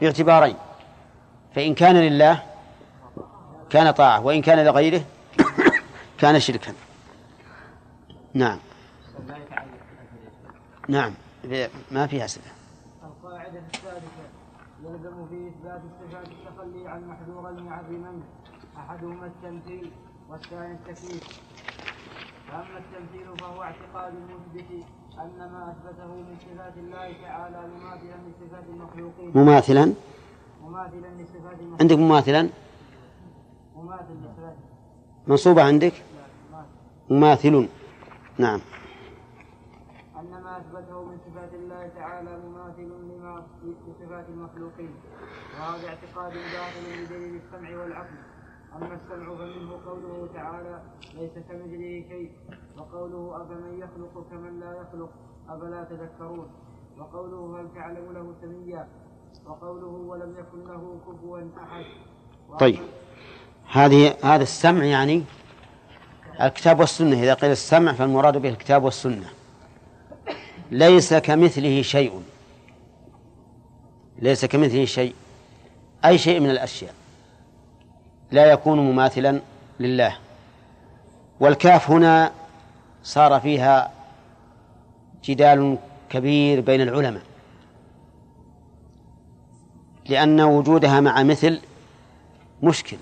[0.00, 0.56] باعتبارين.
[1.54, 2.42] فإن كان لله
[3.70, 4.20] كان طاعة.
[4.20, 5.02] وإن كان لغيره
[6.18, 6.72] كان شركا.
[8.34, 8.58] نعم.
[10.88, 11.14] نعم.
[11.90, 12.57] ما فيها أسئلة
[13.48, 14.26] القاعدة السادسة
[14.84, 18.22] يلزم في إثبات الصفات التخلي عن محذورين يعظمن
[18.76, 19.90] أحدهما التمثيل
[20.30, 21.40] والثاني التكليف
[22.48, 24.70] فأما التمثيل فهو اعتقاد المثبت
[25.18, 29.32] أن ما أثبته من صفات الله تعالى مماثلا لصفات المخلوقين.
[29.34, 29.94] مماثلا؟
[30.62, 31.80] مماثلا لصفات المخلوقين.
[31.80, 32.48] عندك مماثلا؟
[33.76, 34.56] مماثل لصفات.
[35.26, 35.92] منصوبة عندك.
[37.10, 37.68] مماثل.
[38.38, 38.60] نعم
[40.18, 43.46] أن ما أثبته من صفات الله تعالى مماثل لما
[43.88, 44.94] لصفات المخلوقين
[45.68, 48.16] وهذا اعتقاد باطل بدليل السمع والعقل.
[48.76, 50.82] أما السمع فمنه قوله تعالى
[51.14, 52.30] ليس كمثله شيء
[52.76, 55.10] وقوله أفمن يخلق كمن لا يخلق?
[55.48, 56.50] أفلا تذكرون.
[56.98, 58.88] وقوله هل تعلم له سميا?
[59.46, 61.84] وقوله ولم يكن له كفوا أحد.
[62.60, 62.78] طيب.
[63.70, 65.24] هذه هذا السمع يعني
[66.40, 67.22] الكتاب والسنة.
[67.22, 69.30] إذا قيل السمع فالمراد به الكتاب والسنة.
[70.70, 72.22] ليس كمثله شيء.
[74.18, 75.14] ليس كمثله شيء.
[76.04, 76.94] أي شيء من الأشياء.
[78.32, 79.40] لا يكون مماثلا
[79.80, 80.16] لله.
[81.40, 82.32] والكاف هنا
[83.02, 83.90] صار فيها
[85.24, 85.78] جدال
[86.10, 87.22] كبير بين العلماء.
[90.08, 91.60] لأن وجودها مع مثل
[92.62, 92.96] مشكل.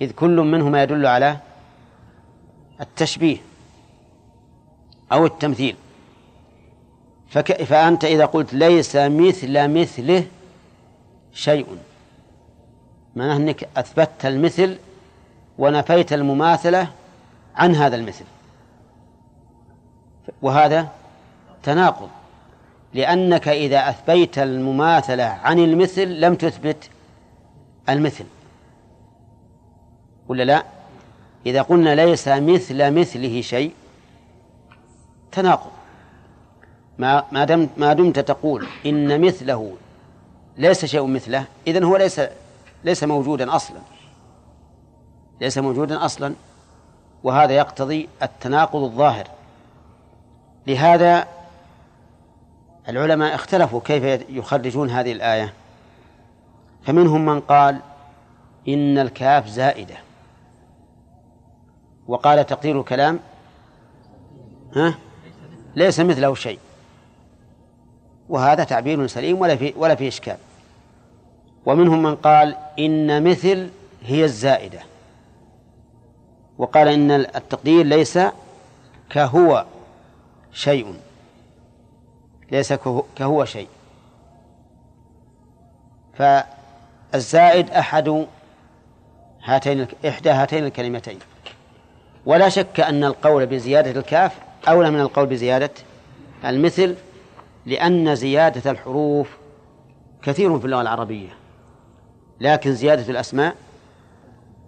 [0.00, 1.36] إذ كل منهما يدل على
[2.80, 3.36] التشبيه
[5.12, 5.76] أو التمثيل.
[7.28, 7.62] فك...
[7.62, 10.26] فأنت إذا قلت ليس مثل مثله
[11.32, 11.66] شيء.
[13.16, 14.78] معناه أنك أثبتت المثل
[15.58, 16.88] ونفيت المماثلة
[17.56, 18.24] عن هذا المثل.
[20.42, 20.88] وهذا
[21.62, 22.08] تناقض.
[22.94, 26.90] لأنك إذا أثبيت المماثلة عن المثل لم تثبت
[27.88, 28.24] المثل.
[30.28, 30.64] ولا لا؟
[31.46, 33.72] إذا قلنا ليس مثل مثله شيء
[35.32, 35.70] تناقض.
[36.98, 39.76] ما دمت ما دمت تقول إن مثله
[40.60, 42.20] ليس شيء مثله إذن هو ليس
[42.84, 43.78] ليس موجودا أصلا.
[45.40, 46.34] ليس موجودا أصلا
[47.22, 49.28] وهذا يقتضي التناقض الظاهر.
[50.66, 51.26] لهذا
[52.88, 55.52] العلماء اختلفوا كيف يخرجون هذه الآية.
[56.82, 57.80] فمنهم من قال
[58.68, 59.96] إن الكاف زائدة.
[62.08, 63.20] وقال تقدير الكلام
[64.76, 64.94] ها؟
[65.76, 66.58] ليس مثله شيء.
[68.28, 70.36] وهذا تعبير سليم ولا في ولا في إشكال.
[71.66, 73.70] ومنهم من قال إن مثل
[74.02, 74.80] هي الزائدة.
[76.58, 78.18] وقال إن التقدير ليس
[79.10, 79.64] كهو
[80.52, 80.94] شيء.
[82.52, 82.72] ليس
[83.16, 83.68] كهو, شيء.
[86.14, 88.26] فالزائد أحد
[89.44, 91.18] هاتين إحدى هاتين الكلمتين.
[92.26, 94.38] ولا شك أن القول بزيادة الكاف
[94.68, 95.70] أولى من القول بزيادة
[96.44, 96.94] المثل
[97.66, 99.36] لأن زيادة الحروف
[100.22, 101.39] كثير في اللغة العربية.
[102.40, 103.56] لكن زيادة الأسماء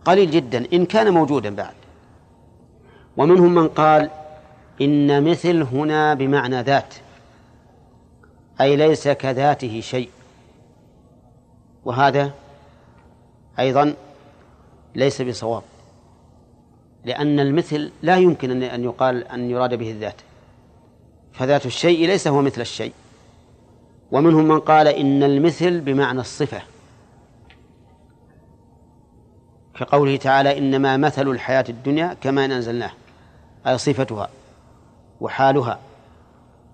[0.05, 1.74] قليل جدا إن كان موجودا بعد.
[3.16, 4.11] ومنهم من قال
[4.81, 6.94] إن مثل هنا بمعنى ذات
[8.61, 10.11] أي ليس كذاته شيء.
[11.85, 12.31] وهذا
[13.59, 13.94] أيضا
[14.94, 15.62] ليس بصواب
[17.05, 20.20] لأن المثل لا يمكن أن يقال أن يراد به الذات.
[21.32, 22.93] فذات الشيء ليس هو مثل الشيء.
[24.12, 26.62] ومنهم من قال إن المثل بمعنى الصفة.
[29.85, 32.91] كقوله تعالى إنما مثل الحياة الدنيا كما إن أنزلناه
[33.67, 34.29] أي صفتها
[35.21, 35.79] وحالها.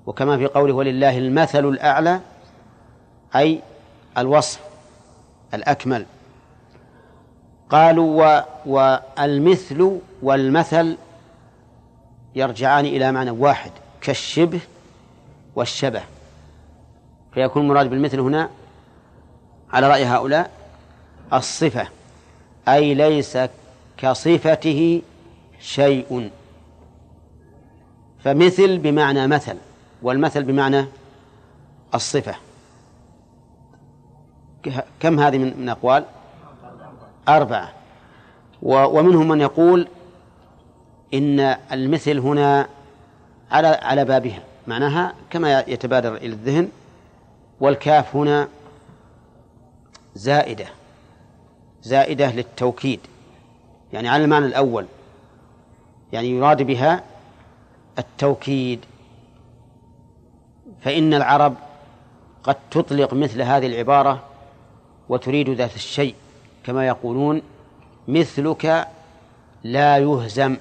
[0.07, 2.21] وكما في قوله ولله المثل الأعلى
[3.37, 3.61] أي
[4.19, 4.61] الوصف
[5.55, 6.07] الأكمل.
[7.71, 10.97] قالوا والمثل والمثل
[12.35, 13.71] يرجعان إلى معنى واحد
[14.01, 14.61] كالشبه
[15.57, 16.03] والشبه.
[17.35, 18.51] فيكون المراد بالمثل هنا
[19.73, 20.51] على رأي هؤلاء
[21.33, 21.89] الصفة.
[22.75, 23.39] أي ليس
[23.97, 25.03] كصفته
[25.61, 26.31] شيء.
[28.25, 29.57] فمثل بمعنى مثل
[30.03, 30.87] والمثل بمعنى
[31.95, 32.35] الصفة.
[35.01, 36.05] كم هذه من أقوال؟
[37.29, 37.73] أربعة.
[38.63, 39.89] ومنهم من يقول
[41.15, 41.41] إن
[41.73, 42.69] المثل هنا
[43.51, 44.43] على على بابها.
[44.67, 46.69] معناها كما يتبادر إلى الذهن
[47.61, 48.49] والكاف هنا
[50.15, 50.67] زائدة.
[51.89, 53.01] زائدة للتوكيد
[53.93, 54.87] يعني على المعنى الأول
[56.13, 57.03] يعني يراد بها
[57.99, 58.81] التوكيد.
[60.81, 61.55] فإن العرب
[62.43, 64.23] قد تطلق مثل هذه العبارة
[65.09, 66.15] وتريد ذات الشيء
[66.65, 67.43] كما يقولون
[68.09, 68.89] مثلك
[69.65, 70.57] لا يهزم.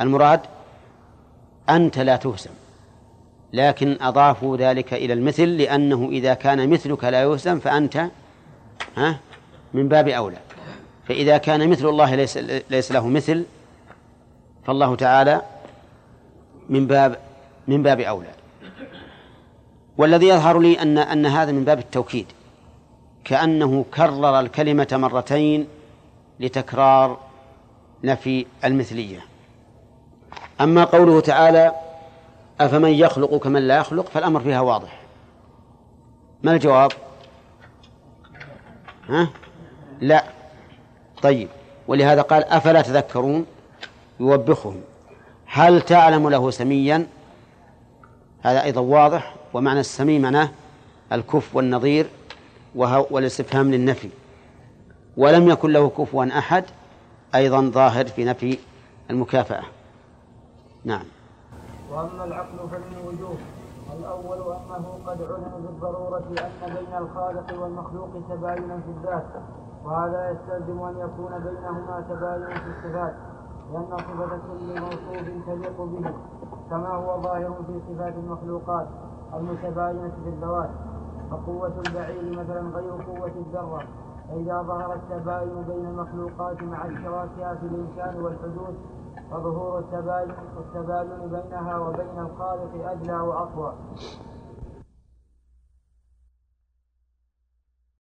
[0.00, 0.40] المراد
[1.68, 2.50] أنت لا تهزم.
[3.52, 8.08] لكن أضافوا ذلك إلى المثل لأنه إذا كان مثلك لا يوزن فأنت
[8.96, 9.18] ها
[9.74, 10.38] من باب أولى.
[11.08, 12.36] فإذا كان مثل الله ليس
[12.70, 13.44] ليس له مثل
[14.66, 15.42] فالله تعالى
[16.68, 17.18] من باب
[17.68, 18.30] من باب أولى.
[19.98, 22.26] والذي يظهر لي أن أن هذا من باب التوكيد.
[23.24, 25.68] كأنه كرر الكلمة مرتين
[26.40, 27.18] لتكرار
[28.04, 29.20] نفي المثلية.
[30.60, 31.72] أما قوله تعالى
[32.60, 35.00] أفمن يخلق كمن لا يخلق؟ فالأمر فيها واضح.
[36.42, 36.92] ما الجواب؟
[39.08, 39.28] ها؟
[40.02, 40.24] لا.
[41.22, 41.48] طيب.
[41.88, 43.46] ولهذا قال أفلا تذكرون؟
[44.20, 44.80] يوبخهم.
[45.46, 47.06] هل تعلم له سميا؟
[48.42, 49.34] هذا أيضا واضح.
[49.52, 50.48] ومعنى السمي معناه
[51.12, 52.06] الكف والنظير
[52.74, 54.08] والاستفهام للنفي.
[55.16, 56.64] ولم يكن له كفوا أحد
[57.34, 58.58] أيضا ظاهر في نفي
[59.10, 59.62] المكافأة.
[60.84, 61.04] نعم.
[61.90, 63.36] وأما العقل فمن وجوه
[63.98, 69.61] الأول أنه قد علم بالضرورة أن بين الخالق والمخلوق تباينا في الذات.
[69.84, 73.14] وهذا يستلزم أن يكون بينهما تباين في الصفات
[73.72, 76.14] لأن صفة كل موصوف تليق به
[76.70, 78.86] كما هو ظاهر في صفات المخلوقات
[79.34, 80.70] المتباينة في الذوات
[81.30, 83.82] فقوة البعير مثلا غير قوة الذرة
[84.28, 88.74] فإذا ظهر التباين بين المخلوقات مع اشتراكها في الإمكان والحدوث
[89.30, 93.72] فظهور التباين التباين بينها وبين الخالق أدنى وأقوى.